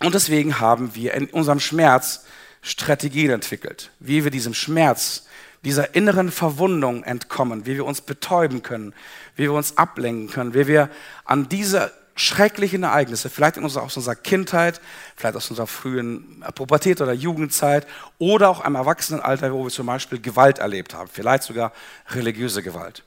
und 0.01 0.15
deswegen 0.17 0.59
haben 0.59 0.97
wir 0.97 1.15
in 1.15 1.27
unserem 1.27 1.61
Schmerz 1.61 2.25
Strategien 2.63 3.31
entwickelt, 3.31 3.91
wie 3.99 4.25
wir 4.25 4.31
diesem 4.31 4.55
Schmerz, 4.55 5.27
dieser 5.65 5.95
inneren 5.95 6.31
Verwundung 6.31 7.05
entkommen, 7.05 7.67
wie 7.67 7.75
wir 7.75 7.85
uns 7.85 8.01
betäuben 8.01 8.63
können, 8.63 8.95
wie 9.37 9.45
wir 9.45 9.53
uns 9.53 9.77
ablenken 9.77 10.31
können, 10.31 10.55
wie 10.55 10.67
wir 10.67 10.89
an 11.25 11.49
diese 11.49 11.93
schrecklichen 12.15 12.83
Ereignisse, 12.83 13.31
vielleicht 13.31 13.59
unserer, 13.59 13.85
aus 13.85 13.97
unserer 13.97 14.15
Kindheit, 14.15 14.81
vielleicht 15.17 15.37
aus 15.37 15.51
unserer 15.51 15.67
frühen 15.67 16.45
Pubertät 16.55 17.01
oder 17.01 17.13
Jugendzeit 17.13 17.87
oder 18.19 18.51
auch 18.51 18.65
im 18.65 18.75
Erwachsenenalter, 18.75 19.53
wo 19.53 19.65
wir 19.65 19.71
zum 19.71 19.87
Beispiel 19.87 20.21
Gewalt 20.21 20.59
erlebt 20.59 20.95
haben, 20.95 21.09
vielleicht 21.13 21.45
sogar 21.45 21.73
religiöse 22.11 22.63
Gewalt. 22.63 23.03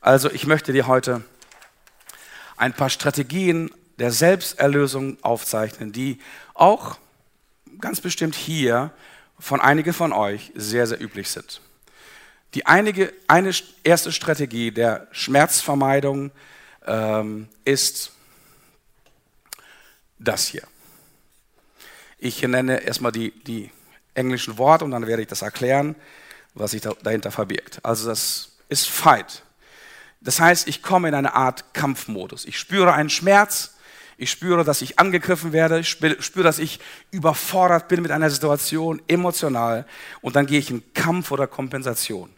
Also 0.00 0.30
ich 0.30 0.46
möchte 0.46 0.72
dir 0.72 0.86
heute 0.86 1.22
ein 2.56 2.72
paar 2.72 2.90
Strategien 2.90 3.70
der 3.98 4.12
Selbsterlösung 4.12 5.18
aufzeichnen, 5.22 5.92
die 5.92 6.18
auch 6.54 6.98
ganz 7.84 8.00
bestimmt 8.00 8.34
hier 8.34 8.92
von 9.38 9.60
einigen 9.60 9.92
von 9.92 10.14
euch 10.14 10.52
sehr, 10.54 10.86
sehr 10.86 11.02
üblich 11.02 11.28
sind. 11.28 11.60
Die 12.54 12.64
einige, 12.64 13.12
eine 13.28 13.52
erste 13.82 14.10
Strategie 14.10 14.70
der 14.70 15.06
Schmerzvermeidung 15.12 16.30
ähm, 16.86 17.46
ist 17.66 18.12
das 20.18 20.46
hier. 20.46 20.62
Ich 22.16 22.40
nenne 22.40 22.80
erstmal 22.80 23.12
die, 23.12 23.32
die 23.42 23.70
englischen 24.14 24.56
Worte 24.56 24.86
und 24.86 24.92
dann 24.92 25.06
werde 25.06 25.20
ich 25.20 25.28
das 25.28 25.42
erklären, 25.42 25.94
was 26.54 26.70
sich 26.70 26.80
dahinter 26.80 27.30
verbirgt. 27.30 27.80
Also 27.82 28.08
das 28.08 28.56
ist 28.70 28.88
Fight. 28.88 29.42
Das 30.22 30.40
heißt, 30.40 30.68
ich 30.68 30.82
komme 30.82 31.08
in 31.08 31.14
eine 31.14 31.34
Art 31.34 31.74
Kampfmodus. 31.74 32.46
Ich 32.46 32.58
spüre 32.58 32.94
einen 32.94 33.10
Schmerz, 33.10 33.73
ich 34.16 34.30
spüre, 34.30 34.64
dass 34.64 34.82
ich 34.82 34.98
angegriffen 34.98 35.52
werde, 35.52 35.80
ich 35.80 35.88
spüre, 35.88 36.44
dass 36.44 36.58
ich 36.58 36.80
überfordert 37.10 37.88
bin 37.88 38.02
mit 38.02 38.10
einer 38.10 38.30
Situation, 38.30 39.02
emotional, 39.08 39.86
und 40.20 40.36
dann 40.36 40.46
gehe 40.46 40.58
ich 40.58 40.70
in 40.70 40.82
Kampf 40.94 41.30
oder 41.30 41.46
Kompensation. 41.46 42.30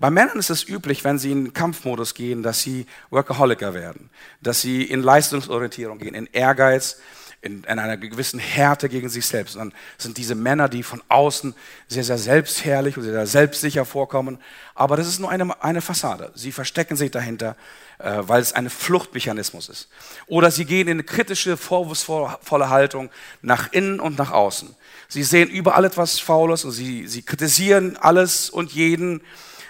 Bei 0.00 0.10
Männern 0.10 0.38
ist 0.38 0.50
es 0.50 0.68
üblich, 0.68 1.02
wenn 1.02 1.18
sie 1.18 1.32
in 1.32 1.52
Kampfmodus 1.52 2.14
gehen, 2.14 2.42
dass 2.42 2.62
sie 2.62 2.86
Workaholiker 3.10 3.74
werden, 3.74 4.10
dass 4.40 4.60
sie 4.60 4.84
in 4.84 5.02
Leistungsorientierung 5.02 5.98
gehen, 5.98 6.14
in 6.14 6.26
Ehrgeiz, 6.26 7.00
in, 7.40 7.62
in, 7.64 7.78
einer 7.78 7.96
gewissen 7.96 8.40
Härte 8.40 8.88
gegen 8.88 9.08
sich 9.08 9.26
selbst. 9.26 9.54
Und 9.54 9.60
dann 9.60 9.74
sind 9.96 10.16
diese 10.16 10.34
Männer, 10.34 10.68
die 10.68 10.82
von 10.82 11.02
außen 11.08 11.54
sehr, 11.86 12.04
sehr 12.04 12.18
selbstherrlich 12.18 12.96
und 12.96 13.04
sehr, 13.04 13.12
sehr 13.12 13.26
selbstsicher 13.26 13.84
vorkommen. 13.84 14.38
Aber 14.74 14.96
das 14.96 15.06
ist 15.06 15.20
nur 15.20 15.30
eine, 15.30 15.62
eine 15.62 15.80
Fassade. 15.80 16.32
Sie 16.34 16.50
verstecken 16.50 16.96
sich 16.96 17.10
dahinter, 17.10 17.56
äh, 17.98 18.18
weil 18.22 18.42
es 18.42 18.52
ein 18.52 18.68
Fluchtmechanismus 18.70 19.68
ist. 19.68 19.88
Oder 20.26 20.50
sie 20.50 20.64
gehen 20.64 20.88
in 20.88 20.94
eine 20.94 21.04
kritische, 21.04 21.56
vorwurfsvolle 21.56 22.70
Haltung 22.70 23.10
nach 23.40 23.72
innen 23.72 24.00
und 24.00 24.18
nach 24.18 24.32
außen. 24.32 24.74
Sie 25.08 25.22
sehen 25.22 25.48
überall 25.48 25.84
etwas 25.84 26.18
Faules 26.18 26.64
und 26.64 26.72
sie, 26.72 27.06
sie 27.06 27.22
kritisieren 27.22 27.96
alles 27.96 28.50
und 28.50 28.72
jeden. 28.72 29.22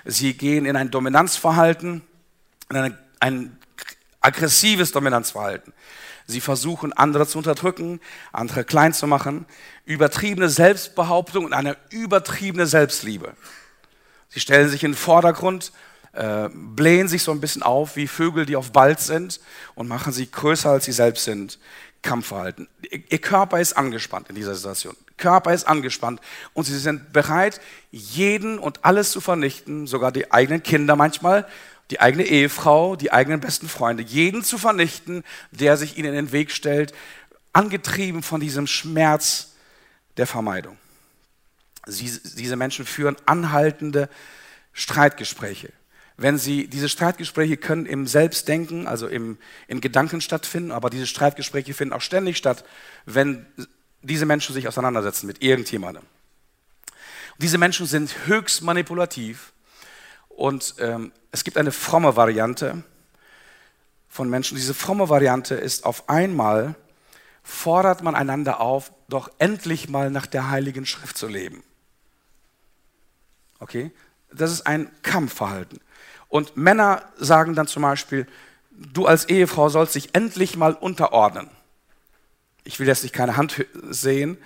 Sie 0.04 0.34
gehen 0.34 0.64
in 0.64 0.74
ein 0.74 0.90
Dominanzverhalten, 0.90 2.02
in 2.70 2.76
eine, 2.76 2.98
ein 3.20 3.58
aggressives 4.20 4.92
Dominanzverhalten. 4.92 5.72
Sie 6.30 6.42
versuchen, 6.42 6.92
andere 6.92 7.26
zu 7.26 7.38
unterdrücken, 7.38 8.00
andere 8.32 8.62
klein 8.62 8.92
zu 8.92 9.06
machen. 9.06 9.46
Übertriebene 9.86 10.50
Selbstbehauptung 10.50 11.46
und 11.46 11.54
eine 11.54 11.78
übertriebene 11.88 12.66
Selbstliebe. 12.66 13.32
Sie 14.28 14.40
stellen 14.40 14.68
sich 14.68 14.84
in 14.84 14.92
den 14.92 14.96
Vordergrund, 14.96 15.72
äh, 16.12 16.50
blähen 16.52 17.08
sich 17.08 17.22
so 17.22 17.32
ein 17.32 17.40
bisschen 17.40 17.62
auf 17.62 17.96
wie 17.96 18.06
Vögel, 18.06 18.44
die 18.44 18.56
auf 18.56 18.72
Bald 18.72 19.00
sind 19.00 19.40
und 19.74 19.88
machen 19.88 20.12
sie 20.12 20.30
größer, 20.30 20.68
als 20.68 20.84
sie 20.84 20.92
selbst 20.92 21.24
sind. 21.24 21.58
Kampfverhalten. 22.02 22.68
Ihr 22.82 23.20
Körper 23.20 23.58
ist 23.58 23.72
angespannt 23.72 24.28
in 24.28 24.34
dieser 24.34 24.54
Situation. 24.54 24.96
Körper 25.16 25.52
ist 25.54 25.66
angespannt 25.66 26.20
und 26.52 26.64
sie 26.64 26.78
sind 26.78 27.12
bereit, 27.12 27.60
jeden 27.90 28.58
und 28.58 28.84
alles 28.84 29.10
zu 29.12 29.20
vernichten, 29.20 29.86
sogar 29.86 30.12
die 30.12 30.30
eigenen 30.30 30.62
Kinder 30.62 30.94
manchmal, 30.94 31.48
die 31.90 32.00
eigene 32.00 32.24
Ehefrau, 32.24 32.96
die 32.96 33.12
eigenen 33.12 33.40
besten 33.40 33.68
Freunde, 33.68 34.02
jeden 34.02 34.44
zu 34.44 34.58
vernichten, 34.58 35.24
der 35.50 35.76
sich 35.76 35.96
ihnen 35.96 36.08
in 36.08 36.14
den 36.14 36.32
Weg 36.32 36.50
stellt, 36.50 36.92
angetrieben 37.52 38.22
von 38.22 38.40
diesem 38.40 38.66
Schmerz 38.66 39.54
der 40.16 40.26
Vermeidung. 40.26 40.76
Sie, 41.86 42.12
diese 42.36 42.56
Menschen 42.56 42.84
führen 42.84 43.16
anhaltende 43.24 44.08
Streitgespräche. 44.72 45.72
Wenn 46.16 46.36
sie, 46.36 46.66
diese 46.66 46.88
Streitgespräche 46.88 47.56
können 47.56 47.86
im 47.86 48.06
Selbstdenken, 48.06 48.86
also 48.86 49.06
im, 49.06 49.38
in 49.68 49.80
Gedanken 49.80 50.20
stattfinden, 50.20 50.72
aber 50.72 50.90
diese 50.90 51.06
Streitgespräche 51.06 51.74
finden 51.74 51.94
auch 51.94 52.02
ständig 52.02 52.36
statt, 52.36 52.64
wenn 53.06 53.46
diese 54.02 54.26
Menschen 54.26 54.54
sich 54.54 54.68
auseinandersetzen 54.68 55.26
mit 55.26 55.42
irgendjemandem. 55.42 56.02
Diese 57.38 57.56
Menschen 57.56 57.86
sind 57.86 58.26
höchst 58.26 58.62
manipulativ 58.62 59.52
und 60.38 60.76
ähm, 60.78 61.10
es 61.32 61.42
gibt 61.42 61.56
eine 61.56 61.72
fromme 61.72 62.14
Variante 62.14 62.84
von 64.08 64.30
Menschen. 64.30 64.56
Diese 64.56 64.72
fromme 64.72 65.08
Variante 65.08 65.56
ist 65.56 65.84
auf 65.84 66.08
einmal, 66.08 66.76
fordert 67.42 68.04
man 68.04 68.14
einander 68.14 68.60
auf, 68.60 68.92
doch 69.08 69.32
endlich 69.38 69.88
mal 69.88 70.12
nach 70.12 70.26
der 70.26 70.48
Heiligen 70.48 70.86
Schrift 70.86 71.18
zu 71.18 71.26
leben. 71.26 71.64
Okay? 73.58 73.90
Das 74.32 74.52
ist 74.52 74.64
ein 74.64 74.88
Kampfverhalten. 75.02 75.80
Und 76.28 76.56
Männer 76.56 77.02
sagen 77.16 77.56
dann 77.56 77.66
zum 77.66 77.82
Beispiel, 77.82 78.28
du 78.70 79.06
als 79.06 79.24
Ehefrau 79.24 79.68
sollst 79.70 79.96
dich 79.96 80.14
endlich 80.14 80.56
mal 80.56 80.74
unterordnen. 80.74 81.50
Ich 82.62 82.78
will 82.78 82.86
jetzt 82.86 83.02
nicht 83.02 83.12
keine 83.12 83.36
Hand 83.36 83.66
sehen, 83.90 84.38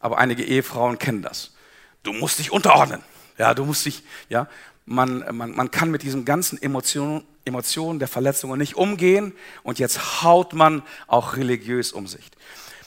aber 0.00 0.18
einige 0.18 0.42
Ehefrauen 0.42 0.98
kennen 0.98 1.22
das. 1.22 1.54
Du 2.02 2.12
musst 2.12 2.40
dich 2.40 2.50
unterordnen. 2.50 3.04
Ja, 3.38 3.54
du 3.54 3.64
musst 3.64 3.86
dich, 3.86 4.02
ja 4.28 4.48
man, 4.86 5.24
man, 5.36 5.50
man 5.54 5.70
kann 5.70 5.90
mit 5.90 6.02
diesen 6.02 6.24
ganzen 6.24 6.60
Emotionen, 6.62 7.24
Emotionen 7.44 7.98
der 7.98 8.08
Verletzungen 8.08 8.58
nicht 8.58 8.76
umgehen 8.76 9.32
und 9.62 9.78
jetzt 9.78 10.22
haut 10.22 10.54
man 10.54 10.82
auch 11.08 11.36
religiös 11.36 11.92
um 11.92 12.06
sich. 12.06 12.30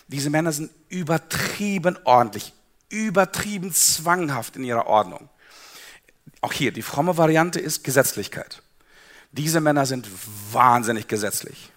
Diese 0.08 0.30
Männer 0.30 0.52
sind 0.52 0.72
übertrieben 0.88 1.98
ordentlich, 2.06 2.54
übertrieben 2.90 3.72
zwanghaft 3.72 4.56
in 4.56 4.64
ihrer 4.64 4.88
Ordnung. 4.88 5.30
Auch 6.42 6.54
hier, 6.54 6.72
die 6.72 6.82
fromme 6.82 7.18
Variante 7.18 7.60
ist 7.60 7.84
Gesetzlichkeit. 7.84 8.64
Diese 9.32 9.62
Männer 9.62 9.86
sind 9.86 10.10
wahnsinnig 10.52 11.08
gesetzlich. 11.08 11.72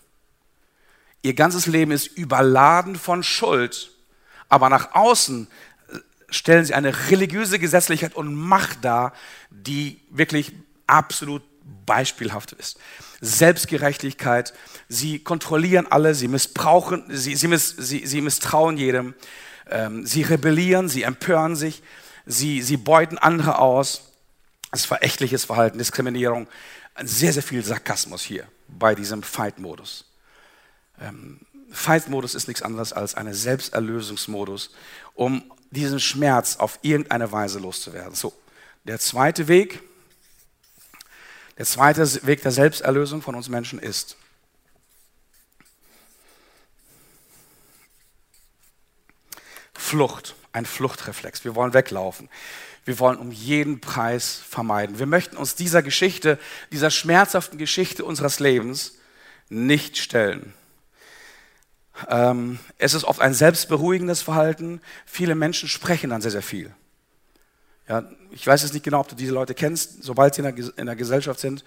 Ihr 1.20 1.34
ganzes 1.34 1.66
Leben 1.66 1.92
ist 1.92 2.06
überladen 2.06 2.96
von 2.96 3.22
Schuld, 3.22 3.90
aber 4.48 4.68
nach 4.68 4.94
außen 4.94 5.48
stellen 6.32 6.64
sie 6.64 6.74
eine 6.74 7.10
religiöse 7.10 7.58
Gesetzlichkeit 7.58 8.14
und 8.14 8.34
Macht 8.34 8.84
dar, 8.84 9.12
die 9.50 10.00
wirklich 10.10 10.52
absolut 10.86 11.42
beispielhaft 11.86 12.52
ist. 12.52 12.78
Selbstgerechtigkeit, 13.20 14.52
sie 14.88 15.20
kontrollieren 15.20 15.86
alle, 15.90 16.14
sie 16.14 16.28
missbrauchen, 16.28 17.04
sie, 17.08 17.36
sie, 17.36 17.48
miss, 17.48 17.70
sie, 17.78 18.06
sie 18.06 18.20
misstrauen 18.20 18.76
jedem, 18.76 19.14
ähm, 19.70 20.04
sie 20.04 20.22
rebellieren, 20.22 20.88
sie 20.88 21.02
empören 21.02 21.54
sich, 21.54 21.82
sie, 22.26 22.62
sie 22.62 22.76
beuten 22.76 23.18
andere 23.18 23.58
aus. 23.58 24.02
Das 24.70 24.80
ist 24.80 24.86
verächtliches 24.86 25.44
Verhalten, 25.44 25.78
Diskriminierung, 25.78 26.48
sehr, 27.02 27.32
sehr 27.32 27.42
viel 27.42 27.64
Sarkasmus 27.64 28.22
hier 28.22 28.46
bei 28.68 28.94
diesem 28.94 29.22
Fight-Modus. 29.22 30.06
Ähm, 31.00 31.40
Fight-Modus 31.70 32.34
ist 32.34 32.48
nichts 32.48 32.62
anderes 32.62 32.92
als 32.92 33.14
ein 33.14 33.32
Selbsterlösungsmodus, 33.32 34.74
um 35.14 35.51
diesen 35.72 36.00
Schmerz 36.00 36.56
auf 36.56 36.78
irgendeine 36.82 37.32
Weise 37.32 37.58
loszuwerden. 37.58 38.14
So, 38.14 38.32
der 38.84 38.98
zweite 38.98 39.48
Weg, 39.48 39.80
der 41.58 41.66
zweite 41.66 42.26
Weg 42.26 42.42
der 42.42 42.52
Selbsterlösung 42.52 43.22
von 43.22 43.34
uns 43.34 43.48
Menschen 43.48 43.78
ist, 43.78 44.16
Flucht, 49.72 50.36
ein 50.52 50.64
Fluchtreflex. 50.64 51.44
Wir 51.44 51.54
wollen 51.54 51.74
weglaufen. 51.74 52.28
Wir 52.84 52.98
wollen 52.98 53.18
um 53.18 53.30
jeden 53.30 53.80
Preis 53.80 54.36
vermeiden. 54.36 54.98
Wir 54.98 55.06
möchten 55.06 55.36
uns 55.36 55.54
dieser 55.54 55.82
Geschichte, 55.82 56.38
dieser 56.70 56.90
schmerzhaften 56.90 57.58
Geschichte 57.58 58.04
unseres 58.04 58.40
Lebens 58.40 58.96
nicht 59.48 59.98
stellen. 59.98 60.54
Ähm, 62.08 62.58
es 62.78 62.94
ist 62.94 63.04
oft 63.04 63.20
ein 63.20 63.34
selbstberuhigendes 63.34 64.22
Verhalten. 64.22 64.80
Viele 65.06 65.34
Menschen 65.34 65.68
sprechen 65.68 66.10
dann 66.10 66.22
sehr, 66.22 66.30
sehr 66.30 66.42
viel. 66.42 66.74
Ja, 67.88 68.04
ich 68.30 68.46
weiß 68.46 68.62
jetzt 68.62 68.72
nicht 68.72 68.84
genau, 68.84 69.00
ob 69.00 69.08
du 69.08 69.14
diese 69.14 69.32
Leute 69.32 69.54
kennst, 69.54 70.02
sobald 70.02 70.34
sie 70.34 70.42
in 70.42 70.54
der, 70.54 70.78
in 70.78 70.86
der 70.86 70.96
Gesellschaft 70.96 71.40
sind, 71.40 71.64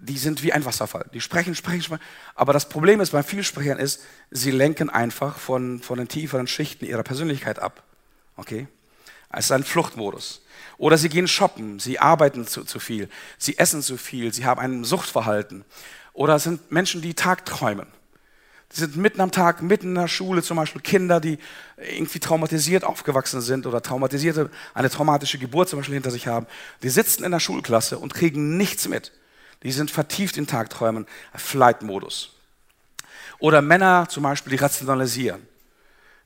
die 0.00 0.18
sind 0.18 0.42
wie 0.42 0.52
ein 0.52 0.64
Wasserfall. 0.64 1.06
Die 1.12 1.20
sprechen, 1.20 1.54
sprechen, 1.54 1.82
sprechen. 1.82 2.02
Aber 2.34 2.52
das 2.52 2.68
Problem 2.68 3.00
ist 3.00 3.10
bei 3.10 3.22
Vielsprechern 3.22 3.78
ist, 3.78 4.00
sie 4.30 4.50
lenken 4.50 4.90
einfach 4.90 5.38
von, 5.38 5.80
von 5.80 5.98
den 5.98 6.08
tieferen 6.08 6.46
Schichten 6.46 6.84
ihrer 6.84 7.02
Persönlichkeit 7.02 7.58
ab. 7.58 7.82
Okay? 8.36 8.68
Es 9.30 9.46
ist 9.46 9.52
ein 9.52 9.64
Fluchtmodus. 9.64 10.42
Oder 10.78 10.96
sie 10.96 11.08
gehen 11.08 11.26
shoppen, 11.26 11.80
sie 11.80 11.98
arbeiten 11.98 12.46
zu, 12.46 12.64
zu 12.64 12.78
viel, 12.78 13.08
sie 13.36 13.58
essen 13.58 13.82
zu 13.82 13.96
viel, 13.96 14.32
sie 14.32 14.46
haben 14.46 14.60
ein 14.60 14.84
Suchtverhalten. 14.84 15.64
Oder 16.12 16.36
es 16.36 16.44
sind 16.44 16.70
Menschen, 16.70 17.02
die 17.02 17.14
tagträumen. 17.14 17.88
Die 18.72 18.80
sind 18.80 18.96
mitten 18.96 19.20
am 19.20 19.30
Tag, 19.30 19.62
mitten 19.62 19.88
in 19.88 19.94
der 19.94 20.08
Schule, 20.08 20.42
zum 20.42 20.58
Beispiel 20.58 20.82
Kinder, 20.82 21.20
die 21.20 21.38
irgendwie 21.78 22.18
traumatisiert 22.18 22.84
aufgewachsen 22.84 23.40
sind 23.40 23.66
oder 23.66 23.82
traumatisierte, 23.82 24.50
eine 24.74 24.90
traumatische 24.90 25.38
Geburt 25.38 25.70
zum 25.70 25.78
Beispiel 25.78 25.94
hinter 25.94 26.10
sich 26.10 26.26
haben. 26.26 26.46
Die 26.82 26.90
sitzen 26.90 27.24
in 27.24 27.32
der 27.32 27.40
Schulklasse 27.40 27.98
und 27.98 28.12
kriegen 28.12 28.56
nichts 28.58 28.86
mit. 28.86 29.12
Die 29.62 29.72
sind 29.72 29.90
vertieft 29.90 30.36
in 30.36 30.46
Tagträumen, 30.46 31.06
Flight-Modus. 31.34 32.34
Oder 33.38 33.62
Männer 33.62 34.06
zum 34.08 34.22
Beispiel, 34.22 34.50
die 34.50 34.62
rationalisieren. 34.62 35.46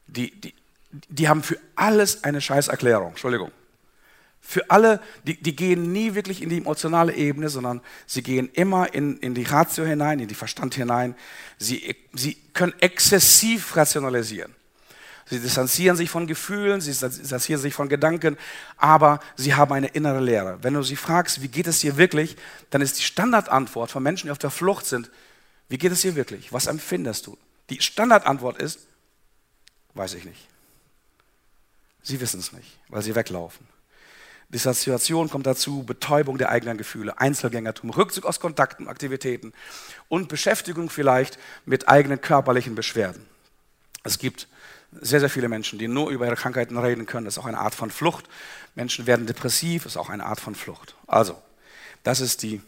Die, 0.09 0.33
die, 0.41 0.55
die 0.91 1.29
haben 1.29 1.43
für 1.43 1.59
alles 1.77 2.25
eine 2.25 2.41
Scheißerklärung. 2.41 3.11
Entschuldigung 3.11 3.53
für 4.45 4.69
alle, 4.71 5.01
die, 5.25 5.41
die 5.41 5.55
gehen 5.55 5.93
nie 5.93 6.15
wirklich 6.15 6.43
in 6.43 6.49
die 6.49 6.59
emotionale 6.59 7.15
Ebene, 7.15 7.49
sondern 7.49 7.81
sie 8.07 8.23
gehen 8.23 8.51
immer 8.53 8.93
in, 8.93 9.17
in 9.19 9.35
die 9.35 9.45
Ratio 9.45 9.85
hinein, 9.85 10.19
in 10.19 10.29
die 10.29 10.35
Verstand 10.35 10.75
hinein. 10.75 11.15
Sie, 11.59 11.97
sie 12.13 12.35
können 12.53 12.75
exzessiv 12.81 13.77
rationalisieren. 13.77 14.53
Sie 15.31 15.39
distanzieren 15.39 15.97
sich 15.97 16.11
von 16.11 16.27
Gefühlen, 16.27 16.81
sie 16.81 16.91
distanzieren 16.91 17.63
sich 17.63 17.73
von 17.73 17.89
Gedanken, 17.89 18.37
aber 18.77 19.21
sie 19.37 19.55
haben 19.55 19.73
eine 19.73 19.87
innere 19.87 20.21
Lehre. 20.21 20.59
Wenn 20.63 20.75
du 20.75 20.83
sie 20.83 20.97
fragst, 20.97 21.41
wie 21.41 21.49
geht 21.49 21.69
es 21.69 21.79
dir 21.79 21.97
wirklich, 21.97 22.37
dann 22.71 22.83
ist 22.83 22.99
die 22.99 23.03
Standardantwort 23.05 23.91
von 23.91 24.03
Menschen, 24.03 24.27
die 24.27 24.33
auf 24.33 24.39
der 24.39 24.51
Flucht 24.51 24.85
sind, 24.85 25.11
wie 25.69 25.79
geht 25.79 25.93
es 25.93 26.03
dir 26.03 26.17
wirklich? 26.17 26.53
Was 26.53 26.67
empfindest 26.67 27.29
du? 27.29 27.39
Die 27.71 27.81
Standardantwort 27.81 28.61
ist, 28.61 28.81
weiß 29.95 30.15
ich 30.15 30.25
nicht. 30.25 30.49
Sie 32.03 32.21
wissen 32.21 32.41
es 32.41 32.53
nicht, 32.53 32.79
weil 32.89 33.03
sie 33.03 33.15
weglaufen. 33.15 33.67
Dissoziation 34.53 35.31
kommt 35.31 35.47
dazu, 35.47 35.83
Betäubung 35.83 36.37
der 36.39 36.51
eigenen 36.51 36.77
Gefühle, 36.77 37.19
Einzelgängertum, 37.19 37.91
Rückzug 37.91 38.27
aus 38.27 38.39
Kontakten, 38.39 38.89
Aktivitäten 38.89 39.53
und 40.09 40.29
Beschäftigung 40.29 40.91
vielleicht 40.91 41.39
mit 41.65 41.89
eigenen 41.89 42.21
körperlichen 42.21 42.75
Beschwerden. 42.75 43.27
Es 44.05 44.19
gibt 44.19 44.49
sehr, 45.01 45.21
sehr 45.21 45.31
viele 45.31 45.49
Menschen, 45.49 45.79
die 45.79 45.89
nur 45.89 46.11
über 46.11 46.27
ihre 46.27 46.37
Krankheiten 46.37 46.77
reden 46.77 47.07
können. 47.07 47.25
Das 47.25 47.35
ist 47.35 47.39
auch 47.39 47.47
eine 47.47 47.59
Art 47.59 47.75
von 47.75 47.91
Flucht. 47.91 48.29
Menschen 48.75 49.07
werden 49.07 49.27
depressiv, 49.27 49.87
ist 49.87 49.97
auch 49.97 50.11
eine 50.11 50.27
Art 50.27 50.41
von 50.41 50.55
Flucht. 50.55 50.97
Also, 51.07 51.41
das 52.03 52.21
ist 52.21 52.43
die, 52.43 52.61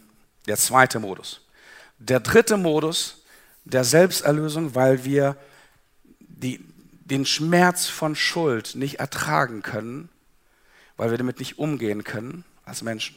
der 0.47 0.57
zweite 0.57 0.99
Modus. 0.99 1.41
Der 1.99 2.19
dritte 2.19 2.57
Modus 2.57 3.21
der 3.63 3.83
Selbsterlösung, 3.83 4.75
weil 4.75 5.05
wir 5.05 5.37
die, 6.19 6.63
den 7.03 7.25
Schmerz 7.25 7.87
von 7.87 8.15
Schuld 8.15 8.75
nicht 8.75 8.99
ertragen 8.99 9.61
können, 9.61 10.09
weil 10.97 11.11
wir 11.11 11.17
damit 11.17 11.39
nicht 11.39 11.57
umgehen 11.57 12.03
können 12.03 12.43
als 12.63 12.81
Menschen. 12.81 13.15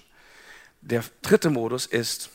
Der 0.81 1.05
dritte 1.23 1.51
Modus 1.51 1.87
ist, 1.87 2.31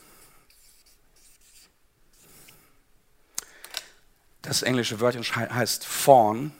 das 4.42 4.62
englische 4.62 5.00
Wörtchen 5.00 5.24
heißt 5.24 5.84
fawn 5.86 6.52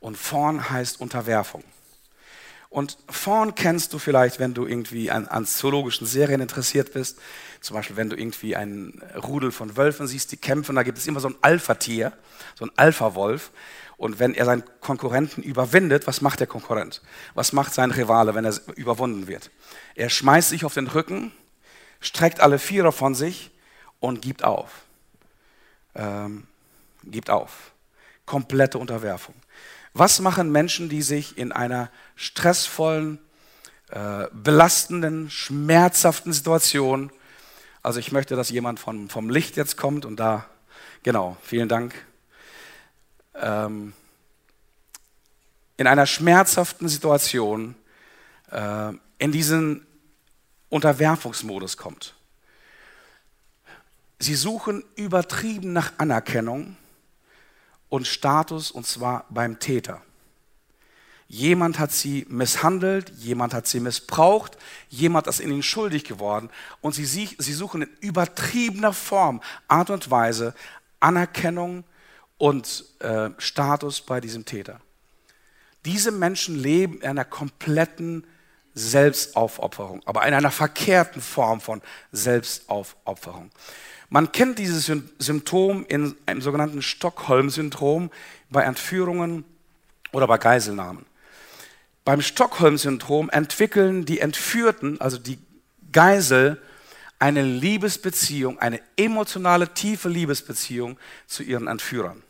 Und 0.00 0.16
Fawn 0.16 0.70
heißt 0.70 1.00
Unterwerfung. 1.00 1.64
Und 2.68 2.98
Fawn 3.08 3.54
kennst 3.54 3.92
du 3.92 3.98
vielleicht, 3.98 4.38
wenn 4.38 4.52
du 4.52 4.66
irgendwie 4.66 5.10
an, 5.10 5.28
an 5.28 5.46
zoologischen 5.46 6.06
Serien 6.06 6.42
interessiert 6.42 6.92
bist. 6.92 7.18
Zum 7.62 7.74
Beispiel, 7.74 7.96
wenn 7.96 8.10
du 8.10 8.16
irgendwie 8.16 8.54
ein 8.54 9.02
Rudel 9.16 9.50
von 9.50 9.76
Wölfen 9.76 10.06
siehst, 10.06 10.32
die 10.32 10.36
kämpfen, 10.36 10.76
da 10.76 10.82
gibt 10.82 10.98
es 10.98 11.06
immer 11.06 11.20
so 11.20 11.28
ein 11.28 11.36
Alpha-Tier, 11.40 12.12
so 12.54 12.66
ein 12.66 12.72
Alpha-Wolf. 12.76 13.50
Und 13.96 14.18
wenn 14.18 14.34
er 14.34 14.44
seinen 14.44 14.64
Konkurrenten 14.80 15.42
überwindet, 15.42 16.06
was 16.06 16.20
macht 16.20 16.40
der 16.40 16.46
Konkurrent? 16.46 17.00
Was 17.34 17.52
macht 17.52 17.72
sein 17.72 17.90
Rivale, 17.90 18.34
wenn 18.34 18.44
er 18.44 18.54
überwunden 18.76 19.26
wird? 19.26 19.50
Er 19.94 20.10
schmeißt 20.10 20.50
sich 20.50 20.64
auf 20.64 20.74
den 20.74 20.86
Rücken, 20.86 21.32
streckt 22.00 22.40
alle 22.40 22.58
Vierer 22.58 22.92
von 22.92 23.14
sich 23.14 23.50
und 24.00 24.20
gibt 24.20 24.44
auf. 24.44 24.70
Ähm, 25.94 26.46
gibt 27.04 27.30
auf. 27.30 27.72
Komplette 28.26 28.78
Unterwerfung. 28.78 29.34
Was 29.94 30.20
machen 30.20 30.52
Menschen, 30.52 30.90
die 30.90 31.00
sich 31.00 31.38
in 31.38 31.52
einer 31.52 31.90
stressvollen, 32.16 33.18
äh, 33.90 34.26
belastenden, 34.32 35.30
schmerzhaften 35.30 36.34
Situation, 36.34 37.10
also 37.82 38.00
ich 38.00 38.12
möchte, 38.12 38.36
dass 38.36 38.50
jemand 38.50 38.78
von, 38.80 39.08
vom 39.08 39.30
Licht 39.30 39.56
jetzt 39.56 39.76
kommt 39.76 40.04
und 40.04 40.16
da, 40.16 40.44
genau, 41.02 41.36
vielen 41.40 41.68
Dank, 41.68 41.94
ähm, 43.40 43.92
in 45.76 45.86
einer 45.86 46.06
schmerzhaften 46.06 46.88
Situation 46.88 47.74
äh, 48.50 48.92
in 49.18 49.32
diesen 49.32 49.86
Unterwerfungsmodus 50.68 51.76
kommt. 51.76 52.14
Sie 54.18 54.34
suchen 54.34 54.82
übertrieben 54.94 55.72
nach 55.72 55.92
Anerkennung 55.98 56.76
und 57.88 58.06
Status 58.06 58.70
und 58.70 58.86
zwar 58.86 59.26
beim 59.28 59.58
Täter. 59.58 60.00
Jemand 61.28 61.78
hat 61.78 61.92
sie 61.92 62.24
misshandelt, 62.28 63.10
jemand 63.18 63.52
hat 63.52 63.66
sie 63.66 63.80
missbraucht, 63.80 64.56
jemand 64.88 65.26
ist 65.26 65.40
in 65.40 65.50
ihnen 65.50 65.62
schuldig 65.62 66.04
geworden 66.04 66.50
und 66.80 66.94
sie, 66.94 67.04
sie 67.04 67.52
suchen 67.52 67.82
in 67.82 67.90
übertriebener 68.00 68.92
Form, 68.92 69.42
Art 69.66 69.90
und 69.90 70.10
Weise 70.10 70.54
Anerkennung 71.00 71.84
und 72.38 72.84
äh, 73.00 73.30
Status 73.38 74.00
bei 74.00 74.20
diesem 74.20 74.44
Täter. 74.44 74.80
Diese 75.84 76.10
Menschen 76.10 76.56
leben 76.56 77.00
in 77.00 77.08
einer 77.08 77.24
kompletten 77.24 78.26
Selbstaufopferung, 78.74 80.02
aber 80.04 80.26
in 80.26 80.34
einer 80.34 80.50
verkehrten 80.50 81.22
Form 81.22 81.60
von 81.60 81.80
Selbstaufopferung. 82.12 83.50
Man 84.08 84.30
kennt 84.32 84.58
dieses 84.58 84.90
Symptom 85.18 85.84
in 85.88 86.14
einem 86.26 86.42
sogenannten 86.42 86.82
Stockholm-Syndrom 86.82 88.10
bei 88.50 88.62
Entführungen 88.62 89.44
oder 90.12 90.26
bei 90.26 90.38
Geiselnahmen. 90.38 91.06
Beim 92.04 92.20
Stockholm-Syndrom 92.20 93.30
entwickeln 93.30 94.04
die 94.04 94.20
Entführten, 94.20 95.00
also 95.00 95.18
die 95.18 95.38
Geisel, 95.90 96.60
eine 97.18 97.42
Liebesbeziehung, 97.42 98.58
eine 98.58 98.80
emotionale, 98.96 99.72
tiefe 99.72 100.08
Liebesbeziehung 100.08 100.98
zu 101.26 101.42
ihren 101.42 101.66
Entführern. 101.66 102.22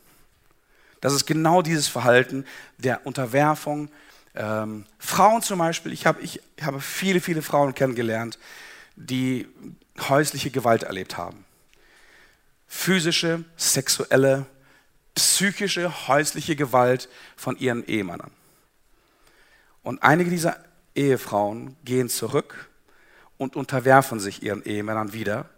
Das 1.07 1.15
ist 1.15 1.25
genau 1.25 1.63
dieses 1.63 1.87
Verhalten 1.87 2.45
der 2.79 3.07
Unterwerfung. 3.07 3.91
Ähm, 4.35 4.87
Frauen 4.99 5.41
zum 5.41 5.61
Beispiel, 5.61 5.93
ich, 5.93 6.05
hab, 6.05 6.21
ich 6.21 6.41
habe 6.61 6.81
viele, 6.81 7.21
viele 7.21 7.43
Frauen 7.43 7.77
kennengelernt, 7.77 8.41
die 8.97 9.47
häusliche 10.09 10.51
Gewalt 10.51 10.83
erlebt 10.83 11.17
haben 11.17 11.45
physische, 12.67 13.45
sexuelle, 13.57 14.47
psychische, 15.15 16.09
häusliche 16.09 16.57
Gewalt 16.57 17.09
von 17.37 17.57
ihren 17.57 17.87
Ehemännern. 17.87 18.33
Und 19.85 20.03
einige 20.03 20.31
dieser 20.31 20.57
Ehefrauen 20.97 21.77
gehen 21.85 22.09
zurück 22.09 22.69
und 23.39 23.55
unterwerfen 23.55 24.19
sich 24.19 24.43
ihren 24.43 24.65
Ehemännern 24.65 25.13
wieder, 25.13 25.49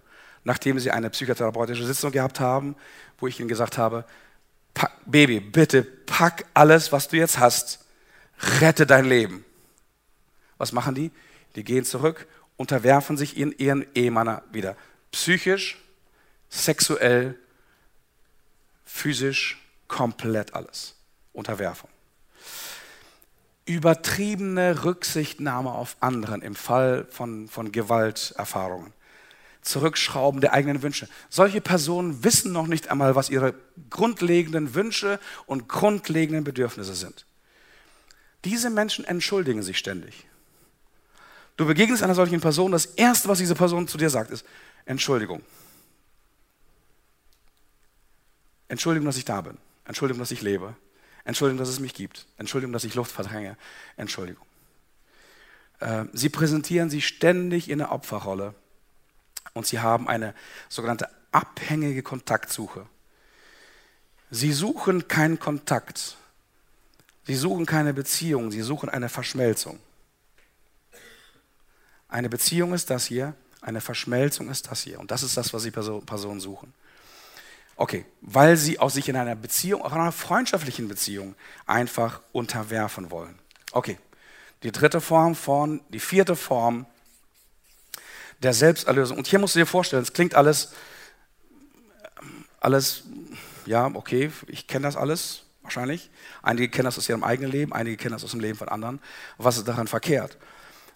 nachdem 0.44 0.78
sie 0.78 0.90
eine 0.90 1.08
psychotherapeutische 1.08 1.86
Sitzung 1.86 2.12
gehabt 2.12 2.38
haben, 2.38 2.76
wo 3.16 3.26
ich 3.26 3.40
ihnen 3.40 3.48
gesagt 3.48 3.78
habe, 3.78 4.04
Baby, 5.06 5.40
bitte 5.40 5.82
pack 5.82 6.44
alles, 6.54 6.92
was 6.92 7.08
du 7.08 7.16
jetzt 7.16 7.38
hast, 7.38 7.84
rette 8.60 8.86
dein 8.86 9.04
Leben. 9.04 9.44
Was 10.58 10.72
machen 10.72 10.94
die? 10.94 11.10
Die 11.54 11.64
gehen 11.64 11.84
zurück, 11.84 12.26
unterwerfen 12.56 13.16
sich 13.16 13.36
ihren, 13.36 13.52
ihren 13.58 13.86
Ehemann 13.94 14.40
wieder. 14.52 14.76
Psychisch, 15.12 15.78
sexuell, 16.50 17.38
physisch, 18.84 19.64
komplett 19.86 20.54
alles. 20.54 20.94
Unterwerfung. 21.32 21.90
Übertriebene 23.64 24.84
Rücksichtnahme 24.84 25.72
auf 25.72 25.96
anderen 26.00 26.42
im 26.42 26.54
Fall 26.54 27.06
von, 27.10 27.48
von 27.48 27.70
Gewalterfahrungen. 27.70 28.92
Zurückschrauben 29.62 30.40
der 30.40 30.52
eigenen 30.52 30.82
Wünsche. 30.82 31.08
Solche 31.28 31.60
Personen 31.60 32.24
wissen 32.24 32.52
noch 32.52 32.66
nicht 32.66 32.88
einmal, 32.88 33.14
was 33.14 33.30
ihre 33.30 33.54
grundlegenden 33.90 34.74
Wünsche 34.74 35.20
und 35.46 35.68
grundlegenden 35.68 36.44
Bedürfnisse 36.44 36.94
sind. 36.94 37.26
Diese 38.44 38.70
Menschen 38.70 39.04
entschuldigen 39.04 39.62
sich 39.62 39.78
ständig. 39.78 40.26
Du 41.56 41.66
begegnest 41.66 42.02
einer 42.02 42.14
solchen 42.14 42.40
Person, 42.40 42.70
das 42.70 42.86
Erste, 42.86 43.28
was 43.28 43.38
diese 43.38 43.56
Person 43.56 43.88
zu 43.88 43.98
dir 43.98 44.10
sagt, 44.10 44.30
ist 44.30 44.44
Entschuldigung. 44.84 45.42
Entschuldigung, 48.68 49.06
dass 49.06 49.16
ich 49.16 49.24
da 49.24 49.40
bin. 49.40 49.58
Entschuldigung, 49.84 50.20
dass 50.20 50.30
ich 50.30 50.42
lebe. 50.42 50.76
Entschuldigung, 51.24 51.58
dass 51.58 51.68
es 51.68 51.80
mich 51.80 51.94
gibt. 51.94 52.26
Entschuldigung, 52.36 52.72
dass 52.72 52.84
ich 52.84 52.94
Luft 52.94 53.10
verdränge. 53.10 53.56
Entschuldigung. 53.96 54.46
Äh, 55.80 56.04
sie 56.12 56.28
präsentieren 56.28 56.90
sich 56.90 57.06
ständig 57.06 57.68
in 57.68 57.78
der 57.78 57.92
Opferrolle 57.92 58.54
und 59.54 59.66
sie 59.66 59.80
haben 59.80 60.08
eine 60.08 60.34
sogenannte 60.68 61.08
abhängige 61.32 62.02
Kontaktsuche. 62.02 62.86
Sie 64.30 64.52
suchen 64.52 65.08
keinen 65.08 65.38
Kontakt. 65.38 66.16
Sie 67.26 67.34
suchen 67.34 67.66
keine 67.66 67.94
Beziehung. 67.94 68.50
Sie 68.50 68.62
suchen 68.62 68.88
eine 68.88 69.08
Verschmelzung. 69.08 69.78
Eine 72.08 72.28
Beziehung 72.28 72.72
ist 72.72 72.88
das 72.88 73.04
hier, 73.04 73.34
eine 73.60 73.82
Verschmelzung 73.82 74.48
ist 74.48 74.70
das 74.70 74.82
hier. 74.82 74.98
Und 74.98 75.10
das 75.10 75.22
ist 75.22 75.36
das, 75.36 75.52
was 75.52 75.62
die 75.62 75.70
Personen 75.70 76.40
suchen. 76.40 76.72
Okay, 77.76 78.06
weil 78.22 78.56
sie 78.56 78.80
auch 78.80 78.90
sich 78.90 79.08
in 79.08 79.16
einer 79.16 79.36
Beziehung, 79.36 79.82
auch 79.82 79.92
in 79.92 80.00
einer 80.00 80.12
freundschaftlichen 80.12 80.88
Beziehung 80.88 81.34
einfach 81.66 82.22
unterwerfen 82.32 83.10
wollen. 83.10 83.38
Okay, 83.72 83.98
die 84.62 84.72
dritte 84.72 85.00
Form 85.00 85.34
von, 85.34 85.80
die 85.90 86.00
vierte 86.00 86.34
Form 86.34 86.86
der 88.42 88.52
Selbsterlösung. 88.52 89.18
Und 89.18 89.26
hier 89.26 89.38
musst 89.38 89.54
du 89.54 89.58
dir 89.58 89.66
vorstellen, 89.66 90.02
es 90.02 90.12
klingt 90.12 90.34
alles, 90.34 90.72
alles, 92.60 93.04
ja, 93.66 93.86
okay, 93.94 94.30
ich 94.46 94.66
kenne 94.66 94.86
das 94.86 94.96
alles, 94.96 95.42
wahrscheinlich. 95.62 96.10
Einige 96.42 96.68
kennen 96.68 96.86
das 96.86 96.98
aus 96.98 97.08
ihrem 97.08 97.24
eigenen 97.24 97.50
Leben, 97.50 97.72
einige 97.72 97.96
kennen 97.96 98.12
das 98.12 98.24
aus 98.24 98.30
dem 98.30 98.40
Leben 98.40 98.58
von 98.58 98.68
anderen. 98.68 99.00
Was 99.36 99.58
ist 99.58 99.68
daran 99.68 99.86
verkehrt? 99.86 100.38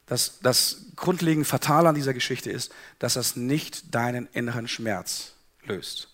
Das, 0.07 0.41
das 0.41 0.87
grundlegend 0.97 1.47
Fatale 1.47 1.89
an 1.89 1.95
dieser 1.95 2.15
Geschichte 2.15 2.51
ist, 2.51 2.73
dass 2.99 3.15
das 3.15 3.37
nicht 3.37 3.95
deinen 3.95 4.29
inneren 4.33 4.69
Schmerz 4.69 5.35
löst. 5.65 6.09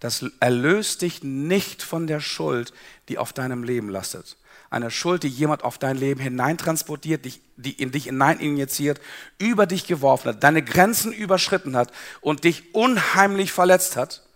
Das 0.00 0.24
erlöst 0.40 1.02
dich 1.02 1.22
nicht 1.22 1.82
von 1.82 2.06
der 2.06 2.20
Schuld, 2.20 2.74
die 3.08 3.18
auf 3.18 3.32
deinem 3.32 3.64
Leben 3.64 3.88
lastet. 3.88 4.36
Eine 4.74 4.90
Schuld, 4.90 5.22
die 5.22 5.28
jemand 5.28 5.62
auf 5.62 5.78
dein 5.78 5.96
Leben 5.96 6.20
hineintransportiert, 6.20 7.24
die 7.56 7.72
in 7.72 7.92
dich 7.92 8.04
hinein 8.04 8.40
injiziert, 8.40 9.00
über 9.38 9.66
dich 9.66 9.86
geworfen 9.86 10.30
hat, 10.30 10.42
deine 10.42 10.62
Grenzen 10.62 11.12
überschritten 11.12 11.76
hat 11.76 11.92
und 12.20 12.44
dich 12.44 12.74
unheimlich 12.74 13.52
verletzt 13.52 13.96
hat 13.96 14.26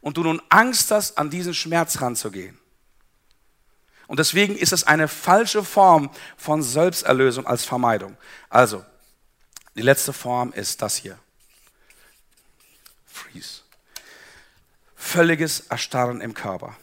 und 0.00 0.16
du 0.16 0.22
nun 0.22 0.40
Angst 0.48 0.90
hast, 0.90 1.18
an 1.18 1.28
diesen 1.28 1.52
Schmerz 1.52 2.00
ranzugehen. 2.00 2.58
Und 4.06 4.18
deswegen 4.18 4.56
ist 4.56 4.72
es 4.72 4.84
eine 4.84 5.08
falsche 5.08 5.62
Form 5.62 6.10
von 6.36 6.62
Selbsterlösung 6.62 7.46
als 7.46 7.64
Vermeidung. 7.64 8.16
Also, 8.48 8.84
die 9.74 9.82
letzte 9.82 10.12
Form 10.12 10.52
ist 10.52 10.80
das 10.80 10.96
hier. 10.96 11.18
Freeze 13.04 13.66
völliges 15.06 15.60
Erstarren 15.60 16.20
im 16.20 16.34
Körper. 16.34 16.76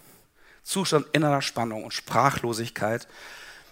Zustand 0.64 1.08
innerer 1.12 1.42
Spannung 1.42 1.84
und 1.84 1.94
Sprachlosigkeit. 1.94 3.08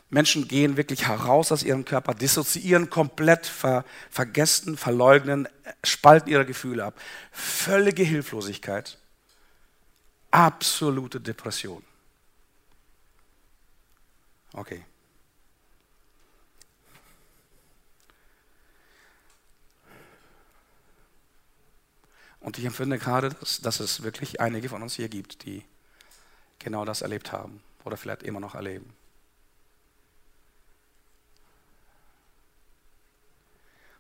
Menschen 0.10 0.48
gehen 0.48 0.76
wirklich 0.76 1.08
heraus 1.08 1.54
aus 1.54 1.64
ihrem 1.64 1.86
Körper, 1.86 2.14
dissoziieren 2.14 2.90
komplett, 2.90 3.46
ver, 3.46 3.86
vergessen, 4.10 4.76
verleugnen, 4.76 5.48
spalten 5.84 6.30
ihre 6.30 6.46
Gefühle 6.46 6.84
ab. 6.84 7.00
Völlige 7.32 8.04
Hilflosigkeit. 8.04 8.98
Absolute 10.30 11.22
Depression. 11.22 11.82
Okay. 14.54 14.84
Und 22.42 22.58
ich 22.58 22.66
empfinde 22.66 22.98
gerade, 22.98 23.30
dass, 23.30 23.62
dass 23.62 23.80
es 23.80 24.04
wirklich 24.04 24.42
einige 24.42 24.68
von 24.68 24.82
uns 24.82 24.96
hier 24.96 25.08
gibt, 25.08 25.46
die 25.46 25.64
genau 26.64 26.86
das 26.86 27.02
erlebt 27.02 27.32
haben. 27.32 27.62
oder 27.84 27.98
vielleicht 27.98 28.22
immer 28.24 28.40
noch 28.40 28.54
erleben. 28.54 28.94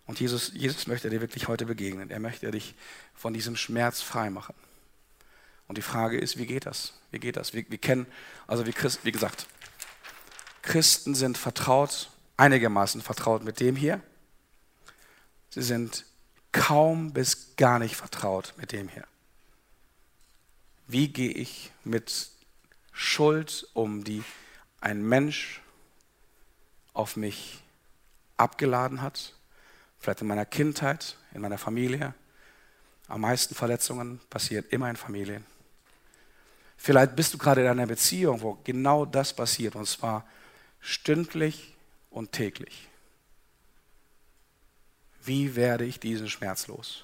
Und 0.06 0.20
Jesus, 0.20 0.52
Jesus 0.54 0.88
möchte 0.88 1.10
dir 1.10 1.22
wirklich 1.22 1.48
heute 1.48 1.66
begegnen. 1.66 2.12
Er 2.12 2.20
möchte 2.20 2.52
dich 2.52 2.76
von 3.16 3.34
diesem 3.34 3.56
Schmerz 3.56 4.02
freimachen. 4.02 4.56
Und 5.68 5.78
die 5.78 5.82
Frage 5.82 6.20
ist, 6.20 6.38
wie 6.38 6.46
geht 6.46 6.66
das? 6.66 6.94
Wie 7.12 7.20
geht 7.20 7.38
das? 7.38 7.54
Wir, 7.54 7.64
wir 7.70 7.78
kennen, 7.78 8.06
also 8.46 8.66
wie, 8.68 8.74
Christ, 8.74 9.06
wie 9.06 9.12
gesagt, 9.12 9.48
Christen 10.62 11.16
sind 11.16 11.38
vertraut, 11.38 12.10
einigermaßen 12.36 13.02
vertraut 13.02 13.44
mit 13.44 13.60
dem 13.60 13.76
hier. 13.76 14.02
Sie 15.50 15.62
sind 15.62 16.06
kaum 16.52 17.14
bis 17.14 17.56
gar 17.56 17.80
nicht 17.80 17.96
vertraut 17.96 18.54
mit 18.58 18.74
dem 18.74 18.90
hier. 18.90 19.06
Wie 20.88 21.08
gehe 21.08 21.32
ich 21.32 21.72
mit 21.86 22.32
Schuld 22.92 23.68
um, 23.74 24.04
die 24.04 24.24
ein 24.80 25.02
Mensch 25.02 25.62
auf 26.94 27.16
mich 27.16 27.62
abgeladen 28.38 29.02
hat? 29.02 29.34
Vielleicht 30.00 30.22
in 30.22 30.28
meiner 30.28 30.46
Kindheit, 30.46 31.18
in 31.34 31.42
meiner 31.42 31.58
Familie. 31.58 32.14
Am 33.08 33.22
meisten 33.22 33.56
Verletzungen 33.56 34.20
passieren 34.30 34.66
immer 34.70 34.90
in 34.90 34.96
Familien. 34.96 35.46
Vielleicht 36.78 37.16
bist 37.16 37.34
du 37.34 37.38
gerade 37.38 37.62
in 37.62 37.68
einer 37.68 37.86
Beziehung, 37.86 38.42
wo 38.42 38.58
genau 38.64 39.06
das 39.06 39.36
passiert, 39.36 39.76
und 39.76 39.88
zwar 39.88 40.26
stündlich 40.80 41.76
und 42.10 42.32
täglich. 42.32 42.88
Wie 45.24 45.56
werde 45.56 45.86
ich 45.86 46.00
diesen 46.00 46.30
Schmerz 46.30 46.66
los? 46.68 47.04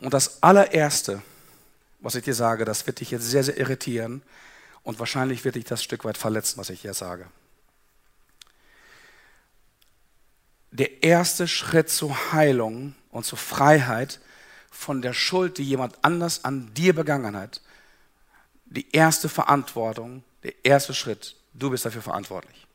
Und 0.00 0.14
das 0.14 0.42
allererste, 0.42 1.22
was 2.04 2.14
ich 2.16 2.24
dir 2.24 2.34
sage, 2.34 2.66
das 2.66 2.86
wird 2.86 3.00
dich 3.00 3.10
jetzt 3.10 3.30
sehr, 3.30 3.42
sehr 3.42 3.56
irritieren 3.56 4.22
und 4.82 4.98
wahrscheinlich 4.98 5.42
wird 5.46 5.54
dich 5.54 5.64
das 5.64 5.82
Stück 5.82 6.04
weit 6.04 6.18
verletzen, 6.18 6.58
was 6.58 6.68
ich 6.68 6.82
hier 6.82 6.92
sage. 6.92 7.26
Der 10.70 11.02
erste 11.02 11.48
Schritt 11.48 11.88
zur 11.88 12.32
Heilung 12.32 12.94
und 13.10 13.24
zur 13.24 13.38
Freiheit 13.38 14.20
von 14.70 15.00
der 15.00 15.14
Schuld, 15.14 15.56
die 15.56 15.64
jemand 15.64 15.96
anders 16.04 16.44
an 16.44 16.74
dir 16.74 16.94
begangen 16.94 17.36
hat, 17.36 17.62
die 18.66 18.92
erste 18.92 19.30
Verantwortung, 19.30 20.24
der 20.42 20.52
erste 20.62 20.92
Schritt, 20.92 21.36
du 21.54 21.70
bist 21.70 21.86
dafür 21.86 22.02
verantwortlich. 22.02 22.66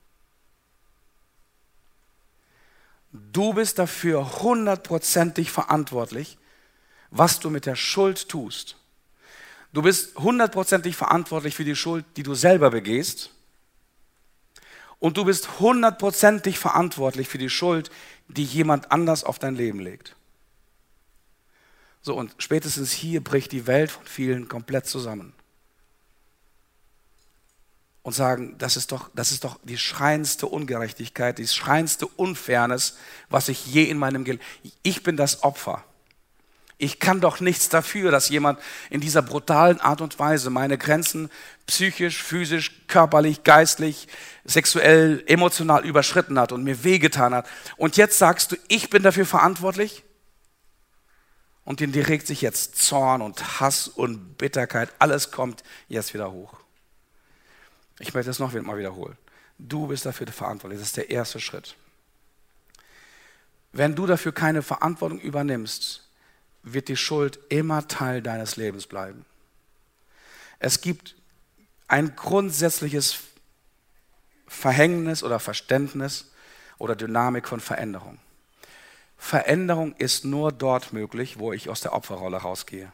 Du 3.11 3.53
bist 3.53 3.77
dafür 3.77 4.41
hundertprozentig 4.41 5.51
verantwortlich, 5.51 6.39
was 7.11 7.39
du 7.39 7.51
mit 7.51 7.67
der 7.67 7.75
Schuld 7.75 8.27
tust. 8.27 8.78
Du 9.72 9.82
bist 9.82 10.17
hundertprozentig 10.17 10.95
verantwortlich 10.95 11.55
für 11.55 11.63
die 11.63 11.76
Schuld, 11.76 12.05
die 12.17 12.24
du 12.24 12.34
selber 12.34 12.72
begehst. 12.72 13.32
Und 14.97 15.17
du 15.17 15.26
bist 15.26 15.59
hundertprozentig 15.59 16.59
verantwortlich 16.59 17.28
für 17.28 17.38
die 17.38 17.49
Schuld, 17.49 17.91
die 18.28 18.43
jemand 18.43 18.91
anders 18.91 19.24
auf 19.24 19.39
dein 19.39 19.55
Leben 19.55 19.80
legt. 19.80 20.15
So, 22.01 22.15
und 22.15 22.34
spätestens 22.38 22.91
hier 22.91 23.24
bricht 23.24 23.51
die 23.51 23.67
Welt 23.67 23.91
von 23.91 24.05
vielen 24.05 24.47
komplett 24.47 24.88
zusammen. 24.88 25.34
Und 28.01 28.13
sagen, 28.13 28.55
das 28.57 28.76
ist 28.76 28.91
doch, 28.91 29.09
das 29.13 29.32
ist 29.32 29.43
doch 29.43 29.59
die 29.63 29.78
schreiendste 29.78 30.47
Ungerechtigkeit, 30.47 31.38
die 31.38 31.47
schreiendste 31.47 32.07
Unfairness, 32.07 32.97
was 33.30 33.49
ich 33.49 33.67
je 33.67 33.84
in 33.84 33.97
meinem 33.97 34.24
Geld. 34.24 34.41
Ich 34.82 35.03
bin 35.03 35.15
das 35.15 35.43
Opfer. 35.43 35.84
Ich 36.82 36.99
kann 36.99 37.19
doch 37.19 37.41
nichts 37.41 37.67
dafür, 37.67 38.09
dass 38.09 38.30
jemand 38.30 38.57
in 38.89 39.01
dieser 39.01 39.21
brutalen 39.21 39.82
Art 39.82 39.99
und 39.99 40.17
Weise 40.17 40.49
meine 40.49 40.77
Grenzen 40.77 41.30
psychisch, 41.67 42.23
physisch, 42.23 42.88
körperlich, 42.88 43.43
geistlich, 43.43 44.07
sexuell, 44.45 45.21
emotional 45.27 45.86
überschritten 45.86 46.39
hat 46.39 46.53
und 46.53 46.63
mir 46.63 46.86
wehgetan 46.86 47.36
hat. 47.36 47.47
Und 47.75 47.97
jetzt 47.97 48.17
sagst 48.17 48.53
du, 48.53 48.55
ich 48.69 48.89
bin 48.89 49.03
dafür 49.03 49.25
verantwortlich? 49.25 50.05
Und 51.65 51.82
in 51.82 51.91
dir 51.91 52.07
regt 52.07 52.25
sich 52.25 52.41
jetzt 52.41 52.77
Zorn 52.77 53.21
und 53.21 53.59
Hass 53.59 53.89
und 53.89 54.38
Bitterkeit. 54.38 54.89
Alles 54.99 55.32
kommt 55.32 55.63
jetzt 55.89 56.13
wieder 56.13 56.32
hoch. 56.32 56.53
Ich 57.99 58.13
möchte 58.13 58.32
es 58.32 58.39
noch 58.39 58.53
mal 58.53 58.77
wiederholen. 58.77 59.17
Du 59.57 59.88
bist 59.88 60.05
dafür 60.05 60.27
verantwortlich. 60.27 60.80
Das 60.80 60.88
ist 60.88 60.97
der 60.97 61.09
erste 61.09 61.41
Schritt. 61.41 61.75
Wenn 63.73 63.95
du 63.95 64.07
dafür 64.07 64.32
keine 64.32 64.61
Verantwortung 64.61 65.19
übernimmst, 65.19 66.09
wird 66.64 66.88
die 66.88 66.97
Schuld 66.97 67.39
immer 67.49 67.88
Teil 67.88 68.22
deines 68.22 68.55
Lebens 68.55 68.88
bleiben. 68.88 69.26
Es 70.60 70.82
gibt 70.82 71.16
ein 71.88 72.16
grundsätzliches 72.16 73.20
Verhängnis 74.47 75.24
oder 75.24 75.39
Verständnis 75.39 76.32
oder 76.78 76.95
Dynamik 76.95 77.47
von 77.47 77.60
Veränderung. 77.60 78.20
Veränderung 79.18 79.95
ist 79.97 80.26
nur 80.26 80.51
dort 80.51 80.93
möglich, 80.93 81.39
wo 81.39 81.53
ich 81.53 81.70
aus 81.70 81.82
der 81.82 81.93
Opferrolle 81.93 82.38
rausgehe. 82.38 82.91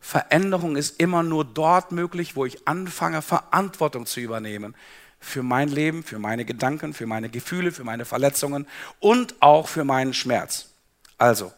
Veränderung 0.00 0.76
ist 0.76 1.00
immer 1.00 1.22
nur 1.22 1.44
dort 1.44 1.92
möglich, 1.92 2.36
wo 2.36 2.44
ich 2.44 2.66
anfange, 2.66 3.22
Verantwortung 3.22 4.04
zu 4.04 4.20
übernehmen 4.20 4.74
für 5.20 5.44
mein 5.44 5.68
Leben, 5.68 6.02
für 6.02 6.18
meine 6.18 6.44
Gedanken, 6.44 6.92
für 6.92 7.06
meine 7.06 7.28
Gefühle, 7.28 7.70
für 7.70 7.84
meine 7.84 8.04
Verletzungen 8.04 8.66
und 8.98 9.40
auch 9.40 9.68
für 9.68 9.84
meinen 9.84 10.12
Schmerz. 10.12 10.70
Also, 11.16 11.52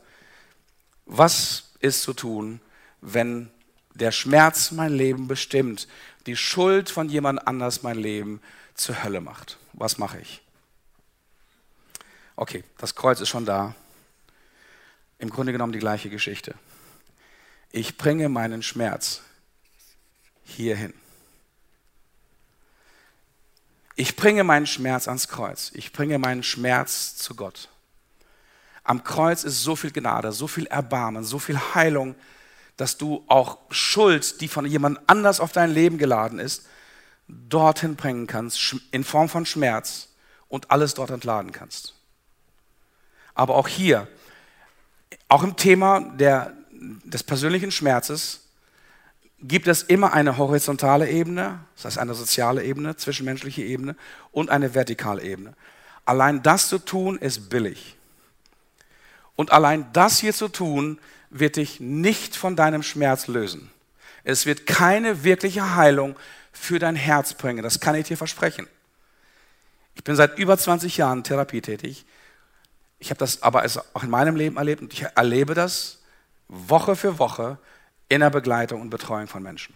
was 1.06 1.70
ist 1.80 2.02
zu 2.02 2.12
tun, 2.12 2.60
wenn 3.00 3.50
der 3.94 4.12
Schmerz 4.12 4.70
mein 4.70 4.92
Leben 4.92 5.28
bestimmt, 5.28 5.86
die 6.26 6.36
Schuld 6.36 6.90
von 6.90 7.08
jemand 7.08 7.46
anders 7.46 7.82
mein 7.82 7.98
Leben 7.98 8.40
zur 8.74 9.04
Hölle 9.04 9.20
macht? 9.20 9.58
Was 9.72 9.98
mache 9.98 10.18
ich? 10.20 10.42
Okay, 12.36 12.64
das 12.78 12.94
Kreuz 12.94 13.20
ist 13.20 13.28
schon 13.28 13.44
da. 13.44 13.74
Im 15.18 15.30
Grunde 15.30 15.52
genommen 15.52 15.72
die 15.72 15.78
gleiche 15.78 16.10
Geschichte. 16.10 16.54
Ich 17.70 17.96
bringe 17.96 18.28
meinen 18.28 18.62
Schmerz 18.62 19.20
hierhin. 20.44 20.92
Ich 23.96 24.16
bringe 24.16 24.42
meinen 24.42 24.66
Schmerz 24.66 25.06
ans 25.06 25.28
Kreuz. 25.28 25.70
Ich 25.74 25.92
bringe 25.92 26.18
meinen 26.18 26.42
Schmerz 26.42 27.16
zu 27.16 27.36
Gott. 27.36 27.68
Am 28.84 29.02
Kreuz 29.02 29.44
ist 29.44 29.62
so 29.62 29.76
viel 29.76 29.90
Gnade, 29.90 30.30
so 30.32 30.46
viel 30.46 30.66
Erbarmen, 30.66 31.24
so 31.24 31.38
viel 31.38 31.58
Heilung, 31.74 32.14
dass 32.76 32.98
du 32.98 33.24
auch 33.28 33.58
Schuld, 33.70 34.40
die 34.40 34.48
von 34.48 34.66
jemand 34.66 35.00
anders 35.06 35.40
auf 35.40 35.52
dein 35.52 35.70
Leben 35.70 35.96
geladen 35.96 36.38
ist, 36.38 36.66
dorthin 37.26 37.96
bringen 37.96 38.26
kannst, 38.26 38.76
in 38.90 39.04
Form 39.04 39.28
von 39.28 39.46
Schmerz 39.46 40.08
und 40.48 40.70
alles 40.70 40.94
dort 40.94 41.10
entladen 41.10 41.52
kannst. 41.52 41.94
Aber 43.34 43.56
auch 43.56 43.68
hier, 43.68 44.06
auch 45.28 45.42
im 45.42 45.56
Thema 45.56 46.00
der, 46.00 46.52
des 46.70 47.22
persönlichen 47.22 47.70
Schmerzes, 47.70 48.40
gibt 49.40 49.66
es 49.66 49.82
immer 49.82 50.12
eine 50.12 50.36
horizontale 50.36 51.08
Ebene, 51.08 51.60
das 51.76 51.86
heißt 51.86 51.98
eine 51.98 52.14
soziale 52.14 52.64
Ebene, 52.64 52.96
zwischenmenschliche 52.96 53.62
Ebene 53.62 53.96
und 54.30 54.50
eine 54.50 54.74
vertikale 54.74 55.22
Ebene. 55.22 55.54
Allein 56.04 56.42
das 56.42 56.68
zu 56.68 56.78
tun 56.78 57.18
ist 57.18 57.48
billig. 57.48 57.96
Und 59.36 59.52
allein 59.52 59.86
das 59.92 60.20
hier 60.20 60.32
zu 60.32 60.48
tun, 60.48 60.98
wird 61.30 61.56
dich 61.56 61.80
nicht 61.80 62.36
von 62.36 62.56
deinem 62.56 62.82
Schmerz 62.82 63.26
lösen. 63.26 63.70
Es 64.22 64.46
wird 64.46 64.66
keine 64.66 65.24
wirkliche 65.24 65.74
Heilung 65.74 66.16
für 66.52 66.78
dein 66.78 66.96
Herz 66.96 67.34
bringen. 67.34 67.62
Das 67.62 67.80
kann 67.80 67.94
ich 67.96 68.06
dir 68.06 68.16
versprechen. 68.16 68.68
Ich 69.96 70.04
bin 70.04 70.16
seit 70.16 70.38
über 70.38 70.56
20 70.56 70.96
Jahren 70.96 71.24
Therapie 71.24 71.60
tätig 71.60 72.06
ich 73.04 73.10
habe 73.10 73.18
das 73.18 73.42
aber 73.42 73.66
auch 73.92 74.02
in 74.02 74.08
meinem 74.08 74.34
Leben 74.34 74.56
erlebt 74.56 74.80
und 74.80 74.90
ich 74.94 75.02
erlebe 75.02 75.52
das 75.52 75.98
Woche 76.48 76.96
für 76.96 77.18
Woche 77.18 77.58
in 78.08 78.20
der 78.20 78.30
Begleitung 78.30 78.80
und 78.80 78.88
Betreuung 78.88 79.28
von 79.28 79.42
Menschen. 79.42 79.74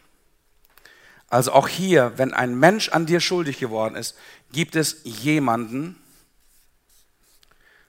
Also 1.29 1.53
auch 1.53 1.69
hier, 1.69 2.15
wenn 2.17 2.33
ein 2.33 2.59
Mensch 2.59 2.89
an 2.89 3.05
dir 3.05 3.21
schuldig 3.21 3.59
geworden 3.59 3.97
ist, 3.97 4.17
gibt 4.51 4.77
es 4.77 5.03
jemanden, 5.05 6.01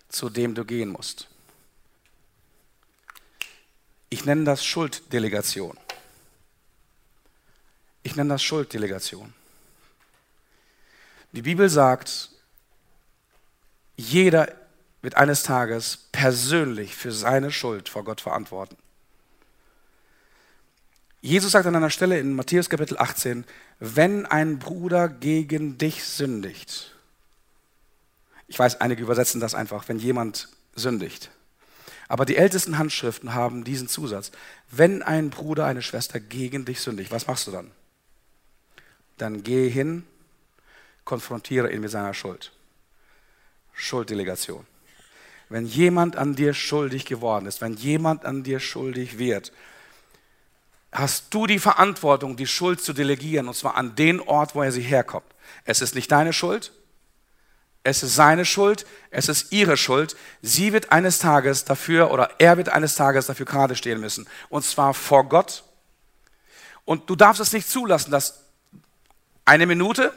zu 0.10 0.30
dem 0.30 0.56
du 0.56 0.66
gehen 0.66 0.90
musst. 0.90 1.30
Ich 4.10 4.26
nenne 4.26 4.44
das 4.44 4.66
Schulddelegation. 4.66 5.78
Ich 8.04 8.16
nenne 8.16 8.30
das 8.30 8.44
Schulddelegation. 8.44 9.34
Die 11.32 11.44
Bibel 11.44 11.70
sagt, 11.70 12.32
jeder 13.98 14.52
wird 15.02 15.16
eines 15.16 15.44
Tages 15.44 16.08
persönlich 16.12 16.96
für 16.96 17.12
seine 17.12 17.52
Schuld 17.52 17.88
vor 17.88 18.04
Gott 18.04 18.22
verantworten. 18.22 18.78
Jesus 21.22 21.52
sagt 21.52 21.68
an 21.68 21.76
einer 21.76 21.90
Stelle 21.90 22.18
in 22.18 22.34
Matthäus 22.34 22.70
Kapitel 22.70 22.98
18, 22.98 23.46
wenn 23.80 24.26
ein 24.26 24.58
Bruder 24.58 25.10
gegen 25.10 25.78
dich 25.78 26.04
sündigt, 26.04 26.96
ich 28.48 28.58
weiß, 28.58 28.82
einige 28.82 29.04
übersetzen 29.04 29.40
das 29.40 29.54
einfach, 29.54 29.88
wenn 29.88 30.00
jemand 30.00 30.50
sündigt. 30.76 31.30
Aber 32.10 32.26
die 32.26 32.38
ältesten 32.38 32.80
Handschriften 32.80 33.36
haben 33.36 33.64
diesen 33.64 33.88
Zusatz. 33.88 34.32
Wenn 34.72 35.04
ein 35.04 35.30
Bruder, 35.30 35.66
eine 35.66 35.84
Schwester 35.84 36.20
gegen 36.20 36.66
dich 36.66 36.82
sündigt, 36.82 37.12
was 37.12 37.28
machst 37.28 37.48
du 37.48 37.52
dann? 37.52 37.72
Dann 39.18 39.44
geh 39.44 39.70
hin, 39.70 40.04
konfrontiere 41.06 41.72
ihn 41.72 41.82
mit 41.82 41.92
seiner 41.92 42.16
Schuld. 42.16 42.52
Schulddelegation. 43.74 44.66
Wenn 45.50 45.68
jemand 45.68 46.16
an 46.16 46.36
dir 46.36 46.54
schuldig 46.54 47.06
geworden 47.06 47.46
ist, 47.46 47.62
wenn 47.62 47.74
jemand 47.74 48.26
an 48.26 48.44
dir 48.44 48.60
schuldig 48.60 49.20
wird, 49.20 49.52
hast 50.92 51.32
du 51.34 51.46
die 51.46 51.60
Verantwortung, 51.60 52.36
die 52.38 52.48
Schuld 52.48 52.82
zu 52.82 52.94
delegieren, 52.94 53.48
und 53.48 53.56
zwar 53.56 53.76
an 53.76 53.96
den 53.96 54.20
Ort, 54.20 54.56
wo 54.56 54.64
er 54.64 54.72
sie 54.72 54.82
herkommt. 54.82 55.28
Es 55.64 55.82
ist 55.82 55.94
nicht 55.94 56.12
deine 56.12 56.34
Schuld, 56.34 56.72
es 57.84 58.04
ist 58.04 58.16
seine 58.16 58.46
Schuld, 58.46 58.86
es 59.10 59.30
ist 59.30 59.52
ihre 59.52 59.78
Schuld. 59.78 60.16
Sie 60.42 60.74
wird 60.74 60.92
eines 60.92 61.20
Tages 61.20 61.66
dafür 61.66 62.12
oder 62.12 62.32
er 62.40 62.58
wird 62.58 62.70
eines 62.70 62.96
Tages 62.96 63.28
dafür 63.28 63.46
gerade 63.46 63.76
stehen 63.76 64.00
müssen. 64.00 64.28
Und 64.50 64.66
zwar 64.66 64.94
vor 64.94 65.30
Gott. 65.30 65.64
Und 66.86 67.10
du 67.10 67.16
darfst 67.16 67.42
es 67.42 67.54
nicht 67.54 67.70
zulassen, 67.70 68.12
dass 68.12 68.44
eine 69.46 69.66
Minute, 69.66 70.14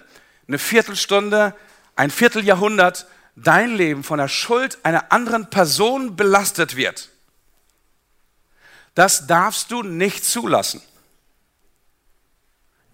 eine 0.48 0.58
Viertelstunde, 0.58 1.54
ein 1.94 2.10
Vierteljahrhundert 2.10 3.06
dein 3.36 3.74
Leben 3.74 4.04
von 4.04 4.18
der 4.18 4.28
Schuld 4.28 4.78
einer 4.82 5.12
anderen 5.12 5.48
Person 5.48 6.16
belastet 6.16 6.76
wird. 6.76 7.10
Das 8.94 9.26
darfst 9.26 9.70
du 9.70 9.82
nicht 9.82 10.24
zulassen. 10.24 10.82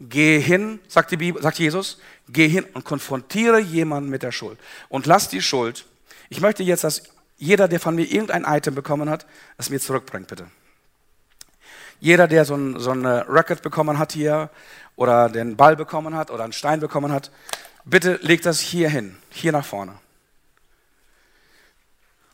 Geh 0.01 0.39
hin, 0.41 0.79
sagt, 0.87 1.11
die 1.11 1.17
Bibel, 1.17 1.43
sagt 1.43 1.59
Jesus, 1.59 1.99
geh 2.29 2.49
hin 2.49 2.65
und 2.75 2.85
konfrontiere 2.85 3.59
jemanden 3.59 4.11
mit 4.11 4.23
der 4.23 4.33
Schuld. 4.33 4.59
Und 4.89 5.07
lass 5.07 5.29
die 5.29 5.43
Schuld. 5.43 5.87
Ich 6.29 6.41
möchte 6.41 6.63
jetzt, 6.63 6.85
dass 6.85 7.03
jeder, 7.37 7.69
der 7.69 7.81
von 7.81 7.95
mir 7.95 8.05
irgendein 8.05 8.45
Item 8.45 8.75
bekommen 8.75 9.11
hat, 9.11 9.27
es 9.57 9.71
mir 9.71 9.81
zurückbringt, 9.81 10.29
bitte. 10.29 10.47
Jeder, 12.01 12.29
der 12.29 12.45
so 12.45 12.55
ein, 12.55 12.79
so 12.79 12.93
ein 12.93 13.05
Racket 13.05 13.63
bekommen 13.63 13.99
hat 13.99 14.13
hier 14.13 14.51
oder 14.95 15.29
den 15.29 15.57
Ball 15.57 15.75
bekommen 15.75 16.15
hat 16.15 16.31
oder 16.31 16.45
einen 16.45 16.53
Stein 16.53 16.81
bekommen 16.81 17.13
hat, 17.13 17.31
bitte 17.85 18.19
legt 18.23 18.47
das 18.47 18.61
hier 18.61 18.89
hin, 18.89 19.17
hier 19.31 19.53
nach 19.53 19.65
vorne. 19.65 19.95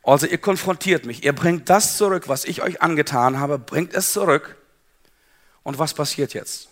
Also 0.03 0.27
ihr 0.27 0.39
konfrontiert 0.39 1.07
mich, 1.07 1.25
ihr 1.25 1.35
bringt 1.35 1.71
das 1.71 1.97
zurück, 1.97 2.29
was 2.29 2.45
ich 2.45 2.61
euch 2.61 2.83
angetan 2.83 3.41
habe, 3.41 3.59
bringt 3.59 3.95
es 3.95 4.13
zurück. 4.13 4.57
Und 5.63 5.79
was 5.79 5.95
passiert 5.95 6.35
jetzt? 6.35 6.69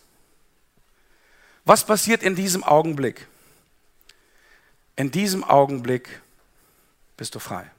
Was 1.64 1.86
passiert 1.86 2.22
in 2.22 2.34
diesem 2.34 2.64
Augenblick? 2.64 3.26
In 4.96 5.10
diesem 5.10 5.44
Augenblick 5.44 6.20
bist 7.16 7.34
du 7.34 7.38
frei. 7.38 7.70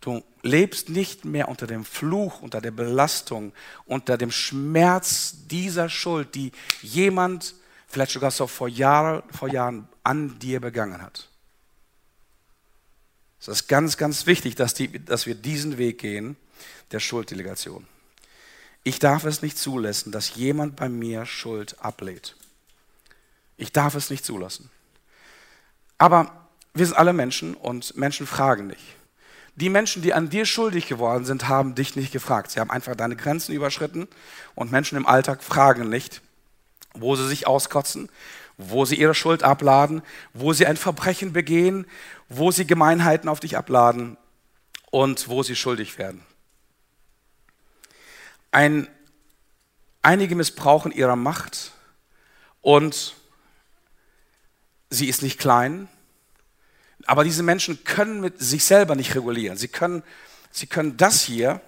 Du 0.00 0.22
lebst 0.42 0.90
nicht 0.90 1.24
mehr 1.24 1.48
unter 1.48 1.66
dem 1.66 1.84
Fluch, 1.84 2.42
unter 2.42 2.60
der 2.60 2.72
Belastung, 2.72 3.52
unter 3.86 4.18
dem 4.18 4.30
Schmerz 4.30 5.34
dieser 5.46 5.88
Schuld, 5.88 6.34
die 6.34 6.52
jemand 6.82 7.54
vielleicht 7.86 8.12
sogar 8.12 8.30
so 8.30 8.46
vor, 8.46 8.68
Jahr, 8.68 9.22
vor 9.30 9.48
Jahren 9.48 9.88
an 10.02 10.38
dir 10.40 10.60
begangen 10.60 11.00
hat. 11.00 11.28
Es 13.40 13.48
ist 13.48 13.68
ganz, 13.68 13.96
ganz 13.96 14.26
wichtig, 14.26 14.56
dass, 14.56 14.74
die, 14.74 15.04
dass 15.04 15.26
wir 15.26 15.34
diesen 15.34 15.78
Weg 15.78 15.98
gehen 15.98 16.36
der 16.90 17.00
Schulddelegation. 17.00 17.86
Ich 18.84 18.98
darf 18.98 19.24
es 19.24 19.40
nicht 19.40 19.58
zulassen, 19.58 20.12
dass 20.12 20.34
jemand 20.34 20.76
bei 20.76 20.90
mir 20.90 21.24
Schuld 21.24 21.76
ablehnt. 21.80 22.36
Ich 23.56 23.72
darf 23.72 23.94
es 23.94 24.10
nicht 24.10 24.24
zulassen. 24.24 24.70
Aber 25.96 26.48
wir 26.74 26.84
sind 26.84 26.96
alle 26.96 27.14
Menschen 27.14 27.54
und 27.54 27.96
Menschen 27.96 28.26
fragen 28.26 28.68
dich. 28.68 28.96
Die 29.56 29.70
Menschen, 29.70 30.02
die 30.02 30.12
an 30.12 30.28
dir 30.28 30.44
schuldig 30.44 30.86
geworden 30.86 31.24
sind, 31.24 31.48
haben 31.48 31.74
dich 31.74 31.96
nicht 31.96 32.12
gefragt. 32.12 32.50
Sie 32.50 32.60
haben 32.60 32.70
einfach 32.70 32.94
deine 32.96 33.16
Grenzen 33.16 33.54
überschritten 33.54 34.06
und 34.54 34.72
Menschen 34.72 34.98
im 34.98 35.06
Alltag 35.06 35.42
fragen 35.42 35.88
nicht, 35.88 36.20
wo 36.92 37.16
sie 37.16 37.26
sich 37.26 37.46
auskotzen, 37.46 38.10
wo 38.58 38.84
sie 38.84 38.96
ihre 38.96 39.14
Schuld 39.14 39.44
abladen, 39.44 40.02
wo 40.32 40.52
sie 40.52 40.66
ein 40.66 40.76
Verbrechen 40.76 41.32
begehen, 41.32 41.86
wo 42.28 42.50
sie 42.50 42.66
Gemeinheiten 42.66 43.28
auf 43.28 43.40
dich 43.40 43.56
abladen 43.56 44.16
und 44.90 45.28
wo 45.28 45.42
sie 45.42 45.56
schuldig 45.56 45.96
werden. 45.96 46.20
Ein, 48.54 48.86
einige 50.00 50.36
missbrauchen 50.36 50.92
ihre 50.92 51.16
Macht 51.16 51.72
und 52.60 53.16
sie 54.90 55.08
ist 55.08 55.22
nicht 55.22 55.40
klein, 55.40 55.88
aber 57.04 57.24
diese 57.24 57.42
Menschen 57.42 57.82
können 57.82 58.20
mit 58.20 58.38
sich 58.38 58.64
selber 58.64 58.94
nicht 58.94 59.16
regulieren. 59.16 59.58
Sie 59.58 59.66
können, 59.66 60.04
sie 60.52 60.68
können 60.68 60.96
das 60.96 61.22
hier 61.22 61.62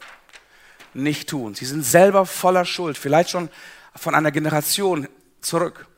nicht 0.95 1.29
tun. 1.29 1.57
Sie 1.57 1.65
sind 1.65 1.83
selber 1.83 2.25
voller 2.25 2.65
Schuld, 2.65 2.97
vielleicht 2.97 3.31
schon 3.31 3.49
von 3.97 4.15
einer 4.15 4.31
Generation 4.31 5.09
zurück. 5.41 5.89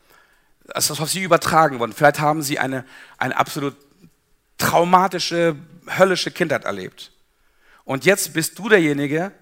Das 0.64 0.88
ist 0.88 1.02
auf 1.02 1.10
sie 1.10 1.22
übertragen 1.22 1.80
worden. 1.80 1.92
Vielleicht 1.92 2.18
haben 2.18 2.40
sie 2.40 2.58
eine, 2.58 2.86
eine 3.18 3.36
absolut 3.36 3.76
traumatische, 4.56 5.54
höllische 5.98 6.30
Kindheit 6.30 6.64
erlebt. 6.64 7.12
Und 7.84 8.06
jetzt 8.06 8.32
bist 8.32 8.58
du 8.58 8.70
derjenige, 8.70 9.32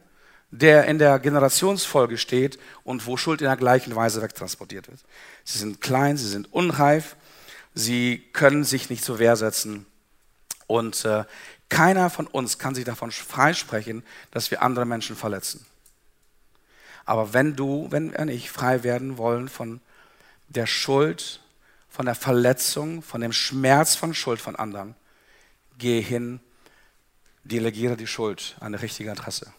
der 0.50 0.86
in 0.86 0.98
der 0.98 1.18
Generationsfolge 1.18 2.18
steht 2.18 2.58
und 2.84 3.06
wo 3.06 3.16
Schuld 3.16 3.40
in 3.40 3.46
der 3.46 3.56
gleichen 3.56 3.94
Weise 3.94 4.22
wegtransportiert 4.22 4.88
wird. 4.88 5.00
Sie 5.44 5.58
sind 5.58 5.80
klein, 5.80 6.16
sie 6.16 6.28
sind 6.28 6.52
unreif, 6.52 7.16
sie 7.74 8.24
können 8.32 8.64
sich 8.64 8.88
nicht 8.88 9.04
zur 9.04 9.18
Wehr 9.18 9.36
setzen 9.36 9.86
und 10.66 11.04
äh, 11.04 11.24
keiner 11.68 12.10
von 12.10 12.26
uns 12.26 12.58
kann 12.58 12.74
sich 12.74 12.84
davon 12.84 13.10
freisprechen, 13.10 14.04
dass 14.30 14.50
wir 14.50 14.62
andere 14.62 14.86
Menschen 14.86 15.16
verletzen. 15.16 15.66
Aber 17.04 17.32
wenn 17.32 17.56
du, 17.56 17.88
wenn 17.90 18.12
wir 18.12 18.24
nicht 18.24 18.50
frei 18.50 18.82
werden 18.82 19.18
wollen 19.18 19.48
von 19.48 19.80
der 20.48 20.66
Schuld, 20.66 21.40
von 21.88 22.06
der 22.06 22.14
Verletzung, 22.14 23.02
von 23.02 23.20
dem 23.20 23.32
Schmerz 23.32 23.94
von 23.94 24.14
Schuld 24.14 24.40
von 24.40 24.56
anderen, 24.56 24.94
geh 25.78 26.00
hin, 26.00 26.40
delegiere 27.44 27.96
die 27.96 28.06
Schuld 28.06 28.56
an 28.60 28.72
die 28.72 28.78
richtige 28.78 29.12
Adresse. 29.12 29.52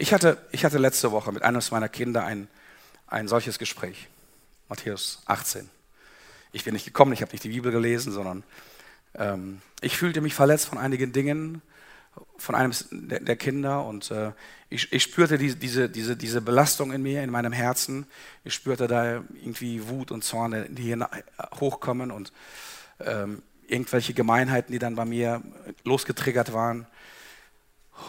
Ich 0.00 0.14
hatte, 0.14 0.38
ich 0.50 0.64
hatte 0.64 0.78
letzte 0.78 1.12
Woche 1.12 1.30
mit 1.30 1.42
einem 1.42 1.60
meiner 1.72 1.90
Kinder 1.90 2.24
ein, 2.24 2.48
ein 3.06 3.28
solches 3.28 3.58
Gespräch. 3.58 4.08
Matthäus 4.70 5.20
18. 5.26 5.68
Ich 6.52 6.64
bin 6.64 6.72
nicht 6.72 6.86
gekommen, 6.86 7.12
ich 7.12 7.20
habe 7.20 7.32
nicht 7.32 7.44
die 7.44 7.50
Bibel 7.50 7.70
gelesen, 7.70 8.10
sondern 8.10 8.42
ähm, 9.14 9.60
ich 9.82 9.98
fühlte 9.98 10.22
mich 10.22 10.32
verletzt 10.32 10.64
von 10.64 10.78
einigen 10.78 11.12
Dingen, 11.12 11.60
von 12.38 12.54
einem 12.54 12.72
der, 12.90 13.20
der 13.20 13.36
Kinder 13.36 13.84
und 13.84 14.10
äh, 14.10 14.32
ich, 14.70 14.90
ich, 14.90 15.02
spürte 15.02 15.36
die, 15.36 15.54
diese, 15.54 15.90
diese, 15.90 16.16
diese 16.16 16.40
Belastung 16.40 16.92
in 16.92 17.02
mir, 17.02 17.22
in 17.22 17.28
meinem 17.28 17.52
Herzen. 17.52 18.06
Ich 18.42 18.54
spürte 18.54 18.86
da 18.86 19.22
irgendwie 19.42 19.86
Wut 19.86 20.12
und 20.12 20.24
Zorn, 20.24 20.64
die 20.70 20.82
hier 20.82 21.10
hochkommen 21.60 22.10
und 22.10 22.32
ähm, 23.00 23.42
irgendwelche 23.68 24.14
Gemeinheiten, 24.14 24.72
die 24.72 24.78
dann 24.78 24.94
bei 24.94 25.04
mir 25.04 25.42
losgetriggert 25.84 26.54
waren. 26.54 26.86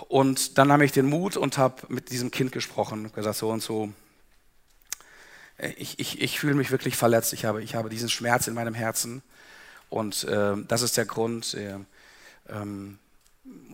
Und 0.07 0.57
dann 0.57 0.67
nahm 0.67 0.81
ich 0.81 0.91
den 0.91 1.05
Mut 1.05 1.37
und 1.37 1.57
habe 1.57 1.81
mit 1.89 2.11
diesem 2.11 2.31
Kind 2.31 2.51
gesprochen 2.51 3.11
gesagt, 3.13 3.37
so 3.37 3.49
und 3.49 3.61
so, 3.61 3.91
ich, 5.77 5.99
ich, 5.99 6.21
ich 6.21 6.39
fühle 6.39 6.55
mich 6.55 6.71
wirklich 6.71 6.95
verletzt, 6.95 7.33
ich 7.33 7.45
habe, 7.45 7.61
ich 7.61 7.75
habe 7.75 7.89
diesen 7.89 8.09
Schmerz 8.09 8.47
in 8.47 8.53
meinem 8.53 8.73
Herzen 8.73 9.21
und 9.89 10.23
äh, 10.23 10.55
das 10.67 10.81
ist 10.81 10.97
der 10.97 11.05
Grund. 11.05 11.53
Äh, 11.53 11.75
ähm, 12.49 12.97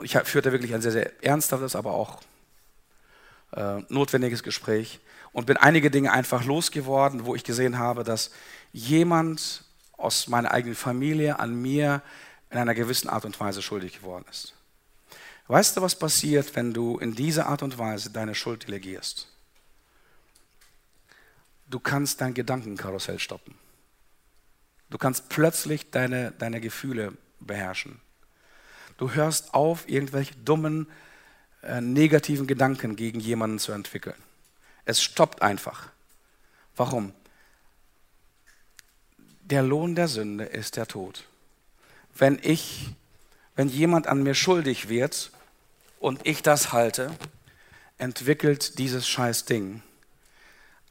ich 0.01 0.17
führte 0.23 0.51
wirklich 0.51 0.73
ein 0.73 0.81
sehr, 0.81 0.91
sehr 0.91 1.23
ernsthaftes, 1.23 1.75
aber 1.75 1.91
auch 1.91 2.21
äh, 3.53 3.81
notwendiges 3.89 4.43
Gespräch 4.43 4.99
und 5.31 5.45
bin 5.45 5.57
einige 5.57 5.91
Dinge 5.91 6.11
einfach 6.11 6.43
losgeworden, 6.43 7.25
wo 7.25 7.35
ich 7.35 7.43
gesehen 7.43 7.77
habe, 7.77 8.03
dass 8.03 8.31
jemand 8.73 9.63
aus 9.97 10.27
meiner 10.27 10.51
eigenen 10.51 10.75
Familie 10.75 11.39
an 11.39 11.55
mir 11.61 12.01
in 12.49 12.57
einer 12.57 12.75
gewissen 12.75 13.09
Art 13.09 13.25
und 13.25 13.39
Weise 13.39 13.61
schuldig 13.61 13.99
geworden 13.99 14.25
ist. 14.29 14.56
Weißt 15.47 15.77
du, 15.77 15.81
was 15.81 15.97
passiert, 15.97 16.55
wenn 16.55 16.73
du 16.73 16.97
in 16.97 17.15
dieser 17.15 17.47
Art 17.47 17.63
und 17.63 17.77
Weise 17.77 18.09
deine 18.09 18.35
Schuld 18.35 18.67
delegierst? 18.67 19.27
Du 21.69 21.79
kannst 21.79 22.21
dein 22.21 22.33
Gedankenkarussell 22.33 23.19
stoppen. 23.19 23.55
Du 24.89 24.97
kannst 24.97 25.29
plötzlich 25.29 25.89
deine, 25.91 26.31
deine 26.31 26.61
Gefühle 26.61 27.13
beherrschen. 27.39 27.99
Du 28.97 29.11
hörst 29.11 29.53
auf, 29.53 29.87
irgendwelche 29.87 30.35
dummen, 30.35 30.87
äh, 31.61 31.81
negativen 31.81 32.47
Gedanken 32.47 32.95
gegen 32.95 33.19
jemanden 33.19 33.59
zu 33.59 33.71
entwickeln. 33.71 34.15
Es 34.85 35.01
stoppt 35.01 35.41
einfach. 35.41 35.89
Warum? 36.75 37.13
Der 39.41 39.63
Lohn 39.63 39.95
der 39.95 40.07
Sünde 40.07 40.45
ist 40.45 40.75
der 40.75 40.87
Tod. 40.87 41.25
Wenn 42.15 42.39
ich, 42.41 42.89
wenn 43.55 43.69
jemand 43.69 44.07
an 44.07 44.23
mir 44.23 44.33
schuldig 44.33 44.89
wird 44.89 45.31
und 45.99 46.25
ich 46.25 46.43
das 46.43 46.71
halte, 46.71 47.11
entwickelt 47.97 48.77
dieses 48.79 49.07
scheiß 49.07 49.45
Ding 49.45 49.81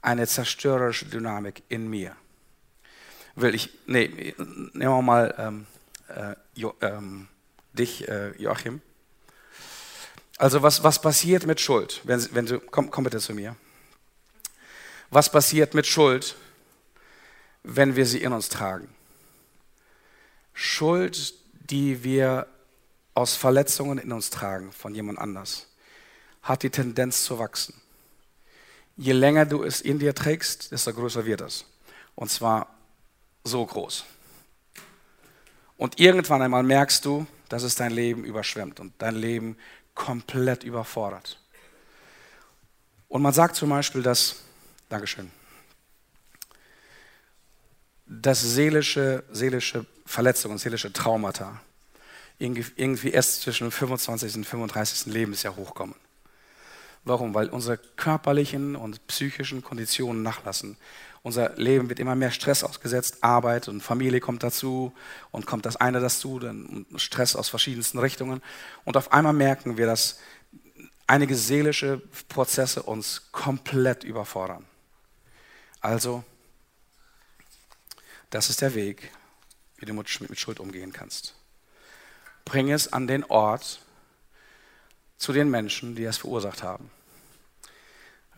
eine 0.03 0.27
zerstörerische 0.27 1.07
Dynamik 1.07 1.63
in 1.69 1.89
mir. 1.89 2.17
Will 3.35 3.55
ich, 3.55 3.71
nee, 3.87 4.35
nehmen 4.39 4.73
wir 4.75 5.03
mal 5.03 5.35
ähm, 5.39 5.67
äh, 6.09 6.35
jo, 6.55 6.75
ähm, 6.81 7.29
dich, 7.73 8.09
äh, 8.09 8.31
Joachim. 8.41 8.81
Also 10.39 10.63
was, 10.63 10.83
was 10.85 11.01
passiert 11.01 11.47
mit 11.47 11.61
Schuld? 11.61 12.01
Wenn, 12.05 12.27
wenn 12.35 12.47
du, 12.47 12.61
komm, 12.61 12.91
komm 12.91 13.05
bitte 13.05 13.19
zu 13.19 13.35
mir. 13.35 13.57
Was 15.11 15.31
passiert 15.31 15.75
mit 15.75 15.87
Schuld, 15.87 16.37
wenn 17.63 17.97
wir 17.97 18.07
sie 18.07 18.23
in 18.23 18.33
uns 18.33 18.49
tragen? 18.49 18.89
Schuld, 20.53 21.35
die 21.71 22.03
wir 22.03 22.47
aus 23.17 23.35
Verletzungen 23.35 23.97
in 23.97 24.12
uns 24.12 24.29
tragen 24.29 24.71
von 24.73 24.95
jemand 24.95 25.19
anders, 25.19 25.69
hat 26.43 26.62
die 26.62 26.71
Tendenz 26.71 27.25
zu 27.25 27.39
wachsen. 27.39 27.75
Je 28.99 29.12
länger 29.12 29.47
du 29.47 29.62
es 29.62 29.81
in 29.81 29.99
dir 29.99 30.14
trägst, 30.14 30.71
desto 30.71 30.93
größer 30.93 31.25
wird 31.25 31.41
es. 31.41 31.64
Und 32.14 32.31
zwar 32.31 32.77
so 33.43 33.64
groß. 33.64 34.05
Und 35.79 35.99
irgendwann 35.99 36.43
einmal 36.43 36.62
merkst 36.62 37.07
du, 37.07 37.27
dass 37.49 37.62
es 37.62 37.75
dein 37.75 37.91
Leben 37.91 38.23
überschwemmt 38.23 38.81
und 38.81 38.93
dein 38.99 39.14
Leben 39.14 39.57
komplett 39.95 40.62
überfordert. 40.62 41.41
Und 43.09 43.23
man 43.23 43.33
sagt 43.33 43.57
zum 43.57 43.71
Beispiel, 43.71 44.03
dass, 44.03 44.43
Dankeschön, 44.91 45.31
dass 48.07 48.43
seelische, 48.43 49.25
seelische 49.33 49.87
Verletzungen, 50.05 50.59
seelische 50.59 50.93
Traumata 50.93 51.62
irgendwie 52.39 53.11
erst 53.11 53.43
zwischen 53.43 53.64
dem 53.64 53.72
25. 53.72 54.37
und 54.37 54.45
35. 54.45 55.12
Lebensjahr 55.12 55.57
hochkommen. 55.57 55.95
Warum? 57.05 57.34
Weil 57.34 57.49
unsere 57.51 57.78
körperlichen 57.78 58.74
und 58.74 59.07
psychischen 59.07 59.62
Konditionen 59.62 60.24
nachlassen. 60.24 60.76
Unser 61.22 61.55
Leben 61.57 61.89
wird 61.89 62.01
immer 62.01 62.16
mehr 62.16 62.32
Stress 62.32 62.64
ausgesetzt, 62.64 63.22
Arbeit 63.22 63.68
und 63.68 63.80
Familie 63.80 64.18
kommt 64.18 64.43
dazu 64.43 64.93
und 65.30 65.47
kommt 65.47 65.66
das 65.66 65.76
eine 65.76 66.01
dazu, 66.01 66.41
dann 66.41 66.84
Stress 66.97 67.37
aus 67.37 67.49
verschiedensten 67.49 67.99
Richtungen. 67.99 68.43
Und 68.84 68.97
auf 68.97 69.12
einmal 69.12 69.32
merken 69.32 69.76
wir, 69.76 69.87
dass 69.87 70.18
einige 71.07 71.37
seelische 71.37 72.03
Prozesse 72.28 72.82
uns 72.82 73.30
komplett 73.30 74.03
überfordern. 74.03 74.64
Also, 75.80 76.24
das 78.30 78.51
ist 78.51 78.62
der 78.62 78.74
Weg, 78.74 79.12
wie 79.76 79.87
du 79.87 79.95
mit 79.95 80.09
Schuld 80.09 80.59
umgehen 80.59 80.93
kannst. 80.93 81.36
Bring 82.47 82.70
es 82.70 82.92
an 82.92 83.07
den 83.07 83.24
Ort 83.24 83.80
zu 85.18 85.32
den 85.32 85.51
Menschen, 85.51 85.97
die 85.97 86.05
es 86.05 86.16
verursacht 86.16 86.62
haben. 86.62 86.90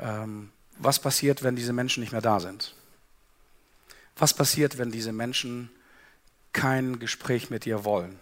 Ähm, 0.00 0.50
was 0.78 0.98
passiert, 0.98 1.42
wenn 1.42 1.56
diese 1.56 1.72
Menschen 1.72 2.00
nicht 2.00 2.12
mehr 2.12 2.22
da 2.22 2.40
sind? 2.40 2.74
Was 4.16 4.32
passiert, 4.32 4.78
wenn 4.78 4.90
diese 4.90 5.12
Menschen 5.12 5.70
kein 6.52 6.98
Gespräch 6.98 7.50
mit 7.50 7.66
dir 7.66 7.84
wollen? 7.84 8.18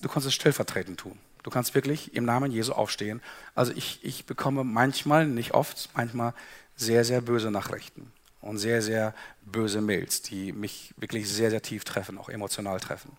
Du 0.00 0.08
kannst 0.08 0.28
es 0.28 0.34
stellvertretend 0.34 1.00
tun. 1.00 1.18
Du 1.42 1.50
kannst 1.50 1.74
wirklich 1.74 2.14
im 2.14 2.24
Namen 2.24 2.52
Jesu 2.52 2.72
aufstehen. 2.72 3.22
Also 3.54 3.72
ich, 3.72 4.04
ich 4.04 4.26
bekomme 4.26 4.62
manchmal, 4.62 5.26
nicht 5.26 5.54
oft, 5.54 5.88
manchmal 5.94 6.34
sehr, 6.76 7.04
sehr 7.04 7.22
böse 7.22 7.50
Nachrichten 7.50 8.12
und 8.46 8.58
sehr, 8.58 8.82
sehr 8.82 9.14
böse 9.42 9.80
Mails, 9.80 10.22
die 10.22 10.52
mich 10.52 10.94
wirklich 10.96 11.28
sehr, 11.28 11.50
sehr 11.50 11.62
tief 11.62 11.84
treffen, 11.84 12.18
auch 12.18 12.28
emotional 12.28 12.80
treffen. 12.80 13.12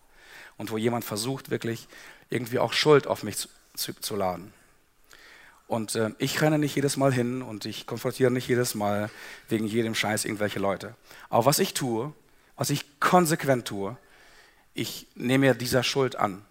Und 0.56 0.70
wo 0.70 0.78
jemand 0.78 1.04
versucht, 1.04 1.50
wirklich 1.50 1.86
irgendwie 2.30 2.58
auch 2.58 2.72
Schuld 2.72 3.06
auf 3.06 3.22
mich 3.22 3.36
zu, 3.36 3.48
zu, 3.74 3.94
zu 3.94 4.16
laden. 4.16 4.52
Und 5.68 5.94
äh, 5.94 6.10
ich 6.18 6.40
renne 6.40 6.58
nicht 6.58 6.74
jedes 6.74 6.96
Mal 6.96 7.12
hin 7.12 7.42
und 7.42 7.66
ich 7.66 7.86
konfrontiere 7.86 8.30
nicht 8.30 8.48
jedes 8.48 8.74
Mal 8.74 9.10
wegen 9.48 9.66
jedem 9.66 9.94
Scheiß 9.94 10.24
irgendwelche 10.24 10.58
Leute. 10.58 10.94
Aber 11.28 11.44
was 11.44 11.58
ich 11.58 11.74
tue, 11.74 12.12
was 12.56 12.70
ich 12.70 13.00
konsequent 13.00 13.66
tue, 13.66 13.96
ich 14.74 15.06
nehme 15.14 15.46
mir 15.46 15.54
dieser 15.54 15.82
Schuld 15.82 16.16
an. 16.16 16.42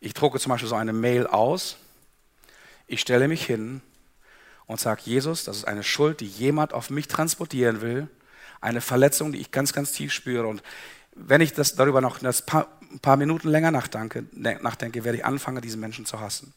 Ich 0.00 0.12
drucke 0.12 0.38
zum 0.38 0.50
Beispiel 0.50 0.68
so 0.68 0.74
eine 0.74 0.92
Mail 0.92 1.26
aus, 1.26 1.76
ich 2.86 3.00
stelle 3.00 3.26
mich 3.26 3.44
hin 3.44 3.80
und 4.66 4.78
sage, 4.78 5.02
Jesus, 5.04 5.44
das 5.44 5.58
ist 5.58 5.64
eine 5.64 5.82
Schuld, 5.82 6.20
die 6.20 6.26
jemand 6.26 6.74
auf 6.74 6.90
mich 6.90 7.08
transportieren 7.08 7.80
will, 7.80 8.08
eine 8.60 8.80
Verletzung, 8.80 9.32
die 9.32 9.38
ich 9.38 9.50
ganz, 9.50 9.72
ganz 9.72 9.92
tief 9.92 10.12
spüre. 10.12 10.46
Und 10.46 10.62
wenn 11.14 11.40
ich 11.40 11.52
das 11.52 11.74
darüber 11.74 12.00
noch 12.00 12.22
ein 12.22 12.34
paar, 12.46 12.68
ein 12.92 13.00
paar 13.00 13.16
Minuten 13.16 13.48
länger 13.48 13.70
nachdenke, 13.70 14.24
nachdenke, 14.32 15.04
werde 15.04 15.18
ich 15.18 15.24
anfangen, 15.24 15.60
diesen 15.62 15.80
Menschen 15.80 16.06
zu 16.06 16.20
hassen. 16.20 16.52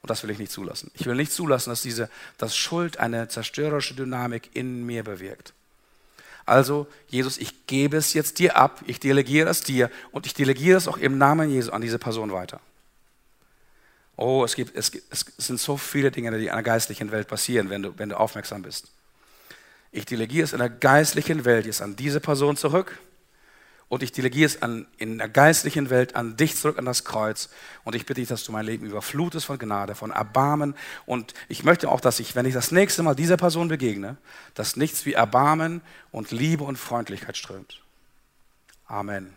Und 0.00 0.10
das 0.10 0.22
will 0.22 0.30
ich 0.30 0.38
nicht 0.38 0.50
zulassen. 0.50 0.90
Ich 0.94 1.06
will 1.06 1.14
nicht 1.14 1.32
zulassen, 1.32 1.70
dass 1.70 1.82
diese, 1.82 2.10
dass 2.36 2.56
Schuld 2.56 2.98
eine 2.98 3.28
zerstörerische 3.28 3.94
Dynamik 3.94 4.50
in 4.54 4.84
mir 4.84 5.04
bewirkt. 5.04 5.54
Also, 6.44 6.88
Jesus, 7.06 7.38
ich 7.38 7.68
gebe 7.68 7.96
es 7.96 8.12
jetzt 8.14 8.40
dir 8.40 8.56
ab, 8.56 8.82
ich 8.86 8.98
delegiere 8.98 9.48
es 9.48 9.60
dir 9.60 9.90
und 10.10 10.26
ich 10.26 10.34
delegiere 10.34 10.76
es 10.76 10.88
auch 10.88 10.96
im 10.96 11.16
Namen 11.18 11.50
Jesu 11.50 11.70
an 11.70 11.82
diese 11.82 12.00
Person 12.00 12.32
weiter. 12.32 12.60
Oh, 14.16 14.44
es, 14.44 14.56
gibt, 14.56 14.76
es, 14.76 14.90
es 15.10 15.24
sind 15.38 15.60
so 15.60 15.76
viele 15.76 16.10
Dinge, 16.10 16.36
die 16.36 16.46
in 16.46 16.52
der 16.52 16.62
geistlichen 16.62 17.12
Welt 17.12 17.28
passieren, 17.28 17.70
wenn 17.70 17.82
du, 17.82 17.96
wenn 17.96 18.08
du 18.08 18.18
aufmerksam 18.18 18.62
bist. 18.62 18.88
Ich 19.92 20.06
delegiere 20.06 20.44
es 20.44 20.52
in 20.52 20.58
der 20.58 20.70
geistlichen 20.70 21.44
Welt 21.44 21.66
jetzt 21.66 21.82
an 21.82 21.96
diese 21.96 22.18
Person 22.18 22.56
zurück 22.56 22.98
und 23.92 24.02
ich 24.02 24.10
delegiere 24.10 24.46
es 24.46 24.62
an, 24.62 24.86
in 24.96 25.18
der 25.18 25.28
geistlichen 25.28 25.90
Welt 25.90 26.16
an 26.16 26.34
dich 26.38 26.56
zurück 26.56 26.78
an 26.78 26.86
das 26.86 27.04
Kreuz. 27.04 27.50
Und 27.84 27.94
ich 27.94 28.06
bitte 28.06 28.22
dich, 28.22 28.28
dass 28.30 28.42
du 28.42 28.50
mein 28.50 28.64
Leben 28.64 28.86
überflutest 28.86 29.44
von 29.44 29.58
Gnade, 29.58 29.94
von 29.94 30.10
Erbarmen. 30.10 30.74
Und 31.04 31.34
ich 31.50 31.62
möchte 31.62 31.90
auch, 31.90 32.00
dass 32.00 32.18
ich, 32.18 32.34
wenn 32.34 32.46
ich 32.46 32.54
das 32.54 32.72
nächste 32.72 33.02
Mal 33.02 33.14
dieser 33.14 33.36
Person 33.36 33.68
begegne, 33.68 34.16
dass 34.54 34.76
nichts 34.76 35.04
wie 35.04 35.12
Erbarmen 35.12 35.82
und 36.10 36.30
Liebe 36.30 36.64
und 36.64 36.78
Freundlichkeit 36.78 37.36
strömt. 37.36 37.82
Amen. 38.86 39.36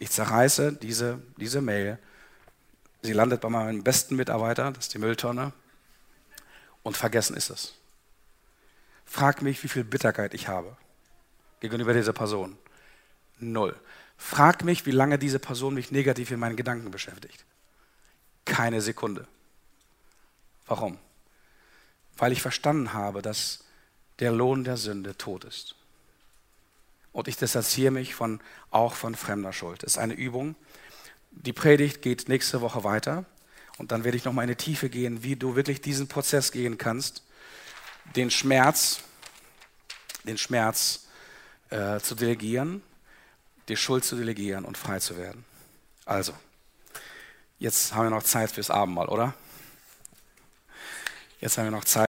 Ich 0.00 0.10
zerreiße 0.10 0.72
diese, 0.72 1.22
diese 1.36 1.60
Mail. 1.60 1.98
Sie 3.02 3.12
landet 3.12 3.40
bei 3.40 3.50
meinem 3.50 3.84
besten 3.84 4.16
Mitarbeiter, 4.16 4.72
das 4.72 4.86
ist 4.86 4.94
die 4.94 4.98
Mülltonne. 4.98 5.52
Und 6.82 6.96
vergessen 6.96 7.36
ist 7.36 7.50
es. 7.50 7.74
Frag 9.06 9.40
mich, 9.40 9.62
wie 9.62 9.68
viel 9.68 9.84
Bitterkeit 9.84 10.34
ich 10.34 10.48
habe 10.48 10.76
gegenüber 11.60 11.94
dieser 11.94 12.12
Person. 12.12 12.58
Null. 13.38 13.74
Frag 14.18 14.64
mich, 14.64 14.84
wie 14.84 14.90
lange 14.90 15.18
diese 15.18 15.38
Person 15.38 15.74
mich 15.74 15.90
negativ 15.90 16.30
in 16.30 16.40
meinen 16.40 16.56
Gedanken 16.56 16.90
beschäftigt. 16.90 17.44
Keine 18.44 18.80
Sekunde. 18.80 19.26
Warum? 20.66 20.98
Weil 22.16 22.32
ich 22.32 22.42
verstanden 22.42 22.92
habe, 22.92 23.22
dass 23.22 23.64
der 24.18 24.32
Lohn 24.32 24.64
der 24.64 24.76
Sünde 24.76 25.16
tot 25.16 25.44
ist. 25.44 25.76
Und 27.12 27.28
ich 27.28 27.36
distanziere 27.36 27.90
mich 27.90 28.14
von, 28.14 28.40
auch 28.70 28.94
von 28.94 29.14
fremder 29.14 29.52
Schuld. 29.52 29.82
Das 29.82 29.92
ist 29.92 29.98
eine 29.98 30.14
Übung. 30.14 30.54
Die 31.30 31.52
Predigt 31.52 32.02
geht 32.02 32.28
nächste 32.28 32.60
Woche 32.60 32.84
weiter. 32.84 33.24
Und 33.78 33.92
dann 33.92 34.04
werde 34.04 34.16
ich 34.16 34.24
nochmal 34.24 34.44
in 34.44 34.50
die 34.50 34.56
Tiefe 34.56 34.88
gehen, 34.88 35.22
wie 35.22 35.36
du 35.36 35.54
wirklich 35.54 35.80
diesen 35.80 36.08
Prozess 36.08 36.52
gehen 36.52 36.78
kannst, 36.78 37.25
den 38.14 38.30
Schmerz, 38.30 39.00
den 40.24 40.38
Schmerz 40.38 41.06
äh, 41.70 42.00
zu 42.00 42.14
delegieren 42.14 42.82
die 43.68 43.76
Schuld 43.76 44.04
zu 44.04 44.16
delegieren 44.16 44.64
und 44.64 44.78
frei 44.78 44.98
zu 44.98 45.16
werden. 45.16 45.44
Also, 46.04 46.32
jetzt 47.58 47.94
haben 47.94 48.06
wir 48.06 48.10
noch 48.10 48.22
Zeit 48.22 48.50
fürs 48.50 48.70
Abendmahl, 48.70 49.08
oder? 49.08 49.34
Jetzt 51.40 51.58
haben 51.58 51.64
wir 51.64 51.70
noch 51.72 51.84
Zeit. 51.84 52.04